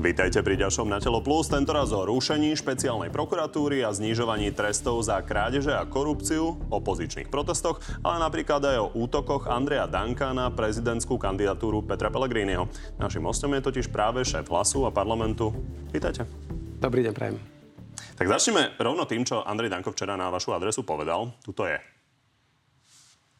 Vítajte 0.00 0.40
pri 0.40 0.56
ďalšom 0.56 0.88
Na 0.88 0.96
telo 0.96 1.20
plus, 1.20 1.52
tentoraz 1.52 1.92
o 1.92 2.08
rušení 2.08 2.56
špeciálnej 2.56 3.12
prokuratúry 3.12 3.84
a 3.84 3.92
znižovaní 3.92 4.48
trestov 4.48 5.04
za 5.04 5.20
krádeže 5.20 5.76
a 5.76 5.84
korupciu, 5.84 6.56
opozičných 6.72 7.28
protestoch, 7.28 7.84
ale 8.00 8.16
napríklad 8.16 8.64
aj 8.64 8.78
o 8.80 8.96
útokoch 8.96 9.44
Andreja 9.44 9.84
Danka 9.84 10.32
na 10.32 10.48
prezidentskú 10.48 11.20
kandidatúru 11.20 11.84
Petra 11.84 12.08
Pellegriniho. 12.08 12.64
Našim 12.96 13.28
hostom 13.28 13.52
je 13.52 13.60
totiž 13.60 13.92
práve 13.92 14.24
šéf 14.24 14.48
hlasu 14.48 14.88
a 14.88 14.90
parlamentu. 14.90 15.52
Vítajte. 15.92 16.24
Dobrý 16.80 17.04
deň, 17.04 17.12
prajem. 17.12 17.36
Tak 18.16 18.24
začneme 18.24 18.80
rovno 18.80 19.04
tým, 19.04 19.28
čo 19.28 19.44
Andrej 19.44 19.68
Danko 19.68 19.92
včera 19.92 20.16
na 20.16 20.32
vašu 20.32 20.56
adresu 20.56 20.80
povedal. 20.80 21.28
Tuto 21.44 21.68
je. 21.68 21.76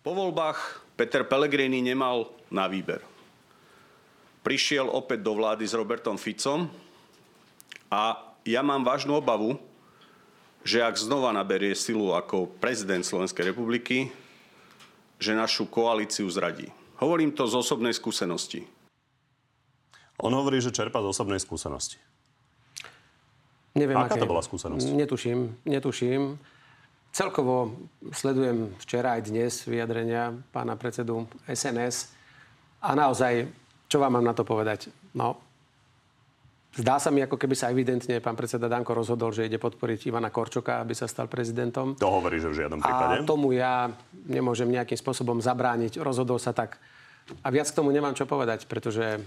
Po 0.04 0.12
voľbách 0.12 0.92
Peter 0.92 1.24
Pellegrini 1.24 1.80
nemal 1.80 2.28
na 2.52 2.68
výber 2.68 3.19
prišiel 4.40 4.88
opäť 4.88 5.24
do 5.24 5.36
vlády 5.36 5.64
s 5.68 5.76
Robertom 5.76 6.16
Ficom 6.16 6.68
a 7.92 8.16
ja 8.44 8.60
mám 8.64 8.84
vážnu 8.86 9.20
obavu, 9.20 9.60
že 10.64 10.84
ak 10.84 10.96
znova 10.96 11.32
naberie 11.32 11.72
silu 11.72 12.12
ako 12.12 12.48
prezident 12.60 13.04
Slovenskej 13.04 13.52
republiky, 13.52 14.12
že 15.20 15.36
našu 15.36 15.68
koalíciu 15.68 16.28
zradí. 16.28 16.68
Hovorím 17.00 17.32
to 17.32 17.48
z 17.48 17.56
osobnej 17.56 17.92
skúsenosti. 17.96 18.64
On 20.20 20.32
hovorí, 20.32 20.60
že 20.60 20.72
čerpa 20.72 21.00
z 21.00 21.16
osobnej 21.16 21.40
skúsenosti. 21.40 21.96
Neviem, 23.72 23.96
Aká 23.96 24.16
aké... 24.16 24.20
to 24.20 24.28
bola 24.28 24.44
skúsenosť? 24.44 24.84
Netuším, 24.92 25.64
netuším. 25.64 26.36
Celkovo 27.10 27.74
sledujem 28.12 28.76
včera 28.78 29.18
aj 29.18 29.32
dnes 29.32 29.52
vyjadrenia 29.64 30.36
pána 30.52 30.76
predsedu 30.76 31.26
SNS 31.48 32.12
a 32.84 32.94
naozaj 32.94 33.50
čo 33.90 33.98
vám 33.98 34.14
mám 34.14 34.24
na 34.24 34.32
to 34.32 34.46
povedať? 34.46 34.86
No, 35.18 35.50
Zdá 36.70 37.02
sa 37.02 37.10
mi, 37.10 37.18
ako 37.18 37.34
keby 37.34 37.58
sa 37.58 37.66
evidentne 37.74 38.22
pán 38.22 38.38
predseda 38.38 38.70
Danko 38.70 38.94
rozhodol, 38.94 39.34
že 39.34 39.42
ide 39.42 39.58
podporiť 39.58 40.06
Ivana 40.06 40.30
Korčoka, 40.30 40.78
aby 40.78 40.94
sa 40.94 41.10
stal 41.10 41.26
prezidentom. 41.26 41.98
To 41.98 42.14
hovorí, 42.14 42.38
že 42.38 42.46
v 42.46 42.62
žiadnom 42.62 42.78
prípade. 42.78 43.14
A 43.20 43.26
tomu 43.26 43.50
ja 43.50 43.90
nemôžem 44.30 44.70
nejakým 44.70 44.94
spôsobom 44.94 45.42
zabrániť. 45.42 45.98
Rozhodol 45.98 46.38
sa 46.38 46.54
tak. 46.54 46.78
A 47.42 47.50
viac 47.50 47.66
k 47.66 47.74
tomu 47.74 47.90
nemám 47.90 48.14
čo 48.14 48.22
povedať, 48.22 48.70
pretože 48.70 49.18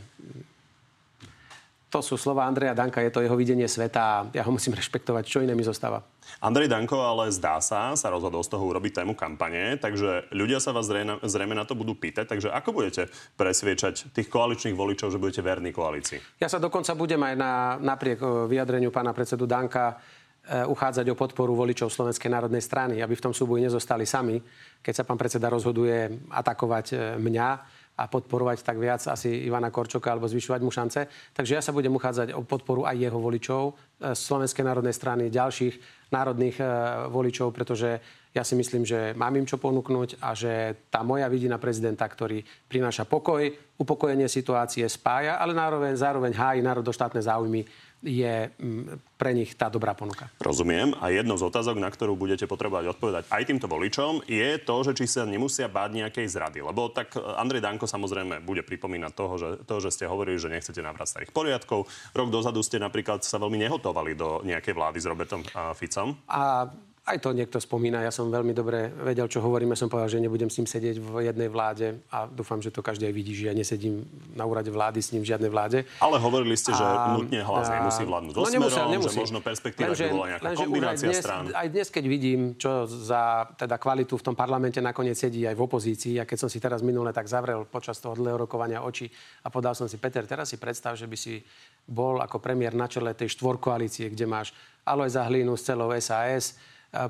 to 1.94 2.02
sú 2.02 2.18
slova 2.18 2.50
Andreja 2.50 2.74
Danka, 2.74 3.06
je 3.06 3.14
to 3.14 3.22
jeho 3.22 3.38
videnie 3.38 3.70
sveta 3.70 4.02
a 4.02 4.16
ja 4.34 4.42
ho 4.42 4.50
musím 4.50 4.74
rešpektovať. 4.74 5.24
Čo 5.30 5.46
iné 5.46 5.54
mi 5.54 5.62
zostáva? 5.62 6.02
Andrej 6.42 6.66
Danko 6.66 7.06
ale 7.06 7.30
zdá 7.30 7.62
sa, 7.62 7.94
sa 7.94 8.10
rozhodol 8.10 8.42
z 8.42 8.50
toho 8.50 8.66
urobiť 8.66 9.06
tému 9.06 9.14
kampane, 9.14 9.78
takže 9.78 10.34
ľudia 10.34 10.58
sa 10.58 10.74
vás 10.74 10.90
zrejme, 10.90 11.22
zrejme 11.22 11.54
na 11.54 11.70
to 11.70 11.78
budú 11.78 11.94
pýtať. 11.94 12.26
Takže 12.26 12.50
ako 12.50 12.74
budete 12.74 13.14
presviečať 13.38 14.10
tých 14.10 14.26
koaličných 14.26 14.74
voličov, 14.74 15.14
že 15.14 15.22
budete 15.22 15.46
verní 15.46 15.70
koalícii? 15.70 16.42
Ja 16.42 16.50
sa 16.50 16.58
dokonca 16.58 16.98
budem 16.98 17.22
aj 17.22 17.36
na, 17.38 17.54
napriek 17.78 18.26
vyjadreniu 18.50 18.90
pána 18.90 19.14
predsedu 19.14 19.46
Danka 19.46 20.02
uchádzať 20.44 21.08
o 21.08 21.16
podporu 21.16 21.56
voličov 21.56 21.88
Slovenskej 21.88 22.28
národnej 22.28 22.60
strany, 22.60 23.00
aby 23.00 23.16
v 23.16 23.24
tom 23.24 23.32
súboji 23.32 23.64
nezostali 23.64 24.04
sami, 24.04 24.44
keď 24.84 24.94
sa 25.00 25.08
pán 25.08 25.16
predseda 25.16 25.48
rozhoduje 25.48 26.28
atakovať 26.28 26.86
e, 26.92 26.96
mňa 27.16 27.50
a 27.94 28.04
podporovať 28.10 28.66
tak 28.66 28.76
viac 28.82 29.00
asi 29.08 29.48
Ivana 29.48 29.72
Korčoka 29.72 30.12
alebo 30.12 30.28
zvyšovať 30.28 30.62
mu 30.66 30.74
šance. 30.74 31.08
Takže 31.32 31.56
ja 31.56 31.62
sa 31.64 31.72
budem 31.72 31.94
uchádzať 31.96 32.36
o 32.36 32.44
podporu 32.44 32.84
aj 32.84 33.00
jeho 33.00 33.20
voličov 33.24 33.62
z 34.04 34.12
e, 34.12 34.20
Slovenskej 34.20 34.68
národnej 34.68 34.92
strany, 34.92 35.32
ďalších 35.32 36.04
národných 36.12 36.62
voličov, 37.10 37.50
pretože 37.58 37.98
ja 38.34 38.42
si 38.42 38.54
myslím, 38.58 38.86
že 38.86 39.14
mám 39.14 39.34
im 39.38 39.46
čo 39.46 39.62
ponúknuť 39.62 40.22
a 40.22 40.34
že 40.34 40.86
tá 40.90 41.06
moja 41.06 41.30
vidina 41.30 41.62
prezidenta, 41.62 42.06
ktorý 42.06 42.42
prináša 42.66 43.06
pokoj, 43.06 43.46
upokojenie 43.78 44.26
situácie, 44.26 44.86
spája, 44.90 45.38
ale 45.38 45.54
zároveň, 45.54 45.94
zároveň 45.98 46.32
hájí 46.34 46.60
národoštátne 46.66 47.22
záujmy 47.22 47.66
je 48.04 48.52
mm, 48.52 49.16
pre 49.16 49.32
nich 49.32 49.56
tá 49.56 49.72
dobrá 49.72 49.96
ponuka. 49.96 50.28
Rozumiem. 50.44 50.92
A 51.00 51.10
jednou 51.10 51.40
z 51.40 51.48
otázok, 51.48 51.80
na 51.80 51.88
ktorú 51.88 52.20
budete 52.20 52.44
potrebovať 52.44 52.92
odpovedať 52.94 53.24
aj 53.32 53.44
týmto 53.48 53.72
voličom, 53.72 54.28
je 54.28 54.60
to, 54.60 54.76
že 54.84 54.92
či 55.00 55.06
sa 55.08 55.24
nemusia 55.24 55.72
báť 55.72 55.96
nejakej 56.04 56.28
zrady. 56.28 56.60
Lebo 56.60 56.92
tak 56.92 57.16
e, 57.16 57.24
Andrej 57.40 57.64
Danko 57.64 57.88
samozrejme 57.88 58.44
bude 58.44 58.62
pripomínať 58.68 59.12
toho, 59.16 59.34
že, 59.40 59.50
to, 59.64 59.80
že 59.80 59.96
ste 59.96 60.06
hovorili, 60.12 60.36
že 60.36 60.52
nechcete 60.52 60.84
nabrať 60.84 61.16
starých 61.16 61.32
poriadkov. 61.32 61.88
Rok 62.12 62.30
dozadu 62.30 62.60
ste 62.60 62.78
napríklad 62.78 63.24
sa 63.24 63.40
veľmi 63.40 63.58
nehotovali 63.64 64.12
do 64.20 64.44
nejakej 64.44 64.76
vlády 64.76 65.00
s 65.00 65.08
Robertom 65.08 65.42
Ficom. 65.80 66.20
A 66.28 66.68
aj 67.04 67.20
to 67.20 67.36
niekto 67.36 67.60
spomína. 67.60 68.00
Ja 68.00 68.16
som 68.16 68.32
veľmi 68.32 68.56
dobre 68.56 68.88
vedel, 69.04 69.28
čo 69.28 69.44
hovoríme. 69.44 69.76
Som 69.76 69.92
povedal, 69.92 70.08
že 70.08 70.24
nebudem 70.24 70.48
s 70.48 70.56
ním 70.56 70.72
sedieť 70.72 71.04
v 71.04 71.28
jednej 71.28 71.52
vláde 71.52 72.00
a 72.08 72.32
dúfam, 72.32 72.64
že 72.64 72.72
to 72.72 72.80
každý 72.80 73.12
aj 73.12 73.16
vidí, 73.20 73.36
že 73.36 73.52
ja 73.52 73.54
nesedím 73.56 74.08
na 74.32 74.48
úrade 74.48 74.72
vlády 74.72 75.04
s 75.04 75.12
ním 75.12 75.28
v 75.28 75.36
žiadnej 75.36 75.52
vláde. 75.52 75.84
Ale 76.00 76.16
hovorili 76.16 76.56
ste, 76.56 76.72
že 76.72 76.80
a, 76.80 77.20
nutne 77.20 77.44
hlas 77.44 77.68
a, 77.68 77.76
nemusí 77.76 78.04
vládnuť 78.08 78.34
no, 78.40 78.48
nemusí, 78.48 78.80
nemusí. 78.88 79.20
že 79.20 79.20
možno 79.20 79.40
perspektíva 79.44 79.92
lenže, 79.92 80.08
bola 80.16 80.28
nejaká 80.32 80.48
lenže 80.48 80.64
kombinácia 80.64 81.08
dnes, 81.12 81.20
strán. 81.20 81.44
Aj 81.52 81.68
dnes, 81.68 81.88
keď 81.92 82.04
vidím, 82.08 82.40
čo 82.56 82.88
za 82.88 83.52
teda 83.60 83.76
kvalitu 83.76 84.16
v 84.16 84.24
tom 84.24 84.36
parlamente 84.40 84.80
nakoniec 84.80 85.20
sedí 85.20 85.44
aj 85.44 85.60
v 85.60 85.64
opozícii, 85.68 86.16
a 86.18 86.24
keď 86.24 86.48
som 86.48 86.50
si 86.50 86.64
teraz 86.64 86.80
minule 86.80 87.12
tak 87.12 87.28
zavrel 87.28 87.68
počas 87.68 88.00
toho 88.00 88.16
dlhého 88.16 88.48
rokovania 88.48 88.80
oči 88.80 89.12
a 89.44 89.52
podal 89.52 89.76
som 89.76 89.92
si, 89.92 90.00
Peter, 90.00 90.24
teraz 90.24 90.56
si 90.56 90.56
predstav, 90.56 90.96
že 90.96 91.12
by 91.12 91.18
si 91.20 91.44
bol 91.84 92.24
ako 92.24 92.40
premiér 92.40 92.72
na 92.80 92.88
čele 92.88 93.12
tej 93.12 93.36
štvorkoalície, 93.36 94.08
kde 94.08 94.24
máš 94.24 94.56
Alojza 94.88 95.28
Hlínu 95.28 95.60
s 95.60 95.68
celou 95.68 95.92
SAS, 96.00 96.56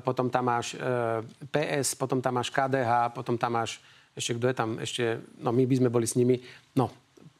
potom 0.00 0.32
tam 0.32 0.48
máš 0.48 0.72
e, 0.72 0.80
PS, 1.52 1.92
potom 1.92 2.24
tam 2.24 2.40
máš 2.40 2.48
KDH, 2.48 3.12
potom 3.12 3.36
tam 3.36 3.60
máš, 3.60 3.84
ešte 4.16 4.32
kto 4.40 4.46
je 4.48 4.56
tam, 4.56 4.70
ešte, 4.80 5.04
no 5.36 5.52
my 5.52 5.68
by 5.68 5.74
sme 5.76 5.92
boli 5.92 6.08
s 6.08 6.16
nimi. 6.16 6.40
No, 6.72 6.88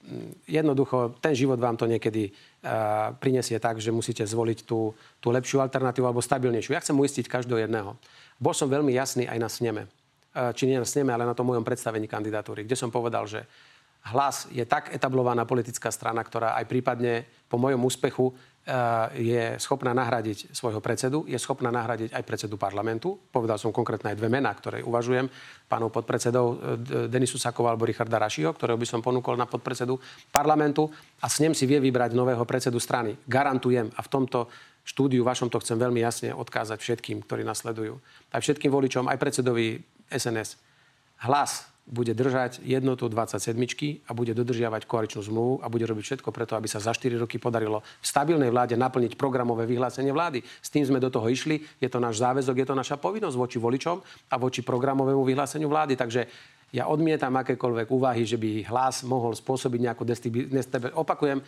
mm, 0.05 0.45
jednoducho, 0.45 1.17
ten 1.25 1.33
život 1.33 1.57
vám 1.57 1.81
to 1.81 1.89
niekedy 1.89 2.29
uh, 2.29 3.17
prinesie 3.17 3.57
tak, 3.57 3.81
že 3.81 3.89
musíte 3.89 4.27
zvoliť 4.29 4.69
tú, 4.69 4.93
tú 5.25 5.33
lepšiu 5.33 5.65
alternatívu 5.65 6.05
alebo 6.05 6.21
stabilnejšiu. 6.21 6.77
Ja 6.77 6.85
chcem 6.85 6.99
uistiť 6.99 7.25
každého 7.25 7.65
jedného. 7.65 7.97
Bol 8.37 8.53
som 8.53 8.69
veľmi 8.69 8.93
jasný 8.93 9.25
aj 9.25 9.39
na 9.41 9.49
sneme. 9.49 9.83
Uh, 10.37 10.53
či 10.53 10.69
nie 10.69 10.77
na 10.77 10.85
sneme, 10.85 11.17
ale 11.17 11.25
na 11.25 11.33
tom 11.33 11.49
mojom 11.49 11.65
predstavení 11.65 12.05
kandidatúry, 12.05 12.69
kde 12.69 12.77
som 12.77 12.93
povedal, 12.93 13.25
že 13.25 13.49
hlas 14.13 14.53
je 14.53 14.67
tak 14.69 14.93
etablovaná 14.93 15.49
politická 15.49 15.89
strana, 15.89 16.21
ktorá 16.21 16.61
aj 16.61 16.69
prípadne 16.69 17.25
po 17.49 17.57
mojom 17.57 17.89
úspechu 17.89 18.37
je 19.13 19.61
schopná 19.61 19.93
nahradiť 19.93 20.49
svojho 20.57 20.81
predsedu, 20.81 21.29
je 21.29 21.37
schopná 21.37 21.69
nahradiť 21.69 22.17
aj 22.17 22.25
predsedu 22.25 22.57
parlamentu. 22.57 23.13
Povedal 23.29 23.61
som 23.61 23.69
konkrétne 23.69 24.09
aj 24.09 24.17
dve 24.17 24.33
mená, 24.33 24.49
ktoré 24.57 24.81
uvažujem. 24.81 25.29
Pánov 25.69 25.93
podpredsedov 25.93 26.47
eh, 26.49 26.57
Denisu 27.13 27.37
Sakova 27.37 27.77
alebo 27.77 27.85
Richarda 27.85 28.17
Rašiho, 28.17 28.57
ktorého 28.57 28.81
by 28.81 28.89
som 28.89 29.05
ponúkol 29.05 29.37
na 29.37 29.45
podpredsedu 29.45 30.01
parlamentu 30.33 30.89
a 31.21 31.29
s 31.29 31.45
ním 31.45 31.53
si 31.53 31.69
vie 31.69 31.77
vybrať 31.77 32.17
nového 32.17 32.41
predsedu 32.49 32.81
strany. 32.81 33.13
Garantujem 33.29 33.93
a 33.93 34.01
v 34.01 34.09
tomto 34.09 34.49
štúdiu 34.81 35.25
vašom 35.29 35.53
to 35.53 35.61
chcem 35.61 35.77
veľmi 35.77 36.01
jasne 36.01 36.33
odkázať 36.33 36.81
všetkým, 36.81 37.21
ktorí 37.29 37.45
nasledujú. 37.45 38.01
Aj 38.33 38.41
všetkým 38.41 38.73
voličom, 38.73 39.13
aj 39.13 39.21
predsedovi 39.21 39.77
SNS. 40.09 40.57
Hlas 41.21 41.74
bude 41.85 42.17
držať 42.17 42.65
jednotu 42.65 43.13
27 43.13 43.53
a 44.09 44.11
bude 44.17 44.33
dodržiavať 44.33 44.89
koaličnú 44.89 45.21
zmluvu 45.21 45.55
a 45.61 45.69
bude 45.69 45.85
robiť 45.85 46.05
všetko 46.05 46.33
preto, 46.33 46.57
aby 46.57 46.65
sa 46.65 46.81
za 46.81 46.97
4 46.97 47.21
roky 47.21 47.37
podarilo 47.37 47.85
v 47.85 48.07
stabilnej 48.09 48.49
vláde 48.49 48.73
naplniť 48.73 49.21
programové 49.21 49.69
vyhlásenie 49.69 50.09
vlády. 50.09 50.41
S 50.65 50.73
tým 50.73 50.89
sme 50.89 50.97
do 50.97 51.13
toho 51.13 51.29
išli, 51.29 51.61
je 51.77 51.89
to 51.93 52.01
náš 52.01 52.25
záväzok, 52.25 52.57
je 52.57 52.69
to 52.73 52.77
naša 52.77 52.97
povinnosť 52.97 53.37
voči 53.37 53.59
voličom 53.61 54.01
a 54.33 54.35
voči 54.41 54.65
programovému 54.65 55.29
vyhláseniu 55.29 55.69
vlády. 55.69 55.93
Takže 55.93 56.25
ja 56.73 56.89
odmietam 56.89 57.37
akékoľvek 57.37 57.89
úvahy, 57.93 58.25
že 58.25 58.41
by 58.41 58.65
hlas 58.73 59.05
mohol 59.05 59.37
spôsobiť 59.37 59.81
nejakú 59.85 60.09
destabilizáciu. 60.09 60.97
Opakujem, 60.97 61.45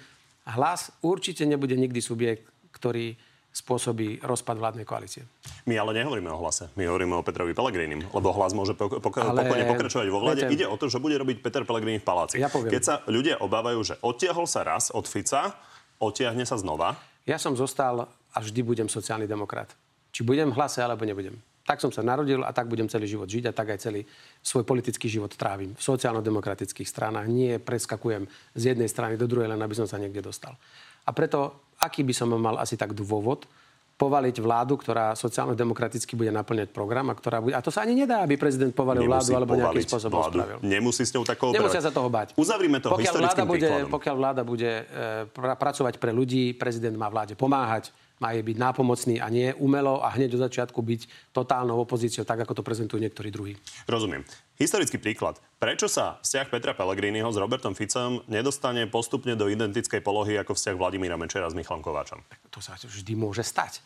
hlas 0.53 0.93
určite 1.01 1.49
nebude 1.49 1.75
nikdy 1.81 1.99
subjekt, 2.05 2.45
ktorý 2.77 3.17
spôsobí 3.57 4.21
rozpad 4.21 4.61
vládnej 4.61 4.85
koalície. 4.85 5.25
My 5.65 5.81
ale 5.81 5.97
nehovoríme 5.97 6.29
o 6.29 6.37
hlase. 6.37 6.69
My 6.77 6.85
hovoríme 6.93 7.17
o 7.17 7.25
Petrovi 7.25 7.57
Pelegrinim, 7.57 8.05
lebo 8.13 8.29
hlas 8.37 8.53
môže 8.53 8.77
pok- 8.77 9.01
pok- 9.01 9.17
ale... 9.17 9.49
pokojne 9.49 9.65
pokračovať 9.65 10.07
vo 10.13 10.21
vláde. 10.21 10.45
Viete... 10.45 10.61
Ide 10.61 10.67
o 10.69 10.77
to, 10.77 10.93
že 10.93 11.01
bude 11.01 11.17
robiť 11.17 11.41
Peter 11.41 11.65
Pelegrini 11.65 11.97
v 11.97 12.05
paláci. 12.05 12.37
Ja 12.37 12.53
poviem. 12.53 12.69
Keď 12.69 12.83
sa 12.85 12.95
ľudia 13.09 13.41
obávajú, 13.41 13.81
že 13.81 13.95
odtiahol 14.05 14.45
sa 14.45 14.61
raz 14.61 14.93
od 14.93 15.09
Fica, 15.09 15.57
odtiahne 15.97 16.45
sa 16.45 16.61
znova. 16.61 17.01
Ja 17.25 17.41
som 17.41 17.57
zostal 17.57 18.05
a 18.07 18.39
vždy 18.45 18.61
budem 18.61 18.89
sociálny 18.93 19.25
demokrat. 19.25 19.73
Či 20.13 20.21
budem 20.21 20.53
v 20.53 20.57
hlase, 20.61 20.85
alebo 20.85 21.09
nebudem. 21.09 21.41
Tak 21.67 21.83
som 21.83 21.91
sa 21.91 22.05
narodil 22.05 22.47
a 22.47 22.55
tak 22.55 22.71
budem 22.71 22.87
celý 22.87 23.11
život 23.11 23.27
žiť 23.27 23.51
a 23.51 23.57
tak 23.57 23.75
aj 23.75 23.83
celý 23.83 24.07
svoj 24.39 24.63
politický 24.63 25.11
život 25.11 25.35
trávim. 25.35 25.75
V 25.75 25.83
sociálno-demokratických 25.83 26.87
stranách 26.87 27.27
nie 27.27 27.59
preskakujem 27.59 28.29
z 28.55 28.63
jednej 28.71 28.87
strany 28.87 29.19
do 29.19 29.27
druhej, 29.27 29.51
len 29.51 29.59
aby 29.59 29.75
som 29.75 29.89
sa 29.89 29.99
niekde 29.99 30.23
dostal. 30.23 30.55
A 31.03 31.11
preto 31.11 31.66
aký 31.87 32.03
by 32.03 32.15
som 32.15 32.29
mal 32.35 32.59
asi 32.59 32.75
tak 32.75 32.93
dôvod 32.93 33.47
povaliť 33.97 34.37
vládu, 34.45 34.77
ktorá 34.77 35.17
sociálno-demokraticky 35.17 36.21
bude 36.21 36.29
naplňať 36.29 36.69
program 36.69 37.09
a 37.09 37.17
ktorá 37.17 37.41
bude... 37.41 37.57
A 37.57 37.65
to 37.65 37.73
sa 37.73 37.81
ani 37.81 37.97
nedá, 37.97 38.21
aby 38.21 38.37
prezident 38.37 38.69
povalil 38.77 39.09
Nemusí 39.09 39.33
vládu 39.33 39.41
alebo 39.41 39.53
nejakým 39.57 39.89
spôsobom 39.89 40.21
vládu. 40.21 40.37
spravil. 40.37 40.59
Nemusí 40.61 41.03
s 41.09 41.13
ňou 41.17 41.25
takou 41.25 41.49
Nemusia 41.49 41.81
sa 41.81 41.89
toho 41.89 42.13
bať. 42.13 42.37
Uzavrime 42.37 42.77
to 42.77 42.93
pokiaľ 42.93 43.15
vláda, 43.17 43.45
bude, 43.49 43.71
pokiaľ 43.89 44.15
vláda 44.21 44.43
bude 44.45 44.69
e, 44.69 44.85
pra, 45.33 45.57
pracovať 45.57 45.97
pre 45.97 46.13
ľudí, 46.13 46.53
prezident 46.53 46.93
má 46.93 47.09
vláde 47.09 47.33
pomáhať 47.33 47.89
má 48.17 48.33
jej 48.33 48.41
byť 48.41 48.57
nápomocný 48.57 49.21
a 49.21 49.29
nie 49.29 49.53
umelo 49.61 50.01
a 50.01 50.09
hneď 50.17 50.41
od 50.41 50.49
začiatku 50.49 50.81
byť 50.81 51.33
totálnou 51.37 51.77
opozíciou, 51.85 52.25
tak 52.25 52.49
ako 52.49 52.57
to 52.57 52.63
prezentujú 52.65 52.97
niektorí 52.97 53.29
druhí. 53.29 53.55
Rozumiem. 53.85 54.25
Historický 54.57 54.97
príklad. 54.97 55.37
Prečo 55.61 55.85
sa 55.85 56.17
vzťah 56.25 56.49
Petra 56.49 56.73
Pellegriniho 56.73 57.29
s 57.29 57.37
Robertom 57.37 57.77
Ficom 57.77 58.25
nedostane 58.25 58.89
postupne 58.89 59.37
do 59.37 59.53
identickej 59.53 60.01
polohy 60.01 60.41
ako 60.41 60.57
vzťah 60.57 60.81
Vladimíra 60.81 61.21
Mečera 61.21 61.45
s 61.45 61.53
Michalom 61.53 61.85
Kováčom? 61.85 62.25
To 62.57 62.65
sa 62.65 62.73
vždy 62.81 63.13
môže 63.21 63.45
stať. 63.45 63.85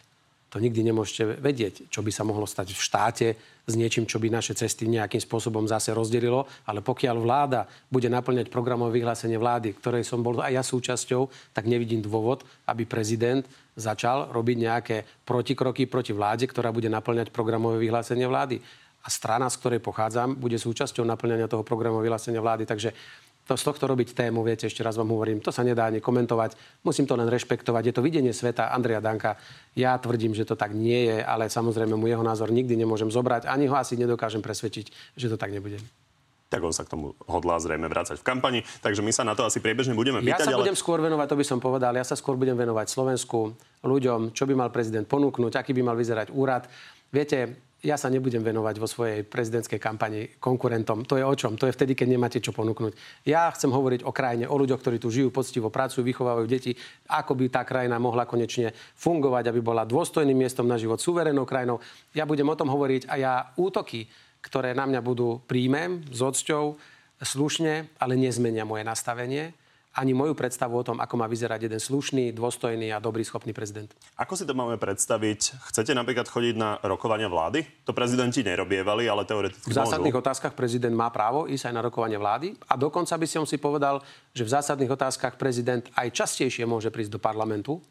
To 0.54 0.62
nikdy 0.62 0.86
nemôžete 0.86 1.42
vedieť, 1.42 1.90
čo 1.90 2.06
by 2.06 2.14
sa 2.14 2.22
mohlo 2.22 2.46
stať 2.46 2.70
v 2.70 2.82
štáte 2.86 3.28
s 3.66 3.74
niečím, 3.74 4.06
čo 4.06 4.22
by 4.22 4.30
naše 4.30 4.54
cesty 4.54 4.86
nejakým 4.86 5.18
spôsobom 5.18 5.66
zase 5.66 5.90
rozdelilo. 5.90 6.46
Ale 6.62 6.86
pokiaľ 6.86 7.18
vláda 7.18 7.66
bude 7.90 8.06
naplňať 8.06 8.46
programové 8.46 9.02
vyhlásenie 9.02 9.42
vlády, 9.42 9.74
ktorej 9.74 10.06
som 10.06 10.22
bol 10.22 10.38
aj 10.38 10.54
ja 10.54 10.62
súčasťou, 10.62 11.50
tak 11.50 11.66
nevidím 11.66 11.98
dôvod, 11.98 12.46
aby 12.70 12.86
prezident 12.86 13.42
začal 13.74 14.30
robiť 14.30 14.56
nejaké 14.58 14.96
protikroky 15.26 15.90
proti 15.90 16.14
vláde, 16.14 16.46
ktorá 16.46 16.70
bude 16.70 16.86
naplňať 16.86 17.34
programové 17.34 17.82
vyhlásenie 17.82 18.26
vlády. 18.30 18.62
A 19.00 19.08
strana, 19.08 19.48
z 19.48 19.56
ktorej 19.56 19.80
pochádzam, 19.80 20.36
bude 20.36 20.60
súčasťou 20.60 21.04
naplňania 21.08 21.48
toho 21.48 21.64
programového 21.64 22.04
vyhlásenia 22.04 22.44
vlády. 22.44 22.68
Takže 22.68 22.92
to, 23.50 23.58
z 23.58 23.66
tohto 23.66 23.90
robiť 23.90 24.14
tému, 24.14 24.46
viete, 24.46 24.70
ešte 24.70 24.84
raz 24.86 24.94
vám 24.94 25.10
hovorím, 25.10 25.42
to 25.42 25.50
sa 25.50 25.66
nedá 25.66 25.90
ani 25.90 25.98
komentovať, 25.98 26.54
musím 26.86 27.02
to 27.10 27.18
len 27.18 27.26
rešpektovať. 27.26 27.82
Je 27.90 27.94
to 27.98 28.04
videnie 28.04 28.30
sveta 28.30 28.70
Andreja 28.70 29.02
Danka. 29.02 29.34
Ja 29.74 29.98
tvrdím, 29.98 30.38
že 30.38 30.46
to 30.46 30.54
tak 30.54 30.70
nie 30.70 31.10
je, 31.10 31.18
ale 31.18 31.50
samozrejme 31.50 31.98
mu 31.98 32.06
jeho 32.06 32.22
názor 32.22 32.54
nikdy 32.54 32.78
nemôžem 32.78 33.10
zobrať, 33.10 33.50
ani 33.50 33.66
ho 33.66 33.74
asi 33.74 33.98
nedokážem 33.98 34.38
presvedčiť, 34.38 35.18
že 35.18 35.26
to 35.26 35.34
tak 35.34 35.50
nebude 35.50 35.82
tak 36.50 36.66
on 36.66 36.74
sa 36.74 36.82
k 36.82 36.90
tomu 36.90 37.14
hodlá 37.30 37.62
zrejme 37.62 37.86
vrácať 37.86 38.18
v 38.18 38.26
kampani. 38.26 38.60
Takže 38.82 39.06
my 39.06 39.14
sa 39.14 39.22
na 39.22 39.38
to 39.38 39.46
asi 39.46 39.62
priebežne 39.62 39.94
budeme 39.94 40.18
pýtať. 40.18 40.50
Ja 40.50 40.50
sa 40.50 40.58
ale... 40.58 40.66
budem 40.66 40.74
skôr 40.74 40.98
venovať, 40.98 41.26
to 41.30 41.38
by 41.38 41.46
som 41.46 41.62
povedal, 41.62 41.94
ja 41.94 42.02
sa 42.02 42.18
skôr 42.18 42.34
budem 42.34 42.58
venovať 42.58 42.90
Slovensku, 42.90 43.54
ľuďom, 43.86 44.34
čo 44.34 44.50
by 44.50 44.58
mal 44.58 44.74
prezident 44.74 45.06
ponúknuť, 45.06 45.54
aký 45.54 45.70
by 45.78 45.86
mal 45.86 45.94
vyzerať 45.94 46.34
úrad. 46.34 46.66
Viete, 47.14 47.69
ja 47.80 47.96
sa 47.96 48.12
nebudem 48.12 48.44
venovať 48.44 48.76
vo 48.76 48.84
svojej 48.84 49.24
prezidentskej 49.24 49.80
kampani 49.80 50.36
konkurentom. 50.36 51.08
To 51.08 51.16
je 51.16 51.24
o 51.24 51.34
čom? 51.36 51.56
To 51.56 51.64
je 51.64 51.72
vtedy, 51.72 51.96
keď 51.96 52.08
nemáte 52.12 52.38
čo 52.38 52.52
ponúknuť. 52.52 53.24
Ja 53.24 53.48
chcem 53.52 53.72
hovoriť 53.72 54.04
o 54.04 54.12
krajine, 54.12 54.44
o 54.48 54.56
ľuďoch, 54.60 54.80
ktorí 54.84 55.00
tu 55.00 55.08
žijú, 55.08 55.32
poctivo 55.32 55.72
pracujú, 55.72 56.04
vychovávajú 56.04 56.46
deti, 56.48 56.76
ako 57.08 57.32
by 57.32 57.44
tá 57.48 57.64
krajina 57.64 57.96
mohla 57.96 58.28
konečne 58.28 58.76
fungovať, 59.00 59.48
aby 59.48 59.60
bola 59.64 59.88
dôstojným 59.88 60.36
miestom 60.36 60.68
na 60.68 60.76
život, 60.76 61.00
suverénnou 61.00 61.48
krajinou. 61.48 61.80
Ja 62.12 62.28
budem 62.28 62.48
o 62.48 62.58
tom 62.58 62.68
hovoriť 62.68 63.08
a 63.08 63.14
ja 63.16 63.32
útoky, 63.56 64.12
ktoré 64.44 64.76
na 64.76 64.84
mňa 64.84 65.00
budú 65.00 65.40
príjmem 65.48 66.04
s 66.08 66.20
odsťou, 66.20 66.76
slušne, 67.20 67.92
ale 68.00 68.16
nezmenia 68.16 68.64
moje 68.64 68.80
nastavenie 68.80 69.52
ani 69.90 70.14
moju 70.14 70.38
predstavu 70.38 70.78
o 70.78 70.86
tom, 70.86 71.02
ako 71.02 71.14
má 71.18 71.26
vyzerať 71.26 71.66
jeden 71.66 71.82
slušný, 71.82 72.30
dôstojný 72.30 72.94
a 72.94 73.02
dobrý, 73.02 73.26
schopný 73.26 73.50
prezident. 73.50 73.90
Ako 74.14 74.38
si 74.38 74.46
to 74.46 74.54
máme 74.54 74.78
predstaviť? 74.78 75.58
Chcete 75.66 75.90
napríklad 75.98 76.30
chodiť 76.30 76.54
na 76.54 76.78
rokovania 76.86 77.26
vlády? 77.26 77.66
To 77.82 77.90
prezidenti 77.90 78.46
nerobievali, 78.46 79.10
ale 79.10 79.26
teoreticky 79.26 79.66
V 79.66 79.74
zásadných 79.74 80.14
môžu. 80.14 80.22
otázkach 80.22 80.54
prezident 80.54 80.94
má 80.94 81.10
právo 81.10 81.50
ísť 81.50 81.70
aj 81.70 81.74
na 81.74 81.82
rokovanie 81.82 82.18
vlády 82.22 82.54
a 82.70 82.78
dokonca 82.78 83.18
by 83.18 83.26
som 83.26 83.42
si 83.42 83.58
povedal, 83.58 83.98
že 84.30 84.46
v 84.46 84.50
zásadných 84.54 84.94
otázkach 84.94 85.34
prezident 85.34 85.82
aj 85.98 86.14
častejšie 86.14 86.62
môže 86.70 86.94
prísť 86.94 87.18
do 87.18 87.20
parlamentu 87.20 87.82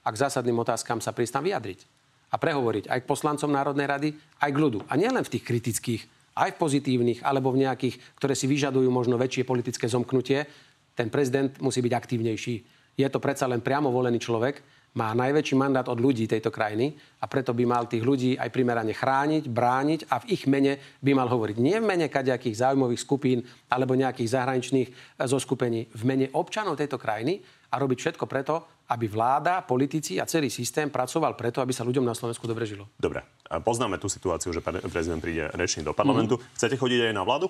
a 0.00 0.08
k 0.08 0.16
zásadným 0.24 0.56
otázkam 0.56 1.04
sa 1.04 1.12
prísť 1.12 1.36
tam 1.36 1.44
vyjadriť 1.44 1.84
a 2.32 2.40
prehovoriť 2.40 2.88
aj 2.88 2.98
k 3.04 3.08
poslancom 3.08 3.52
Národnej 3.52 3.84
rady, 3.84 4.08
aj 4.40 4.50
k 4.50 4.56
ľudu. 4.56 4.88
A 4.88 4.96
nielen 4.96 5.20
v 5.20 5.36
tých 5.36 5.44
kritických, 5.44 6.02
aj 6.32 6.56
v 6.56 6.60
pozitívnych, 6.64 7.20
alebo 7.20 7.52
v 7.52 7.68
nejakých, 7.68 8.00
ktoré 8.16 8.32
si 8.32 8.48
vyžadujú 8.48 8.88
možno 8.88 9.20
väčšie 9.20 9.44
politické 9.44 9.84
zomknutie, 9.84 10.48
ten 10.94 11.08
prezident 11.08 11.52
musí 11.60 11.80
byť 11.80 11.92
aktívnejší. 11.92 12.54
Je 12.96 13.08
to 13.08 13.18
predsa 13.20 13.48
len 13.48 13.64
priamo 13.64 13.88
volený 13.88 14.20
človek, 14.20 14.60
má 14.92 15.16
najväčší 15.16 15.56
mandát 15.56 15.88
od 15.88 15.96
ľudí 15.96 16.28
tejto 16.28 16.52
krajiny 16.52 16.92
a 17.20 17.24
preto 17.24 17.56
by 17.56 17.64
mal 17.64 17.88
tých 17.88 18.04
ľudí 18.04 18.36
aj 18.36 18.52
primerane 18.52 18.92
chrániť, 18.92 19.48
brániť 19.48 20.00
a 20.12 20.20
v 20.20 20.36
ich 20.36 20.44
mene 20.44 20.76
by 21.00 21.16
mal 21.16 21.32
hovoriť. 21.32 21.56
Nie 21.56 21.80
v 21.80 21.88
mene 21.88 22.06
kaďakých 22.12 22.60
záujmových 22.60 23.00
skupín 23.00 23.40
alebo 23.72 23.96
nejakých 23.96 24.36
zahraničných 24.36 24.88
eh, 24.92 25.24
zoskupení, 25.24 25.88
v 25.88 26.02
mene 26.04 26.26
občanov 26.36 26.76
tejto 26.76 27.00
krajiny 27.00 27.40
a 27.72 27.80
robiť 27.80 27.98
všetko 28.04 28.28
preto, 28.28 28.84
aby 28.92 29.08
vláda, 29.08 29.64
politici 29.64 30.20
a 30.20 30.28
celý 30.28 30.52
systém 30.52 30.92
pracoval 30.92 31.32
preto, 31.32 31.64
aby 31.64 31.72
sa 31.72 31.88
ľuďom 31.88 32.04
na 32.04 32.12
Slovensku 32.12 32.44
dobre 32.44 32.68
žilo. 32.68 32.84
Dobre, 33.00 33.24
poznáme 33.48 33.96
tú 33.96 34.12
situáciu, 34.12 34.52
že 34.52 34.60
prezident 34.92 35.24
príde 35.24 35.48
rečný 35.56 35.80
do 35.80 35.96
parlamentu. 35.96 36.36
Mm. 36.36 36.42
Chcete 36.52 36.76
chodiť 36.76 37.08
aj 37.08 37.16
na 37.16 37.24
vládu? 37.24 37.48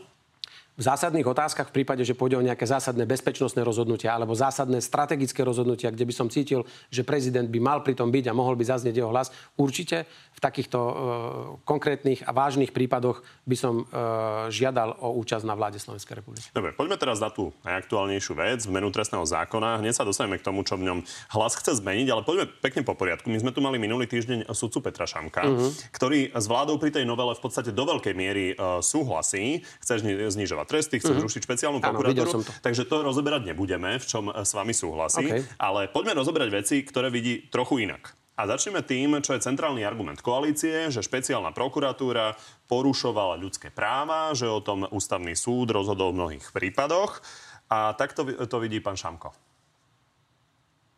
V 0.72 0.82
zásadných 0.82 1.28
otázkach, 1.28 1.68
v 1.68 1.84
prípade, 1.84 2.00
že 2.00 2.16
pôjde 2.16 2.40
o 2.40 2.44
nejaké 2.44 2.64
zásadné 2.64 3.04
bezpečnostné 3.04 3.60
rozhodnutia 3.60 4.16
alebo 4.16 4.32
zásadné 4.32 4.80
strategické 4.80 5.44
rozhodnutia, 5.44 5.92
kde 5.92 6.08
by 6.08 6.14
som 6.16 6.32
cítil, 6.32 6.64
že 6.88 7.04
prezident 7.04 7.44
by 7.44 7.60
mal 7.60 7.78
pri 7.84 7.92
tom 7.92 8.08
byť 8.08 8.32
a 8.32 8.36
mohol 8.36 8.56
by 8.56 8.64
zaznieť 8.64 9.04
jeho 9.04 9.12
hlas, 9.12 9.28
určite 9.60 10.08
v 10.32 10.40
takýchto 10.40 10.78
uh, 10.80 10.94
konkrétnych 11.68 12.24
a 12.24 12.32
vážnych 12.32 12.72
prípadoch 12.72 13.20
by 13.44 13.56
som 13.56 13.84
uh, 13.84 14.48
žiadal 14.48 14.96
o 15.04 15.12
účasť 15.20 15.44
na 15.44 15.52
vláde 15.52 15.76
Slovenskej 15.76 16.24
republiky. 16.24 16.48
Dobre, 16.56 16.72
poďme 16.72 16.96
teraz 16.96 17.20
na 17.20 17.28
tú 17.28 17.52
najaktuálnejšiu 17.68 18.32
vec, 18.32 18.64
v 18.64 18.72
menu 18.72 18.88
trestného 18.88 19.28
zákona. 19.28 19.84
Hneď 19.84 19.92
sa 19.92 20.08
dostaneme 20.08 20.40
k 20.40 20.46
tomu, 20.48 20.64
čo 20.64 20.80
v 20.80 20.88
ňom 20.88 20.98
hlas 21.36 21.52
chce 21.52 21.84
zmeniť, 21.84 22.08
ale 22.08 22.24
poďme 22.24 22.48
pekne 22.64 22.80
po 22.80 22.96
poriadku. 22.96 23.28
My 23.28 23.38
sme 23.44 23.52
tu 23.52 23.60
mali 23.60 23.76
minulý 23.76 24.08
týždeň 24.08 24.48
sudcu 24.56 24.80
Petra 24.88 25.04
Šamka, 25.04 25.44
uh-huh. 25.44 25.70
ktorý 25.92 26.32
s 26.32 26.48
vládou 26.48 26.80
pri 26.80 26.96
tej 26.96 27.04
novele 27.04 27.36
v 27.36 27.42
podstate 27.44 27.70
do 27.76 27.84
veľkej 27.84 28.14
miery 28.16 28.56
uh, 28.56 28.80
súhlasí, 28.80 29.62
chce 29.84 30.00
znižovať 30.32 30.66
znižovať 30.72 30.80
tresty, 30.80 30.94
chce 31.04 31.12
uh-huh. 31.12 31.22
zrušiť 31.28 31.40
špeciálnu 31.44 31.78
prokuratúru. 31.84 32.40
To. 32.40 32.52
Takže 32.64 32.88
to 32.88 32.96
rozoberať 33.04 33.52
nebudeme, 33.52 34.00
v 34.00 34.06
čom 34.08 34.32
s 34.32 34.56
vami 34.56 34.72
súhlasí. 34.72 35.28
Okay. 35.28 35.44
Ale 35.60 35.92
poďme 35.92 36.16
rozoberať 36.16 36.48
veci, 36.48 36.76
ktoré 36.80 37.12
vidí 37.12 37.44
trochu 37.52 37.84
inak. 37.84 38.16
A 38.32 38.48
začneme 38.48 38.80
tým, 38.80 39.20
čo 39.20 39.36
je 39.36 39.44
centrálny 39.44 39.84
argument 39.84 40.16
koalície, 40.24 40.88
že 40.88 41.04
špeciálna 41.04 41.52
prokuratúra 41.52 42.32
porušovala 42.64 43.36
ľudské 43.36 43.68
práva, 43.68 44.32
že 44.32 44.48
o 44.48 44.64
tom 44.64 44.88
ústavný 44.88 45.36
súd 45.36 45.76
rozhodol 45.76 46.16
v 46.16 46.18
mnohých 46.24 46.46
prípadoch. 46.48 47.20
A 47.68 47.92
takto 47.92 48.24
to 48.24 48.56
vidí 48.56 48.80
pán 48.80 48.96
Šamko. 48.96 49.36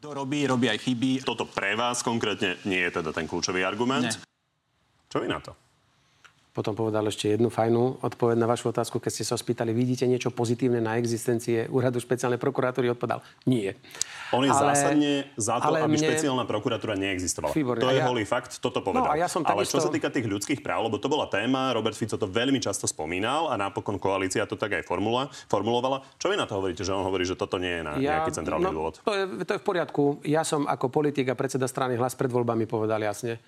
To 0.07 0.15
robí, 0.15 0.47
robí 0.47 0.71
aj 0.71 0.79
chyby. 0.85 1.27
Toto 1.27 1.49
pre 1.51 1.75
vás 1.75 2.07
konkrétne 2.07 2.61
nie 2.69 2.79
je 2.87 3.03
teda 3.03 3.11
ten 3.11 3.27
kľúčový 3.27 3.67
argument. 3.67 4.15
Nie. 4.15 4.21
Čo 5.11 5.19
vy 5.25 5.27
na 5.27 5.43
to? 5.43 5.64
Potom 6.55 6.79
povedal 6.79 7.03
ešte 7.11 7.35
jednu 7.35 7.51
fajnú 7.51 7.99
odpoveď 7.99 8.39
na 8.39 8.47
vašu 8.47 8.71
otázku, 8.71 9.03
keď 9.03 9.11
ste 9.11 9.25
sa 9.27 9.35
spýtali, 9.35 9.75
vidíte 9.75 10.07
niečo 10.07 10.31
pozitívne 10.31 10.79
na 10.79 10.95
existencie 11.03 11.67
úradu 11.67 11.99
špeciálnej 11.99 12.39
prokuratúry, 12.39 12.87
odpovedal 12.95 13.27
nie. 13.51 13.75
On 14.31 14.47
je 14.47 14.55
ale, 14.55 14.63
zásadne 14.71 15.13
za 15.35 15.59
to, 15.59 15.75
aby 15.75 15.99
mne... 15.99 16.07
špeciálna 16.07 16.47
prokuratúra 16.47 16.95
neexistovala. 16.95 17.51
Výborné, 17.51 17.83
to 17.83 17.91
je 17.91 17.99
ja... 17.99 18.07
holý 18.07 18.23
fakt, 18.23 18.63
toto 18.63 18.87
povedal. 18.87 19.11
No, 19.11 19.11
a 19.11 19.19
ja 19.19 19.27
som 19.27 19.43
ale 19.43 19.67
čo 19.67 19.83
sa 19.83 19.91
týka 19.91 20.15
tých 20.15 20.31
ľudských 20.31 20.63
práv, 20.63 20.87
lebo 20.87 21.03
to 21.03 21.11
bola 21.11 21.27
téma, 21.27 21.75
Robert 21.75 21.99
Fico 21.99 22.15
to 22.15 22.31
veľmi 22.31 22.63
často 22.63 22.87
spomínal 22.87 23.51
a 23.51 23.59
napokon 23.59 23.99
koalícia 23.99 24.47
to 24.47 24.55
tak 24.55 24.79
aj 24.79 24.87
formula, 24.87 25.27
formulovala. 25.51 26.07
Čo 26.23 26.31
vy 26.31 26.39
na 26.39 26.47
to 26.47 26.55
hovoríte, 26.55 26.87
že 26.87 26.95
on 26.95 27.03
hovorí, 27.03 27.27
že 27.27 27.35
toto 27.35 27.59
nie 27.59 27.83
je 27.83 27.83
na 27.83 27.93
ja, 27.99 28.23
nejaký 28.23 28.31
centrálny 28.31 28.71
no, 28.71 28.71
dôvod? 28.71 28.95
To 29.03 29.11
je, 29.11 29.25
to 29.43 29.53
je 29.59 29.61
v 29.61 29.67
poriadku. 29.67 30.23
Ja 30.23 30.47
som 30.47 30.71
ako 30.71 30.87
politik 30.87 31.27
a 31.27 31.35
predseda 31.35 31.67
strany 31.67 31.99
hlas 31.99 32.15
pred 32.15 32.31
voľbami 32.31 32.71
povedal 32.71 33.03
jasne, 33.03 33.43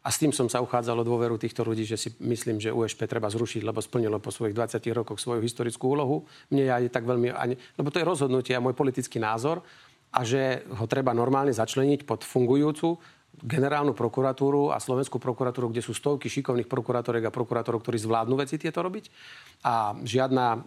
a 0.00 0.08
s 0.08 0.16
tým 0.16 0.32
som 0.32 0.48
sa 0.48 0.64
uchádzal 0.64 0.96
o 0.96 1.04
dôveru 1.04 1.36
týchto 1.36 1.60
ľudí, 1.60 1.84
že 1.84 2.00
si 2.00 2.08
myslím, 2.24 2.56
že 2.56 2.72
USP 2.72 3.04
treba 3.04 3.28
zrušiť, 3.28 3.60
lebo 3.60 3.84
splnilo 3.84 4.16
po 4.16 4.32
svojich 4.32 4.56
20 4.56 4.80
rokoch 4.96 5.20
svoju 5.20 5.44
historickú 5.44 5.92
úlohu. 5.92 6.24
Mne 6.48 6.72
aj 6.72 6.88
tak 6.88 7.04
veľmi... 7.04 7.28
Ani, 7.36 7.60
lebo 7.76 7.92
to 7.92 8.00
je 8.00 8.08
rozhodnutie 8.08 8.56
a 8.56 8.64
môj 8.64 8.72
politický 8.72 9.20
názor 9.20 9.60
a 10.08 10.24
že 10.24 10.64
ho 10.72 10.88
treba 10.88 11.12
normálne 11.12 11.52
začleniť 11.52 12.08
pod 12.08 12.24
fungujúcu 12.24 12.96
generálnu 13.40 13.96
prokuratúru 13.96 14.68
a 14.74 14.82
slovenskú 14.82 15.16
prokuratúru, 15.16 15.72
kde 15.72 15.80
sú 15.80 15.96
stovky 15.96 16.28
šikovných 16.28 16.68
prokurátorek 16.68 17.30
a 17.30 17.34
prokurátorov, 17.34 17.80
ktorí 17.80 17.96
zvládnu 17.96 18.36
veci 18.36 18.60
tieto 18.60 18.84
robiť. 18.84 19.08
A 19.64 19.96
žiadna 19.96 20.46
e, 20.52 20.58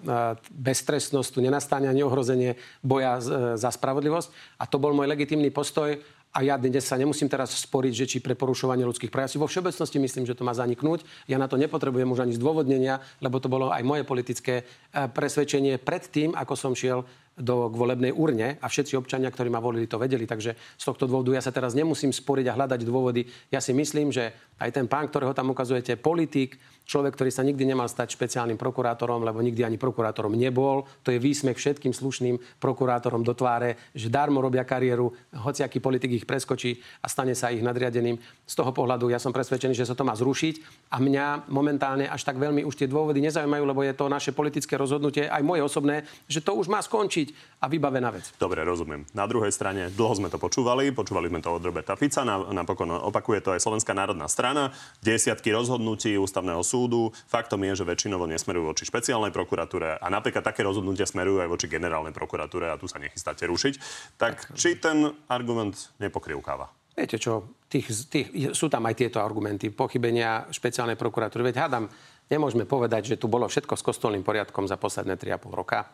beztrestnosť 0.50 1.30
tu 1.38 1.40
nenastane 1.44 1.86
ani 1.86 2.02
ohrozenie 2.02 2.58
boja 2.82 3.20
e, 3.20 3.22
za 3.60 3.70
spravodlivosť. 3.70 4.58
A 4.58 4.66
to 4.66 4.82
bol 4.82 4.96
môj 4.96 5.06
legitimný 5.06 5.54
postoj 5.54 6.02
a 6.34 6.42
ja 6.42 6.58
dnes 6.58 6.82
sa 6.82 6.98
nemusím 6.98 7.30
teraz 7.30 7.54
sporiť, 7.62 7.94
že 7.94 8.06
či 8.10 8.18
pre 8.18 8.34
porušovanie 8.34 8.82
ľudských 8.82 9.13
práv. 9.13 9.30
Ja 9.30 9.34
si 9.38 9.38
vo 9.38 9.46
všeobecnosti 9.46 10.02
myslím, 10.02 10.25
že 10.25 10.34
to 10.34 10.42
má 10.42 10.58
zaniknúť. 10.58 11.06
Ja 11.30 11.38
na 11.38 11.46
to 11.46 11.62
nepotrebujem 11.62 12.10
už 12.10 12.25
ani 12.25 12.34
zdôvodnenia, 12.34 13.06
lebo 13.22 13.38
to 13.38 13.54
bolo 13.54 13.70
aj 13.70 13.86
moje 13.86 14.02
politické 14.02 14.66
eh, 14.66 15.06
presvedčenie 15.06 15.78
pred 15.78 16.10
tým, 16.10 16.34
ako 16.34 16.58
som 16.58 16.74
šiel 16.74 17.06
do 17.34 17.70
k 17.70 17.75
volebnej 17.75 18.13
urne 18.13 18.62
a 18.62 18.66
všetci 18.70 18.94
občania, 18.94 19.34
ktorí 19.34 19.50
ma 19.50 19.58
volili, 19.58 19.90
to 19.90 19.98
vedeli. 19.98 20.30
Takže 20.30 20.54
z 20.54 20.84
tohto 20.84 21.10
dôvodu 21.10 21.34
ja 21.34 21.42
sa 21.42 21.50
teraz 21.50 21.74
nemusím 21.74 22.13
sporiť 22.13 22.46
a 22.50 22.56
hľadať 22.58 22.82
dôvody. 22.86 23.25
Ja 23.50 23.58
si 23.58 23.74
myslím, 23.74 24.13
že 24.13 24.34
aj 24.62 24.70
ten 24.70 24.86
pán, 24.86 25.10
ktorého 25.10 25.34
tam 25.34 25.50
ukazujete, 25.50 25.98
politik, 25.98 26.62
človek, 26.84 27.16
ktorý 27.16 27.32
sa 27.32 27.44
nikdy 27.48 27.63
nemal 27.63 27.88
stať 27.88 28.13
špeciálnym 28.16 28.60
prokurátorom, 28.60 29.24
lebo 29.24 29.40
nikdy 29.40 29.63
ani 29.63 29.80
prokurátorom 29.80 30.36
nebol. 30.36 30.84
To 31.04 31.10
je 31.10 31.20
výsmech 31.20 31.56
všetkým 31.56 31.96
slušným 31.96 32.60
prokurátorom 32.60 33.24
do 33.24 33.32
tváre, 33.34 33.80
že 33.96 34.12
darmo 34.12 34.44
robia 34.44 34.68
kariéru, 34.68 35.12
hociaký 35.32 35.80
politik 35.80 36.12
ich 36.12 36.28
preskočí 36.28 36.80
a 37.02 37.08
stane 37.08 37.34
sa 37.34 37.50
ich 37.50 37.63
nadriadeným. 37.63 38.20
Z 38.44 38.54
toho 38.60 38.75
pohľadu 38.75 39.10
ja 39.10 39.18
som 39.18 39.32
presvedčený, 39.32 39.74
že 39.74 39.88
sa 39.88 39.96
to 39.96 40.04
má 40.04 40.13
zrušiť 40.13 40.86
a 40.92 41.00
mňa 41.00 41.50
momentálne 41.50 42.06
až 42.12 42.22
tak 42.28 42.36
veľmi 42.36 42.68
už 42.68 42.75
tie 42.75 42.92
dôvody 42.92 43.24
nezaujímajú, 43.24 43.63
lebo 43.63 43.82
je 43.82 43.96
to 43.96 44.12
naše 44.12 44.36
politické 44.36 44.75
rozhodnutie, 44.75 45.32
aj 45.32 45.42
moje 45.42 45.63
osobné, 45.63 46.04
že 46.28 46.44
to 46.44 46.56
už 46.60 46.68
má 46.68 46.84
skončiť 46.84 47.23
riešiť 47.24 47.62
a 47.63 47.72
vybavená 47.72 48.12
vec. 48.12 48.36
Dobre, 48.36 48.60
rozumiem. 48.68 49.08
Na 49.15 49.24
druhej 49.24 49.56
strane, 49.56 49.88
dlho 49.88 50.20
sme 50.20 50.27
to 50.27 50.36
počúvali, 50.36 50.92
počúvali 50.92 51.32
sme 51.32 51.39
to 51.39 51.56
od 51.56 51.63
Roberta 51.63 51.96
Fica, 51.96 52.27
napokon 52.27 52.92
opakuje 52.92 53.39
to 53.39 53.56
aj 53.56 53.63
Slovenská 53.63 53.96
národná 53.96 54.27
strana, 54.27 54.75
desiatky 55.00 55.56
rozhodnutí 55.56 56.20
ústavného 56.20 56.60
súdu. 56.60 57.15
Faktom 57.32 57.63
je, 57.63 57.80
že 57.80 57.88
väčšinovo 57.88 58.27
nesmerujú 58.27 58.75
voči 58.75 58.84
špeciálnej 58.84 59.32
prokuratúre 59.32 60.03
a 60.03 60.08
napríklad 60.12 60.44
také 60.44 60.68
rozhodnutia 60.68 61.08
smerujú 61.08 61.39
aj 61.39 61.50
voči 61.50 61.72
generálnej 61.72 62.12
prokuratúre 62.12 62.68
a 62.68 62.75
tu 62.75 62.92
sa 62.92 63.00
nechystáte 63.00 63.48
rušiť. 63.48 63.74
Tak, 64.20 64.51
tak 64.51 64.60
či 64.60 64.75
ten 64.75 65.15
argument 65.32 65.96
nepokrivkáva? 66.03 66.68
Viete 66.94 67.18
čo, 67.18 67.58
tých, 67.72 67.89
tých, 68.06 68.27
sú 68.53 68.70
tam 68.70 68.86
aj 68.86 68.94
tieto 68.94 69.18
argumenty, 69.18 69.74
pochybenia 69.74 70.46
špeciálnej 70.53 70.94
prokuratúry. 70.94 71.50
Veď 71.50 71.65
hádam, 71.65 71.89
nemôžeme 72.30 72.70
povedať, 72.70 73.10
že 73.10 73.18
tu 73.18 73.25
bolo 73.25 73.50
všetko 73.50 73.74
s 73.74 73.82
kostolným 73.82 74.22
poriadkom 74.22 74.70
za 74.70 74.77
posledné 74.77 75.18
3,5 75.18 75.50
roka 75.58 75.89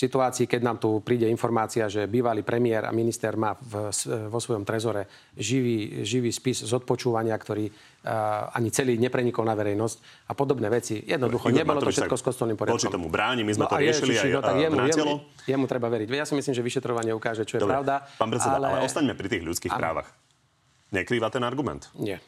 situácii, 0.00 0.48
keď 0.48 0.60
nám 0.64 0.76
tu 0.80 1.04
príde 1.04 1.28
informácia, 1.28 1.84
že 1.92 2.08
bývalý 2.08 2.40
premiér 2.40 2.88
a 2.88 2.92
minister 2.96 3.36
má 3.36 3.52
v, 3.60 3.92
vo 4.32 4.40
svojom 4.40 4.64
trezore 4.64 5.04
živý, 5.36 6.00
živý 6.08 6.32
spis 6.32 6.64
z 6.64 6.72
odpočúvania, 6.72 7.36
ktorý 7.36 7.68
uh, 7.68 8.48
ani 8.56 8.72
celý 8.72 8.96
neprenikol 8.96 9.44
na 9.44 9.52
verejnosť 9.52 10.26
a 10.26 10.32
podobné 10.32 10.72
veci. 10.72 11.04
Jednoducho, 11.04 11.52
Igor 11.52 11.58
nebolo 11.60 11.84
to 11.84 11.92
všetko 11.92 12.16
s 12.16 12.24
kostolným 12.24 12.56
poriadkom. 12.56 12.80
Voči 12.80 12.88
tomu 12.88 13.12
bráni, 13.12 13.44
my 13.44 13.52
sme 13.52 13.68
no 13.68 13.70
to 13.70 13.76
riešili 13.76 14.14
aj 14.16 14.30
no, 14.32 14.40
tak 14.40 14.56
jemu, 14.56 14.76
jemu, 14.88 15.14
jemu, 15.44 15.64
treba 15.68 15.92
veriť. 15.92 16.08
Ja 16.08 16.24
si 16.24 16.32
myslím, 16.32 16.54
že 16.56 16.62
vyšetrovanie 16.64 17.12
ukáže, 17.12 17.44
čo 17.44 17.60
je 17.60 17.62
Dobre, 17.68 17.76
pravda. 17.76 18.08
Pán 18.16 18.32
predseda, 18.32 18.56
ale... 18.56 18.66
ale 18.80 18.88
ostaňme 18.88 19.12
pri 19.12 19.28
tých 19.28 19.44
ľudských 19.44 19.72
ano. 19.76 19.80
právach. 19.84 20.08
Nekrýva 20.90 21.28
ten 21.28 21.44
argument? 21.44 21.92
Nie. 21.94 22.18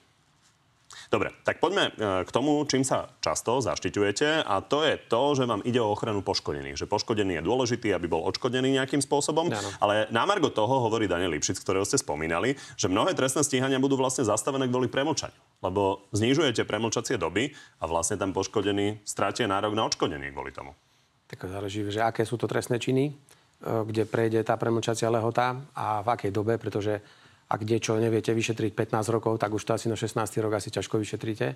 Dobre, 1.13 1.29
tak 1.45 1.61
poďme 1.61 1.93
e, 1.93 2.25
k 2.25 2.31
tomu, 2.33 2.65
čím 2.65 2.89
sa 2.89 3.05
často 3.21 3.61
zaštiťujete 3.61 4.49
a 4.49 4.65
to 4.65 4.81
je 4.81 4.97
to, 4.97 5.37
že 5.37 5.45
vám 5.45 5.61
ide 5.61 5.77
o 5.77 5.93
ochranu 5.93 6.25
poškodených. 6.25 6.81
Že 6.81 6.89
poškodený 6.89 7.37
je 7.37 7.43
dôležitý, 7.45 7.93
aby 7.93 8.09
bol 8.09 8.25
odškodený 8.33 8.81
nejakým 8.81 9.05
spôsobom. 9.05 9.53
Ano. 9.53 9.71
Ale 9.77 10.09
na 10.09 10.25
margo 10.25 10.49
toho 10.49 10.81
hovorí 10.89 11.05
Daniel 11.05 11.37
Lipšic, 11.37 11.61
ktorého 11.61 11.85
ste 11.85 12.01
spomínali, 12.01 12.57
že 12.81 12.89
mnohé 12.89 13.13
trestné 13.13 13.45
stíhania 13.45 13.77
budú 13.77 14.01
vlastne 14.01 14.25
zastavené 14.25 14.73
kvôli 14.73 14.89
premlčaniu. 14.89 15.37
Lebo 15.61 16.09
znižujete 16.17 16.65
premlčacie 16.65 17.21
doby 17.21 17.53
a 17.77 17.85
vlastne 17.85 18.17
tam 18.17 18.33
poškodený 18.33 19.05
strátie 19.05 19.45
nárok 19.45 19.77
na 19.77 19.85
odškodenie 19.85 20.33
kvôli 20.33 20.57
tomu. 20.57 20.73
Tak 21.29 21.45
záleží, 21.45 21.85
že 21.93 22.01
aké 22.01 22.25
sú 22.25 22.41
to 22.41 22.49
trestné 22.49 22.81
činy, 22.81 23.13
e, 23.13 23.15
kde 23.61 24.09
prejde 24.09 24.41
tá 24.49 24.57
premlčacia 24.57 25.13
lehota 25.13 25.61
a 25.77 26.01
v 26.01 26.09
akej 26.09 26.33
dobe, 26.33 26.57
pretože 26.57 27.05
ak 27.53 27.61
niečo 27.69 28.01
neviete 28.01 28.33
vyšetriť 28.33 28.73
15 28.73 29.13
rokov, 29.13 29.37
tak 29.37 29.53
už 29.53 29.61
to 29.61 29.77
asi 29.77 29.93
na 29.93 29.97
16. 30.01 30.17
rok 30.41 30.57
asi 30.57 30.73
ťažko 30.73 30.97
vyšetríte. 30.97 31.53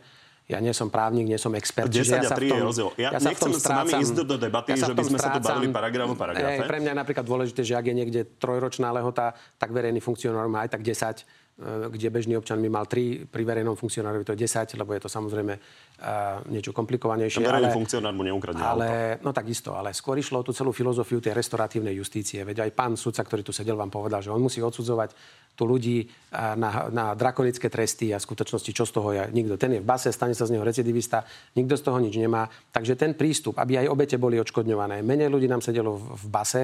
Ja 0.47 0.61
nie 0.61 0.71
som 0.77 0.93
právnik, 0.93 1.27
nie 1.27 1.41
som 1.41 1.51
expert. 1.57 1.89
10 1.89 2.21
ja 2.21 2.29
a 2.29 2.37
3 2.37 2.53
je 2.53 2.61
rozdiel. 2.61 2.89
Ja, 3.01 3.17
ja 3.17 3.19
nechcem 3.19 3.51
s 3.51 3.65
vami 3.65 3.93
ísť 3.99 4.15
do 4.23 4.37
debaty, 4.37 4.77
ja 4.77 4.87
že 4.87 4.95
by 4.95 5.03
sme 5.09 5.19
strácam. 5.19 5.43
sa 5.43 5.57
tu 5.57 5.57
bavili 5.57 5.73
paragraf 5.73 6.07
o 6.13 6.15
paragrafe. 6.15 6.69
pre 6.69 6.79
mňa 6.85 6.91
je 6.93 6.99
napríklad 7.01 7.27
dôležité, 7.27 7.61
že 7.65 7.75
ak 7.75 7.85
je 7.89 7.95
niekde 7.97 8.21
trojročná 8.39 8.93
lehota, 8.93 9.35
tak 9.57 9.73
verejný 9.73 9.99
funkcionár 9.99 10.47
má 10.47 10.69
aj 10.69 10.79
tak 10.79 10.85
10 10.85 11.27
E, 11.27 11.46
kde 11.65 12.13
bežný 12.13 12.37
občan 12.37 12.61
by 12.61 12.69
mal 12.69 12.85
3, 12.85 13.33
pri 13.33 13.43
verejnom 13.49 13.81
funkcionárovi 13.81 14.29
to 14.29 14.37
je 14.37 14.45
10, 14.45 14.77
lebo 14.77 14.93
je 14.93 15.01
to 15.01 15.09
samozrejme 15.09 15.57
uh, 15.57 16.45
niečo 16.53 16.77
komplikovanejšie. 16.77 17.41
Verejný 17.41 17.73
funkcionár 17.73 18.13
mu 18.13 18.29
neukradne 18.29 18.61
ale, 18.61 18.89
No 19.25 19.33
takisto, 19.33 19.73
ale 19.73 19.97
skôr 19.97 20.21
išlo 20.21 20.45
o 20.45 20.45
tú 20.45 20.53
celú 20.53 20.77
filozofiu 20.77 21.17
tej 21.17 21.33
restoratívnej 21.33 21.97
justície. 21.97 22.45
Veď 22.45 22.69
aj 22.69 22.71
pán 22.77 22.93
sudca, 23.01 23.25
ktorý 23.25 23.41
tu 23.41 23.57
sedel, 23.57 23.73
vám 23.73 23.89
povedal, 23.89 24.21
že 24.21 24.29
on 24.29 24.45
musí 24.45 24.61
odsudzovať 24.61 25.17
tu 25.57 25.65
ľudí 25.65 26.05
na, 26.37 26.93
na 26.93 27.17
drakonické 27.17 27.73
tresty 27.73 28.13
a 28.13 28.21
v 28.21 28.27
skutočnosti 28.29 28.71
čo 28.77 28.85
z 28.85 28.93
toho 28.93 29.09
je. 29.17 29.25
Nikto. 29.33 29.57
Ten 29.57 29.73
je 29.73 29.81
v 29.81 29.89
base, 29.89 30.13
stane 30.13 30.37
sa 30.37 30.45
z 30.45 30.53
neho 30.53 30.65
recidivista, 30.69 31.25
nikto 31.57 31.81
z 31.81 31.83
toho 31.89 31.97
nič 31.97 32.13
nemá. 32.21 32.45
Takže 32.69 32.93
ten 33.01 33.17
prístup, 33.17 33.57
aby 33.57 33.81
aj 33.81 33.89
obete 33.89 34.21
boli 34.21 34.37
odškodňované. 34.37 35.01
Menej 35.01 35.33
ľudí 35.33 35.49
nám 35.49 35.65
sedelo 35.65 35.97
v, 35.97 36.21
v 36.21 36.27
base 36.29 36.63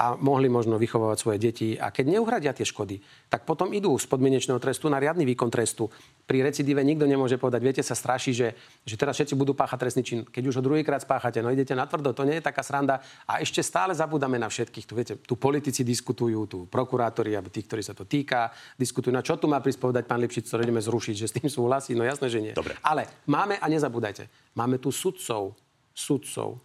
a 0.00 0.16
mohli 0.16 0.48
možno 0.48 0.80
vychovávať 0.80 1.18
svoje 1.20 1.36
deti. 1.36 1.68
A 1.76 1.92
keď 1.92 2.16
neuhradia 2.16 2.56
tie 2.56 2.64
škody, 2.64 3.04
tak 3.28 3.44
potom 3.44 3.68
idú 3.76 3.92
z 4.00 4.08
podmienečného 4.08 4.56
trestu 4.56 4.88
na 4.88 4.96
riadny 4.96 5.28
výkon 5.28 5.52
trestu. 5.52 5.92
Pri 6.24 6.40
recidíve 6.40 6.80
nikto 6.80 7.04
nemôže 7.04 7.36
povedať, 7.36 7.60
viete, 7.60 7.82
sa 7.84 7.92
straší, 7.92 8.32
že, 8.32 8.56
že 8.88 8.96
teraz 8.96 9.20
všetci 9.20 9.36
budú 9.36 9.52
páchať 9.52 9.76
trestný 9.76 10.00
čin. 10.00 10.18
Keď 10.24 10.42
už 10.48 10.56
ho 10.56 10.62
druhýkrát 10.64 11.04
spáchate, 11.04 11.44
no 11.44 11.52
idete 11.52 11.76
na 11.76 11.84
tvrdo, 11.84 12.16
to 12.16 12.24
nie 12.24 12.40
je 12.40 12.48
taká 12.48 12.64
sranda. 12.64 13.04
A 13.28 13.44
ešte 13.44 13.60
stále 13.60 13.92
zabúdame 13.92 14.40
na 14.40 14.48
všetkých. 14.48 14.88
Tu, 14.88 14.94
viete, 14.96 15.14
tu 15.20 15.36
politici 15.36 15.84
diskutujú, 15.84 16.48
tu 16.48 16.58
prokurátori, 16.64 17.36
alebo 17.36 17.52
tí, 17.52 17.60
ktorí 17.60 17.84
sa 17.84 17.92
to 17.92 18.08
týka, 18.08 18.48
diskutujú, 18.80 19.12
na 19.12 19.20
čo 19.20 19.36
tu 19.36 19.52
má 19.52 19.60
prispovedať 19.60 20.08
pán 20.08 20.24
Lipšic, 20.24 20.48
to 20.48 20.64
ideme 20.64 20.80
zrušiť, 20.80 21.14
že 21.20 21.28
s 21.28 21.36
tým 21.36 21.52
súhlasí. 21.52 21.92
No 21.92 22.08
jasné, 22.08 22.32
že 22.32 22.40
nie. 22.40 22.56
Dobre. 22.56 22.72
Ale 22.80 23.04
máme, 23.28 23.60
a 23.60 23.68
nezabúdajte, 23.68 24.32
máme 24.56 24.80
tu 24.80 24.88
sudcov, 24.88 25.52
sudcov, 25.92 26.56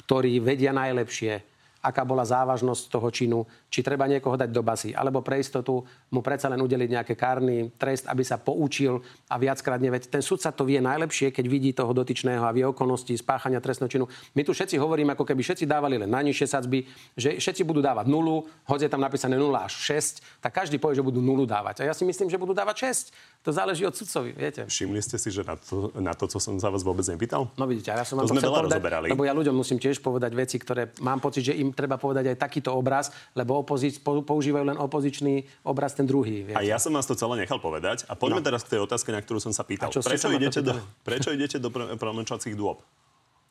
ktorí 0.00 0.40
vedia 0.40 0.72
najlepšie, 0.72 1.50
aká 1.82 2.04
bola 2.04 2.24
závažnosť 2.24 2.82
toho 2.92 3.08
činu, 3.10 3.46
či 3.70 3.86
treba 3.86 4.10
niekoho 4.10 4.34
dať 4.34 4.50
do 4.50 4.66
basy, 4.66 4.90
alebo 4.90 5.22
pre 5.22 5.38
istotu 5.38 5.86
mu 6.10 6.20
predsa 6.20 6.50
len 6.50 6.58
udeliť 6.58 6.90
nejaký 6.90 7.14
kárny 7.14 7.70
trest, 7.78 8.10
aby 8.10 8.26
sa 8.26 8.36
poučil 8.36 8.98
a 9.30 9.38
viackrát 9.38 9.78
neveď. 9.78 10.10
Ten 10.10 10.20
sudca 10.26 10.50
to 10.50 10.66
vie 10.66 10.82
najlepšie, 10.82 11.30
keď 11.30 11.46
vidí 11.46 11.70
toho 11.70 11.94
dotyčného 11.94 12.42
a 12.42 12.50
vie 12.50 12.66
okolnosti 12.66 13.14
spáchania 13.14 13.62
trestného 13.62 13.86
činu. 13.86 14.04
My 14.34 14.42
tu 14.42 14.50
všetci 14.50 14.74
hovoríme, 14.74 15.14
ako 15.14 15.22
keby 15.22 15.40
všetci 15.46 15.70
dávali 15.70 16.02
len 16.02 16.10
najnižšie 16.10 16.46
sadzby, 16.50 16.82
že 17.14 17.38
všetci 17.38 17.62
budú 17.62 17.78
dávať 17.78 18.10
nulu, 18.10 18.42
hoď 18.66 18.86
je 18.86 18.90
tam 18.90 19.00
napísané 19.00 19.38
0 19.38 19.54
až 19.54 19.72
6, 19.86 20.42
tak 20.42 20.50
každý 20.50 20.82
povie, 20.82 20.98
že 20.98 21.06
budú 21.06 21.22
nulu 21.22 21.46
dávať. 21.46 21.86
A 21.86 21.88
ja 21.88 21.94
si 21.94 22.02
myslím, 22.02 22.26
že 22.26 22.36
budú 22.42 22.50
dávať 22.50 22.90
6. 23.06 23.46
To 23.46 23.54
záleží 23.54 23.86
od 23.86 23.94
sudcovi, 23.94 24.34
viete. 24.34 24.66
Všimli 24.66 25.00
ste 25.00 25.16
si, 25.16 25.30
že 25.30 25.46
na 25.46 25.54
to, 25.54 25.94
na 25.96 26.12
to, 26.12 26.26
co 26.26 26.42
som 26.42 26.58
sa 26.58 26.68
vás 26.68 26.82
vôbec 26.82 27.06
nepýtal? 27.06 27.48
No 27.54 27.64
vidíte, 27.70 27.94
ja 27.94 28.02
som 28.02 28.18
vám 28.18 28.26
to, 28.26 28.34
to 28.34 28.42
sme 28.42 28.50
povedať, 28.50 28.82
rozoberali. 28.82 29.06
lebo 29.14 29.22
ja 29.24 29.32
ľuďom 29.32 29.54
musím 29.54 29.78
tiež 29.78 30.02
povedať 30.02 30.34
veci, 30.34 30.58
ktoré 30.58 30.92
mám 31.00 31.22
pocit, 31.22 31.46
že 31.48 31.54
im 31.56 31.72
treba 31.72 31.96
povedať 31.96 32.34
aj 32.34 32.36
takýto 32.36 32.74
obraz, 32.74 33.08
lebo 33.32 33.59
opozic, 33.60 34.00
používajú 34.00 34.64
len 34.64 34.78
opozičný 34.80 35.44
obraz, 35.62 35.92
ten 35.92 36.08
druhý. 36.08 36.48
Viete. 36.48 36.58
A 36.58 36.64
ja 36.64 36.80
som 36.80 36.96
vás 36.96 37.04
to 37.04 37.12
celé 37.14 37.44
nechal 37.44 37.60
povedať. 37.60 38.08
A 38.08 38.16
poďme 38.16 38.40
no. 38.40 38.46
teraz 38.48 38.64
k 38.64 38.76
tej 38.76 38.80
otázke, 38.88 39.12
na 39.12 39.20
ktorú 39.20 39.38
som 39.38 39.52
sa 39.52 39.62
pýtal. 39.62 39.92
Čo 39.92 40.00
prečo, 40.08 40.32
idete 40.32 40.60
do, 40.64 40.72
prečo 41.04 41.28
idete 41.30 41.56
do 41.60 41.68
promlčacích 41.72 42.56
dôb? 42.56 42.80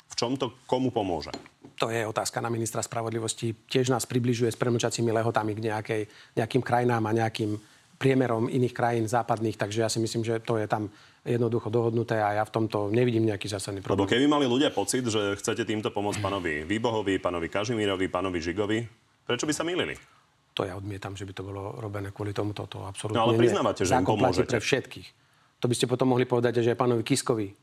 V 0.10 0.14
čom 0.18 0.34
to 0.36 0.58
komu 0.66 0.90
pomôže? 0.90 1.30
To 1.78 1.94
je 1.94 2.02
otázka 2.04 2.42
na 2.42 2.50
ministra 2.50 2.82
spravodlivosti. 2.82 3.54
Tiež 3.70 3.94
nás 3.94 4.10
približuje 4.10 4.50
s 4.50 4.58
premlčacími 4.58 5.14
lehotami 5.14 5.54
k 5.54 5.70
nejakej, 5.70 6.02
nejakým 6.36 6.64
krajinám 6.66 7.06
a 7.08 7.16
nejakým 7.16 7.56
priemerom 8.00 8.48
iných 8.48 8.72
krajín 8.72 9.06
západných, 9.12 9.60
takže 9.60 9.84
ja 9.84 9.92
si 9.92 10.00
myslím, 10.00 10.24
že 10.24 10.40
to 10.40 10.56
je 10.56 10.72
tam 10.72 10.88
jednoducho 11.28 11.68
dohodnuté 11.68 12.16
a 12.24 12.40
ja 12.40 12.44
v 12.48 12.56
tomto 12.56 12.88
nevidím 12.88 13.28
nejaký 13.28 13.52
zásadný 13.52 13.84
problém. 13.84 14.08
Lebo 14.08 14.12
keby 14.12 14.26
mali 14.26 14.48
ľudia 14.48 14.72
pocit, 14.72 15.04
že 15.04 15.36
chcete 15.36 15.68
týmto 15.68 15.92
pomôcť 15.92 16.24
pánovi 16.24 16.64
Výbohovi, 16.64 17.20
pánovi 17.20 17.52
Kažimírovi, 17.52 18.08
pánovi 18.08 18.40
Žigovi, 18.40 18.80
prečo 19.30 19.46
by 19.46 19.54
sa 19.54 19.62
mýlili? 19.62 19.94
To 20.58 20.66
ja 20.66 20.74
odmietam, 20.74 21.14
že 21.14 21.30
by 21.30 21.34
to 21.38 21.46
bolo 21.46 21.78
robené 21.78 22.10
kvôli 22.10 22.34
tomuto. 22.34 22.66
To 22.66 22.90
absolútne 22.90 23.22
no 23.22 23.30
ale 23.30 23.38
priznávate, 23.38 23.86
že 23.86 23.94
im 23.94 24.02
pomôžete. 24.02 24.58
pre 24.58 24.60
všetkých. 24.60 25.08
To 25.62 25.70
by 25.70 25.76
ste 25.78 25.86
potom 25.86 26.10
mohli 26.10 26.26
povedať 26.26 26.66
že 26.66 26.74
aj 26.74 26.80
pánovi 26.82 27.06
Kiskovi, 27.06 27.54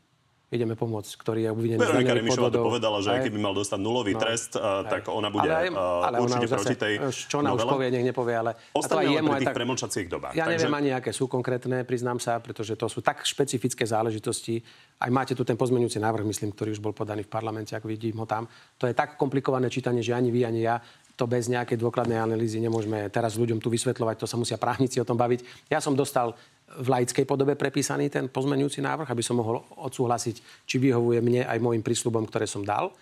ideme 0.47 0.79
pomôcť, 0.79 1.11
ktorý 1.19 1.39
je 1.43 1.49
obvinený 1.51 1.79
z 1.83 1.91
daňových 1.91 2.31
podvodov. 2.31 2.63
to 2.63 2.69
povedala, 2.71 2.97
že 3.03 3.09
aj 3.11 3.19
keby 3.27 3.39
mal 3.43 3.51
dostať 3.51 3.79
nulový 3.83 4.15
no, 4.15 4.21
trest, 4.23 4.55
aj. 4.55 4.87
tak 4.87 5.01
ona 5.11 5.27
bude 5.27 5.43
ale, 5.43 5.67
ale 5.75 6.15
určite 6.23 6.47
ona 6.47 6.55
proti 6.55 6.75
tej 6.79 6.93
Čo 7.27 7.35
ona 7.43 7.51
už 7.51 7.67
povie, 7.67 7.91
nech 7.91 8.05
nepovie, 8.07 8.35
ale... 8.39 8.51
Ostane 8.71 9.11
len 9.11 9.27
pri 9.27 9.43
tých 9.43 9.51
tak, 9.51 9.57
premlčacích 9.59 10.07
dobách. 10.07 10.33
Ja 10.39 10.47
takže... 10.47 10.53
neviem 10.55 10.73
ani, 10.79 10.89
aké 10.95 11.11
sú 11.11 11.27
konkrétne, 11.27 11.83
priznám 11.83 12.23
sa, 12.23 12.39
pretože 12.39 12.79
to 12.79 12.87
sú 12.87 13.03
tak 13.03 13.27
špecifické 13.27 13.83
záležitosti. 13.83 14.63
Aj 15.03 15.11
máte 15.11 15.35
tu 15.35 15.43
ten 15.43 15.59
pozmeňujúci 15.59 15.99
návrh, 15.99 16.23
myslím, 16.23 16.55
ktorý 16.55 16.79
už 16.79 16.81
bol 16.81 16.95
podaný 16.95 17.27
v 17.27 17.31
parlamente, 17.31 17.75
ak 17.75 17.83
vidím 17.83 18.15
ho 18.15 18.25
tam. 18.25 18.47
To 18.79 18.87
je 18.87 18.95
tak 18.95 19.19
komplikované 19.19 19.67
čítanie, 19.67 19.99
že 19.99 20.15
ani 20.15 20.31
vy, 20.31 20.47
ani 20.47 20.63
ja 20.63 20.79
to 21.17 21.25
bez 21.25 21.49
nejakej 21.49 21.81
dôkladnej 21.81 22.21
analýzy 22.21 22.61
nemôžeme 22.61 23.09
teraz 23.09 23.33
ľuďom 23.35 23.57
tu 23.57 23.73
vysvetľovať, 23.73 24.15
to 24.21 24.29
sa 24.29 24.37
musia 24.37 24.61
právnici 24.61 25.01
o 25.01 25.07
tom 25.07 25.17
baviť. 25.17 25.67
Ja 25.73 25.81
som 25.81 25.97
dostal 25.97 26.37
v 26.77 26.87
laickej 26.93 27.25
podobe 27.25 27.57
prepísaný 27.57 28.13
ten 28.13 28.29
pozmenujúci 28.29 28.85
návrh, 28.85 29.09
aby 29.09 29.23
som 29.25 29.41
mohol 29.41 29.65
odsúhlasiť, 29.81 30.69
či 30.69 30.75
vyhovuje 30.77 31.19
mne 31.25 31.41
aj 31.49 31.57
môjim 31.57 31.81
prísľubom, 31.81 32.29
ktoré 32.29 32.45
som 32.45 32.61
dal. 32.61 32.93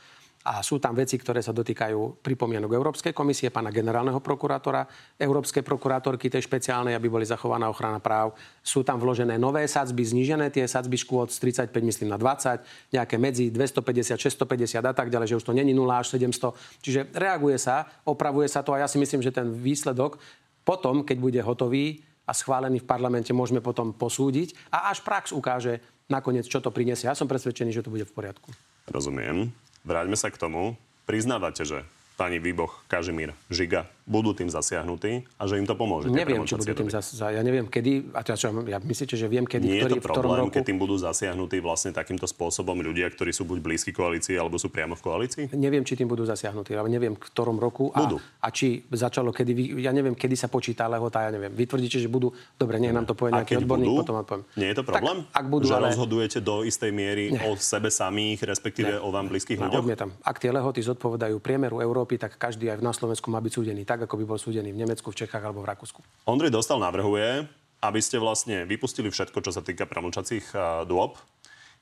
A 0.45 0.61
sú 0.61 0.77
tam 0.77 0.93
veci, 0.93 1.17
ktoré 1.17 1.41
sa 1.41 1.49
dotýkajú 1.49 2.21
pripomienok 2.21 2.69
Európskej 2.69 3.17
komisie, 3.17 3.49
pána 3.49 3.73
generálneho 3.73 4.21
prokurátora, 4.21 4.85
Európskej 5.17 5.65
prokurátorky 5.65 6.29
tej 6.29 6.45
špeciálnej, 6.45 6.93
aby 6.93 7.09
boli 7.09 7.25
zachovaná 7.25 7.65
ochrana 7.65 7.97
práv. 7.97 8.37
Sú 8.61 8.85
tam 8.85 9.01
vložené 9.01 9.41
nové 9.41 9.65
sadzby, 9.65 10.05
znížené 10.05 10.53
tie 10.53 10.69
sadzby 10.69 11.01
škôd 11.01 11.33
z 11.33 11.41
35, 11.65 11.73
myslím, 11.81 12.13
na 12.13 12.21
20, 12.21 12.61
nejaké 12.93 13.17
medzi 13.17 13.49
250, 13.49 14.21
650 14.21 14.85
a 14.85 14.93
tak 14.93 15.09
ďalej, 15.09 15.33
že 15.33 15.37
už 15.41 15.45
to 15.49 15.57
není 15.57 15.73
0 15.73 15.89
až 15.89 16.13
700. 16.13 16.53
Čiže 16.85 16.99
reaguje 17.17 17.57
sa, 17.57 17.89
opravuje 18.05 18.45
sa 18.45 18.61
to 18.61 18.77
a 18.77 18.85
ja 18.85 18.87
si 18.87 19.01
myslím, 19.01 19.25
že 19.25 19.33
ten 19.33 19.49
výsledok 19.49 20.21
potom, 20.61 21.01
keď 21.01 21.17
bude 21.17 21.41
hotový, 21.41 22.05
a 22.25 22.33
schválený 22.33 22.81
v 22.81 22.89
parlamente 22.89 23.29
môžeme 23.29 23.61
potom 23.61 23.93
posúdiť 23.93 24.57
a 24.73 24.89
až 24.89 25.05
prax 25.05 25.29
ukáže 25.29 25.77
nakoniec, 26.09 26.49
čo 26.49 26.61
to 26.61 26.73
prinesie. 26.73 27.05
Ja 27.05 27.17
som 27.17 27.29
presvedčený, 27.29 27.69
že 27.69 27.85
to 27.85 27.93
bude 27.93 28.05
v 28.05 28.13
poriadku. 28.13 28.49
Rozumiem. 28.89 29.53
Vráťme 29.85 30.17
sa 30.17 30.33
k 30.33 30.41
tomu. 30.41 30.75
Priznávate, 31.05 31.61
že 31.63 31.85
pani 32.17 32.41
Výboch, 32.41 32.81
Kažimír, 32.89 33.37
Žiga 33.53 33.94
budú 34.05 34.37
tým 34.37 34.53
zasiahnutí 34.53 35.25
a 35.41 35.43
že 35.49 35.57
im 35.57 35.65
to 35.65 35.73
pomôže. 35.73 36.13
Neviem, 36.13 36.45
či 36.45 36.53
budú 36.53 36.77
tým 36.77 36.93
zas, 36.93 37.17
ja 37.17 37.41
neviem, 37.41 37.65
kedy, 37.65 38.13
a 38.13 38.21
to, 38.21 38.37
čo, 38.37 38.53
ja 38.69 38.77
myslíte, 38.77 39.17
že 39.17 39.25
viem, 39.25 39.49
kedy, 39.49 39.65
Nie 39.65 39.81
ktorý, 39.81 39.97
je 39.97 40.01
to 40.05 40.13
problém, 40.13 40.45
roku? 40.45 40.53
keď 40.53 40.63
tým 40.69 40.77
budú 40.77 40.95
zasiahnutí 41.01 41.57
vlastne 41.57 41.89
takýmto 41.89 42.29
spôsobom 42.29 42.77
ľudia, 42.77 43.09
ktorí 43.09 43.33
sú 43.33 43.49
buď 43.49 43.65
blízki 43.65 43.89
koalícii, 43.89 44.37
alebo 44.37 44.61
sú 44.61 44.69
priamo 44.69 44.93
v 44.93 45.01
koalícii? 45.01 45.43
Neviem, 45.57 45.81
či 45.81 45.97
tým 45.97 46.05
budú 46.05 46.21
zasiahnutí, 46.21 46.77
ale 46.77 46.85
neviem, 46.93 47.17
v 47.17 47.21
ktorom 47.33 47.57
roku 47.57 47.89
a, 47.97 48.05
Budú. 48.05 48.21
a 48.21 48.47
či 48.53 48.85
začalo, 48.93 49.33
kedy, 49.33 49.81
ja 49.81 49.89
neviem, 49.89 50.13
kedy 50.13 50.37
sa 50.37 50.53
počíta 50.53 50.85
lehota, 50.85 51.25
ja 51.25 51.33
neviem. 51.33 51.49
Vy 51.49 51.65
tvrdíte, 51.65 51.97
že 51.97 52.05
budú, 52.05 52.29
dobre, 52.61 52.77
nech 52.77 52.93
nám 52.93 53.09
to 53.09 53.17
povie 53.17 53.33
nejaký 53.33 53.57
odborník, 53.65 53.89
budú, 53.89 54.01
potom 54.05 54.15
vám 54.21 54.25
poviem. 54.29 54.43
nie 54.53 54.69
je 54.69 54.75
to 54.77 54.83
problém? 54.85 55.17
Tak, 55.25 55.33
ak 55.33 55.45
budú, 55.49 55.65
že 55.65 55.75
ale... 55.81 55.89
rozhodujete 55.89 56.37
do 56.45 56.61
istej 56.61 56.91
miery 56.93 57.33
o 57.41 57.57
sebe 57.57 57.89
samých, 57.89 58.45
respektíve 58.45 59.01
o 59.01 59.09
vám 59.09 59.33
blízkych 59.33 59.57
ľuďoch? 59.57 59.81
odmietam. 59.81 60.09
Ak 60.21 60.37
tie 60.37 60.53
lehoty 60.53 60.85
zodpovedajú 60.85 61.41
priemeru 61.41 61.81
Európy, 61.81 62.21
tak 62.21 62.37
každý 62.37 62.69
aj 62.69 62.85
na 62.85 62.93
Slovensku 62.93 63.33
má 63.33 63.41
byť 63.41 63.51
súdený 63.55 63.81
tak, 63.87 63.94
ako 64.03 64.19
by 64.19 64.25
bol 64.27 64.39
súdený 64.41 64.75
v 64.75 64.83
Nemecku, 64.83 65.07
v 65.15 65.23
Čechách 65.23 65.39
alebo 65.39 65.63
v 65.63 65.71
Rakúsku. 65.71 66.03
Ondrej 66.27 66.51
Dostal 66.51 66.83
navrhuje, 66.83 67.47
aby 67.79 67.99
ste 68.03 68.19
vlastne 68.19 68.67
vypustili 68.67 69.07
všetko, 69.07 69.39
čo 69.39 69.55
sa 69.55 69.63
týka 69.63 69.87
promlčacích 69.87 70.51
uh, 70.51 70.83
dôb. 70.83 71.15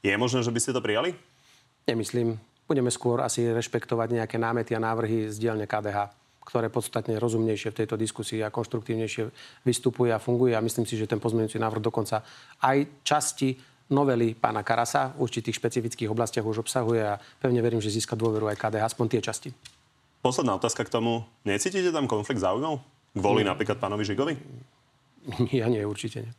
Je 0.06 0.14
možné, 0.14 0.44
že 0.46 0.54
by 0.54 0.60
ste 0.60 0.76
to 0.76 0.84
prijali? 0.84 1.18
Nemyslím. 1.90 2.38
Budeme 2.70 2.92
skôr 2.94 3.24
asi 3.24 3.50
rešpektovať 3.50 4.22
nejaké 4.22 4.38
námety 4.38 4.78
a 4.78 4.84
návrhy 4.84 5.32
z 5.34 5.36
dielne 5.40 5.66
KDH 5.66 6.24
ktoré 6.44 6.68
podstatne 6.68 7.16
rozumnejšie 7.24 7.72
v 7.72 7.80
tejto 7.84 7.96
diskusii 7.96 8.44
a 8.44 8.52
konštruktívnejšie 8.52 9.32
vystupuje 9.64 10.12
a 10.12 10.20
funguje. 10.20 10.52
A 10.52 10.60
myslím 10.60 10.84
si, 10.84 11.00
že 11.00 11.08
ten 11.08 11.16
pozmeňujúci 11.16 11.56
návrh 11.56 11.80
dokonca 11.80 12.20
aj 12.60 13.00
časti 13.08 13.56
novely 13.92 14.36
pána 14.36 14.64
Karasa 14.64 15.16
v 15.16 15.24
určitých 15.24 15.56
špecifických 15.60 16.12
oblastiach 16.12 16.44
už 16.44 16.68
obsahuje 16.68 17.04
a 17.04 17.20
pevne 17.40 17.60
verím, 17.64 17.80
že 17.80 17.92
získa 17.92 18.20
dôveru 18.20 18.52
aj 18.52 18.60
KDH, 18.60 18.84
aspoň 18.92 19.06
tie 19.08 19.22
časti. 19.24 19.50
Posledná 20.24 20.56
otázka 20.56 20.88
k 20.88 20.94
tomu. 20.96 21.28
Necítite 21.44 21.92
tam 21.92 22.08
konflikt 22.08 22.40
záujmov? 22.40 22.80
Kvôli 23.12 23.44
napríklad 23.44 23.76
pánovi 23.76 24.08
Žigovi? 24.08 24.36
Ja 25.56 25.68
nie, 25.68 25.84
určite 25.84 26.24
nie. 26.24 26.34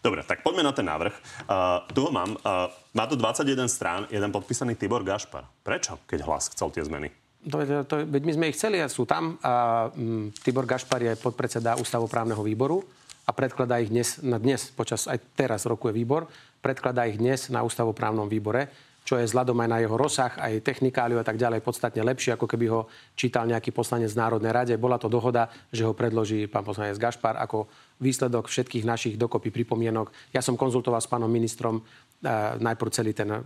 Dobre, 0.00 0.24
tak 0.24 0.40
poďme 0.42 0.64
na 0.64 0.72
ten 0.72 0.86
návrh. 0.86 1.12
Uh, 1.44 1.84
tu 1.92 2.08
ho 2.08 2.10
mám. 2.10 2.34
Uh, 2.40 2.72
má 2.96 3.04
tu 3.04 3.14
21 3.14 3.68
strán, 3.68 4.06
jeden 4.08 4.32
podpísaný 4.32 4.74
Tibor 4.74 5.04
Gašpar. 5.04 5.44
Prečo, 5.60 6.00
keď 6.08 6.24
hlas 6.24 6.48
chcel 6.50 6.72
tie 6.72 6.82
zmeny? 6.82 7.12
To, 7.48 7.56
to, 7.64 7.76
to, 7.84 7.94
veď 8.04 8.22
my 8.24 8.32
sme 8.36 8.48
ich 8.48 8.56
chceli 8.56 8.80
a 8.80 8.88
sú 8.88 9.04
tam. 9.04 9.36
A, 9.44 9.88
m, 9.92 10.32
Tibor 10.40 10.64
Gašpar 10.64 11.00
je 11.04 11.16
podpredseda 11.20 11.76
ústavoprávneho 11.76 12.40
výboru 12.40 12.84
a 13.24 13.30
predkladá 13.32 13.80
ich 13.80 13.92
dnes, 13.92 14.20
na 14.24 14.40
dnes, 14.40 14.72
počas 14.72 15.04
aj 15.08 15.20
teraz 15.36 15.64
rokuje 15.68 15.92
výbor, 15.92 16.28
predkladá 16.64 17.08
ich 17.08 17.20
dnes 17.20 17.48
na 17.52 17.64
ústavoprávnom 17.64 18.28
výbore, 18.28 18.68
čo 19.04 19.18
je 19.18 19.26
vzhľadom 19.26 19.56
aj 19.64 19.68
na 19.68 19.78
jeho 19.82 19.96
rozsah, 19.96 20.32
aj 20.36 20.62
technikáliu 20.62 21.18
a 21.18 21.26
tak 21.26 21.40
ďalej 21.40 21.64
podstatne 21.64 22.04
lepšie, 22.04 22.36
ako 22.36 22.46
keby 22.46 22.66
ho 22.70 22.80
čítal 23.16 23.48
nejaký 23.48 23.72
poslanec 23.74 24.12
v 24.12 24.20
Národnej 24.20 24.52
rade. 24.52 24.74
Bola 24.76 25.00
to 25.00 25.10
dohoda, 25.10 25.50
že 25.72 25.82
ho 25.82 25.96
predloží 25.96 26.46
pán 26.46 26.62
poslanec 26.62 27.00
Gašpar 27.00 27.40
ako 27.40 27.66
výsledok 27.98 28.46
všetkých 28.46 28.84
našich 28.84 29.14
dokopy 29.16 29.50
pripomienok. 29.50 30.12
Ja 30.30 30.44
som 30.44 30.54
konzultoval 30.54 31.00
s 31.00 31.10
pánom 31.10 31.32
ministrom 31.32 31.80
e, 31.80 31.82
najprv 32.60 32.90
celý 32.92 33.12
ten 33.16 33.42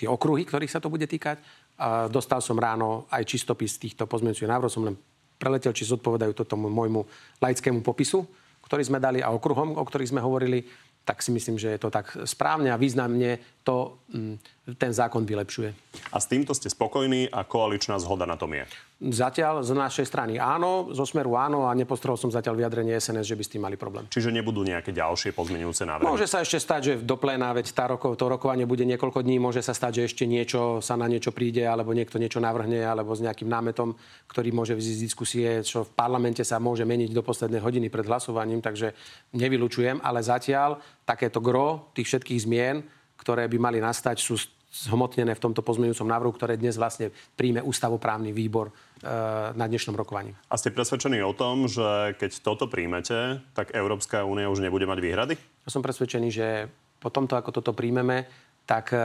tie 0.00 0.08
okruhy, 0.08 0.48
ktorých 0.48 0.72
sa 0.72 0.80
to 0.80 0.88
bude 0.88 1.04
týkať. 1.04 1.44
A 1.76 2.08
dostal 2.08 2.40
som 2.40 2.56
ráno 2.56 3.04
aj 3.12 3.28
čistopis 3.28 3.76
týchto 3.76 4.08
pozmeňujúcich 4.08 4.48
návrhov. 4.48 4.72
Som 4.72 4.88
len 4.88 4.96
preletel, 5.36 5.76
či 5.76 5.84
zodpovedajú 5.84 6.32
to 6.32 6.48
tomu 6.48 6.72
môjmu 6.72 7.04
laickému 7.44 7.84
popisu, 7.84 8.24
ktorý 8.64 8.88
sme 8.88 8.96
dali 8.96 9.20
a 9.20 9.28
okruhom, 9.28 9.76
o 9.76 9.84
ktorých 9.84 10.16
sme 10.16 10.24
hovorili. 10.24 10.64
Tak 11.10 11.26
si 11.26 11.34
myslím, 11.34 11.58
že 11.58 11.74
je 11.74 11.82
to 11.82 11.90
tak 11.90 12.14
správne 12.22 12.70
a 12.70 12.78
významne 12.78 13.42
to 13.66 13.98
mm, 14.14 14.38
ten 14.78 14.94
zákon 14.94 15.26
vylepšuje. 15.26 15.74
A 16.14 16.22
s 16.22 16.30
týmto 16.30 16.54
ste 16.54 16.70
spokojní 16.70 17.26
a 17.34 17.42
koaličná 17.42 17.98
zhoda 17.98 18.30
na 18.30 18.38
tom 18.38 18.54
je? 18.54 18.62
Zatiaľ 19.00 19.64
z 19.64 19.72
našej 19.72 20.04
strany 20.04 20.36
áno, 20.36 20.92
zo 20.92 21.08
smeru 21.08 21.32
áno 21.32 21.64
a 21.64 21.72
nepostrel 21.72 22.20
som 22.20 22.28
zatiaľ 22.28 22.60
vyjadrenie 22.60 23.00
SNS, 23.00 23.32
že 23.32 23.36
by 23.40 23.44
s 23.48 23.52
tým 23.56 23.64
mali 23.64 23.80
problém. 23.80 24.04
Čiže 24.12 24.28
nebudú 24.28 24.60
nejaké 24.60 24.92
ďalšie 24.92 25.32
pozmenujúce 25.32 25.88
návrhy? 25.88 26.04
Môže 26.04 26.28
sa 26.28 26.44
ešte 26.44 26.60
stať, 26.60 26.80
že 26.84 26.92
do 27.00 27.16
pléna, 27.16 27.48
veď 27.56 27.72
tá 27.72 27.88
rokov, 27.88 28.20
to 28.20 28.28
rokovanie 28.28 28.68
bude 28.68 28.84
niekoľko 28.84 29.24
dní, 29.24 29.40
môže 29.40 29.64
sa 29.64 29.72
stať, 29.72 30.04
že 30.04 30.12
ešte 30.12 30.28
niečo 30.28 30.84
sa 30.84 31.00
na 31.00 31.08
niečo 31.08 31.32
príde, 31.32 31.64
alebo 31.64 31.96
niekto 31.96 32.20
niečo 32.20 32.44
navrhne, 32.44 32.84
alebo 32.84 33.16
s 33.16 33.24
nejakým 33.24 33.48
námetom, 33.48 33.96
ktorý 34.28 34.52
môže 34.52 34.76
vzísť 34.76 34.98
z 35.00 35.04
diskusie, 35.08 35.48
čo 35.64 35.88
v 35.88 35.90
parlamente 35.96 36.44
sa 36.44 36.60
môže 36.60 36.84
meniť 36.84 37.16
do 37.16 37.24
poslednej 37.24 37.64
hodiny 37.64 37.88
pred 37.88 38.04
hlasovaním, 38.04 38.60
takže 38.60 38.92
nevylučujem, 39.32 40.04
ale 40.04 40.20
zatiaľ 40.20 40.76
takéto 41.08 41.40
gro 41.40 41.88
tých 41.96 42.04
všetkých 42.04 42.44
zmien, 42.44 42.84
ktoré 43.16 43.48
by 43.48 43.56
mali 43.56 43.80
nastať, 43.80 44.20
sú 44.20 44.36
zhmotnené 44.70 45.34
v 45.34 45.42
tomto 45.42 45.66
pozmeňujúcom 45.66 46.06
návrhu, 46.06 46.30
ktoré 46.30 46.54
dnes 46.54 46.78
vlastne 46.78 47.10
príjme 47.34 47.58
ústavoprávny 47.58 48.30
výbor 48.30 48.70
e, 48.70 48.72
na 49.58 49.66
dnešnom 49.66 49.98
rokovaní. 49.98 50.30
A 50.46 50.54
ste 50.54 50.70
presvedčení 50.70 51.18
o 51.26 51.34
tom, 51.34 51.66
že 51.66 52.14
keď 52.14 52.30
toto 52.38 52.70
príjmete, 52.70 53.42
tak 53.50 53.74
Európska 53.74 54.22
únia 54.22 54.46
už 54.46 54.62
nebude 54.62 54.86
mať 54.86 54.98
výhrady? 55.02 55.34
Ja 55.66 55.70
som 55.74 55.82
presvedčený, 55.82 56.28
že 56.30 56.70
po 57.02 57.10
tomto, 57.10 57.34
ako 57.34 57.50
toto 57.50 57.74
príjmeme, 57.74 58.30
tak 58.62 58.94
e, 58.94 59.02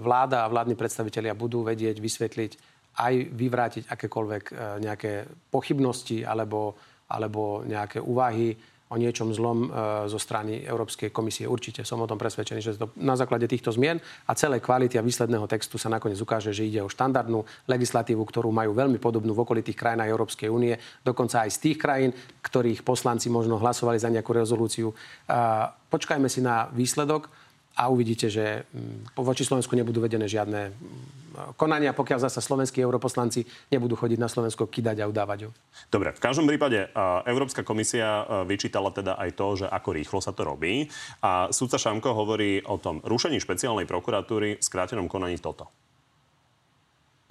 vláda 0.00 0.48
a 0.48 0.50
vládni 0.50 0.80
predstavitelia 0.80 1.36
budú 1.36 1.60
vedieť 1.60 2.00
vysvetliť 2.00 2.52
aj 2.92 3.14
vyvrátiť 3.36 3.84
akékoľvek 3.92 4.44
e, 4.48 4.52
nejaké 4.80 5.12
pochybnosti 5.52 6.24
alebo, 6.24 6.80
alebo 7.12 7.60
nejaké 7.68 8.00
úvahy 8.00 8.56
o 8.92 8.96
niečom 9.00 9.32
zlom 9.32 9.66
e, 9.66 9.68
zo 10.12 10.20
strany 10.20 10.60
Európskej 10.68 11.08
komisie. 11.08 11.48
Určite 11.48 11.88
som 11.88 12.04
o 12.04 12.06
tom 12.06 12.20
presvedčený, 12.20 12.60
že 12.60 12.76
to 12.76 12.92
na 13.00 13.16
základe 13.16 13.48
týchto 13.48 13.72
zmien 13.72 13.96
a 14.28 14.36
celej 14.36 14.60
kvality 14.60 15.00
a 15.00 15.06
výsledného 15.06 15.48
textu 15.48 15.80
sa 15.80 15.88
nakoniec 15.88 16.20
ukáže, 16.20 16.52
že 16.52 16.68
ide 16.68 16.84
o 16.84 16.92
štandardnú 16.92 17.42
legislatívu, 17.64 18.20
ktorú 18.20 18.52
majú 18.52 18.76
veľmi 18.76 19.00
podobnú 19.00 19.32
v 19.32 19.42
okolitých 19.48 19.80
krajinách 19.80 20.12
Európskej 20.12 20.52
únie, 20.52 20.76
dokonca 21.00 21.48
aj 21.48 21.50
z 21.56 21.58
tých 21.64 21.78
krajín, 21.80 22.12
ktorých 22.44 22.84
poslanci 22.84 23.32
možno 23.32 23.56
hlasovali 23.56 23.96
za 23.96 24.12
nejakú 24.12 24.36
rezolúciu. 24.36 24.92
A 25.32 25.72
Počkajme 25.92 26.32
si 26.32 26.40
na 26.40 26.72
výsledok 26.72 27.28
a 27.76 27.92
uvidíte, 27.92 28.32
že 28.32 28.64
mm, 28.72 29.12
voči 29.20 29.44
Slovensku 29.44 29.76
nebudú 29.76 30.00
vedené 30.00 30.24
žiadne 30.24 30.72
mm, 30.72 31.21
konania, 31.56 31.96
pokiaľ 31.96 32.28
zasa 32.28 32.40
slovenskí 32.40 32.80
europoslanci 32.80 33.44
nebudú 33.72 33.96
chodiť 33.98 34.18
na 34.20 34.28
Slovensko 34.28 34.68
kidať 34.68 35.02
a 35.02 35.08
udávať 35.08 35.38
ho. 35.48 35.50
Dobre, 35.88 36.12
v 36.12 36.20
každom 36.22 36.46
prípade 36.46 36.88
uh, 36.92 37.24
Európska 37.26 37.66
komisia 37.66 38.22
uh, 38.22 38.42
vyčítala 38.46 38.92
teda 38.92 39.18
aj 39.18 39.30
to, 39.36 39.46
že 39.64 39.66
ako 39.68 39.88
rýchlo 39.92 40.20
sa 40.20 40.32
to 40.36 40.46
robí. 40.46 40.86
A 41.24 41.48
súdca 41.50 41.80
Šamko 41.80 42.12
hovorí 42.12 42.62
o 42.64 42.76
tom 42.78 43.00
rušení 43.04 43.40
špeciálnej 43.40 43.84
prokuratúry 43.84 44.58
v 44.58 44.62
skrátenom 44.62 45.10
konaní 45.10 45.36
toto. 45.40 45.68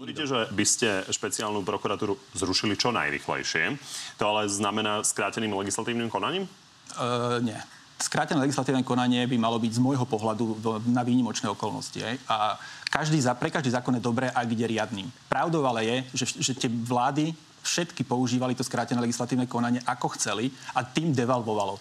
Hovoríte, 0.02 0.26
že 0.26 0.50
by 0.50 0.66
ste 0.66 0.90
špeciálnu 1.14 1.62
prokuratúru 1.62 2.18
zrušili 2.34 2.74
čo 2.74 2.90
najrychlejšie. 2.90 3.78
To 4.18 4.24
ale 4.34 4.50
znamená 4.50 5.06
skráteným 5.06 5.54
legislatívnym 5.54 6.10
konaním? 6.10 6.50
Uh, 6.98 7.38
nie. 7.46 7.58
Skrátené 8.02 8.42
legislatívne 8.42 8.82
konanie 8.82 9.30
by 9.30 9.38
malo 9.38 9.62
byť 9.62 9.78
z 9.78 9.84
môjho 9.84 10.10
pohľadu 10.10 10.58
na 10.90 11.06
výnimočné 11.06 11.46
okolnosti. 11.54 12.02
A 12.26 12.58
každý, 12.90 13.22
za- 13.22 13.38
pre 13.38 13.54
každý 13.54 13.70
zákon 13.70 13.94
je 13.94 14.02
dobré, 14.02 14.34
ak 14.34 14.50
ide 14.50 14.66
riadnym. 14.66 15.06
Pravdou 15.30 15.62
ale 15.70 15.86
je, 15.86 15.98
že, 16.18 16.26
že 16.42 16.54
tie 16.58 16.70
vlády 16.70 17.38
všetky 17.62 18.02
používali 18.02 18.58
to 18.58 18.66
skrátené 18.66 18.98
legislatívne 18.98 19.46
konanie 19.46 19.86
ako 19.86 20.18
chceli 20.18 20.50
a 20.74 20.82
tým 20.82 21.14
devalvovalo. 21.14 21.78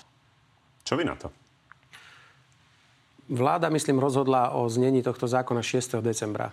Čo 0.84 1.00
vy 1.00 1.08
na 1.08 1.16
to? 1.16 1.32
Vláda, 3.30 3.72
myslím, 3.72 4.02
rozhodla 4.02 4.52
o 4.58 4.68
znení 4.68 5.00
tohto 5.00 5.24
zákona 5.24 5.62
6. 5.62 6.04
decembra. 6.04 6.52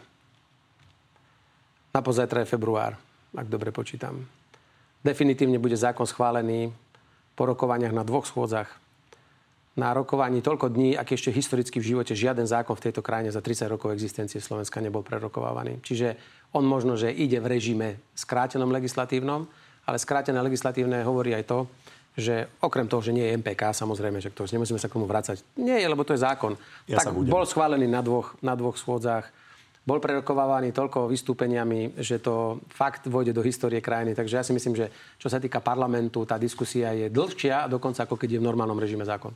Na 1.92 2.06
pozajtra 2.06 2.46
je 2.46 2.54
február, 2.54 2.94
ak 3.34 3.50
dobre 3.50 3.74
počítam. 3.74 4.22
Definitívne 5.02 5.58
bude 5.58 5.74
zákon 5.74 6.06
schválený 6.06 6.70
po 7.34 7.50
rokovaniach 7.50 7.94
na 7.94 8.06
dvoch 8.06 8.30
schôdzach. 8.30 8.70
Na 9.78 9.94
rokovaní 9.94 10.42
toľko 10.42 10.74
dní, 10.74 10.98
ak 10.98 11.14
ešte 11.14 11.30
historicky 11.30 11.78
v 11.78 11.94
živote 11.94 12.18
žiaden 12.18 12.50
zákon 12.50 12.74
v 12.74 12.90
tejto 12.90 13.06
krajine 13.06 13.30
za 13.30 13.46
30 13.46 13.70
rokov 13.70 13.94
existencie 13.94 14.42
Slovenska 14.42 14.82
nebol 14.82 15.06
prerokovávaný. 15.06 15.86
Čiže 15.86 16.18
on 16.58 16.66
možno, 16.66 16.98
že 16.98 17.14
ide 17.14 17.38
v 17.38 17.46
režime 17.54 18.02
skrátenom 18.18 18.74
legislatívnom, 18.74 19.46
ale 19.86 20.02
skrátené 20.02 20.42
legislatívne 20.42 21.06
hovorí 21.06 21.38
aj 21.38 21.46
to, 21.46 21.60
že 22.18 22.50
okrem 22.58 22.90
toho, 22.90 23.06
že 23.06 23.14
nie 23.14 23.22
je 23.30 23.38
MPK, 23.38 23.78
samozrejme, 23.78 24.18
že 24.18 24.34
to 24.34 24.50
nemusíme 24.50 24.82
sa 24.82 24.90
k 24.90 24.98
tomu 24.98 25.06
vrácať. 25.06 25.46
Nie 25.62 25.86
lebo 25.86 26.02
to 26.02 26.18
je 26.18 26.26
zákon. 26.26 26.58
Ja 26.90 26.98
tak 26.98 27.14
bol 27.14 27.46
schválený 27.46 27.86
na 27.86 28.02
dvoch, 28.02 28.34
na 28.42 28.58
dvoch 28.58 28.82
schôdzach. 28.82 29.30
Bol 29.86 30.02
prerokovávaný 30.02 30.74
toľko 30.74 31.08
vystúpeniami, 31.08 32.02
že 32.02 32.20
to 32.20 32.60
fakt 32.74 33.08
vôjde 33.08 33.32
do 33.32 33.46
histórie 33.46 33.80
krajiny. 33.80 34.18
Takže 34.18 34.36
ja 34.36 34.44
si 34.44 34.52
myslím, 34.52 34.76
že 34.76 34.90
čo 35.22 35.30
sa 35.30 35.38
týka 35.38 35.62
parlamentu, 35.62 36.26
tá 36.26 36.36
diskusia 36.42 36.92
je 36.92 37.08
dlhšia, 37.08 37.70
dokonca 37.70 38.04
ako 38.04 38.20
keď 38.20 38.36
je 38.36 38.42
v 38.42 38.48
normálnom 38.50 38.76
režime 38.76 39.06
zákon. 39.08 39.32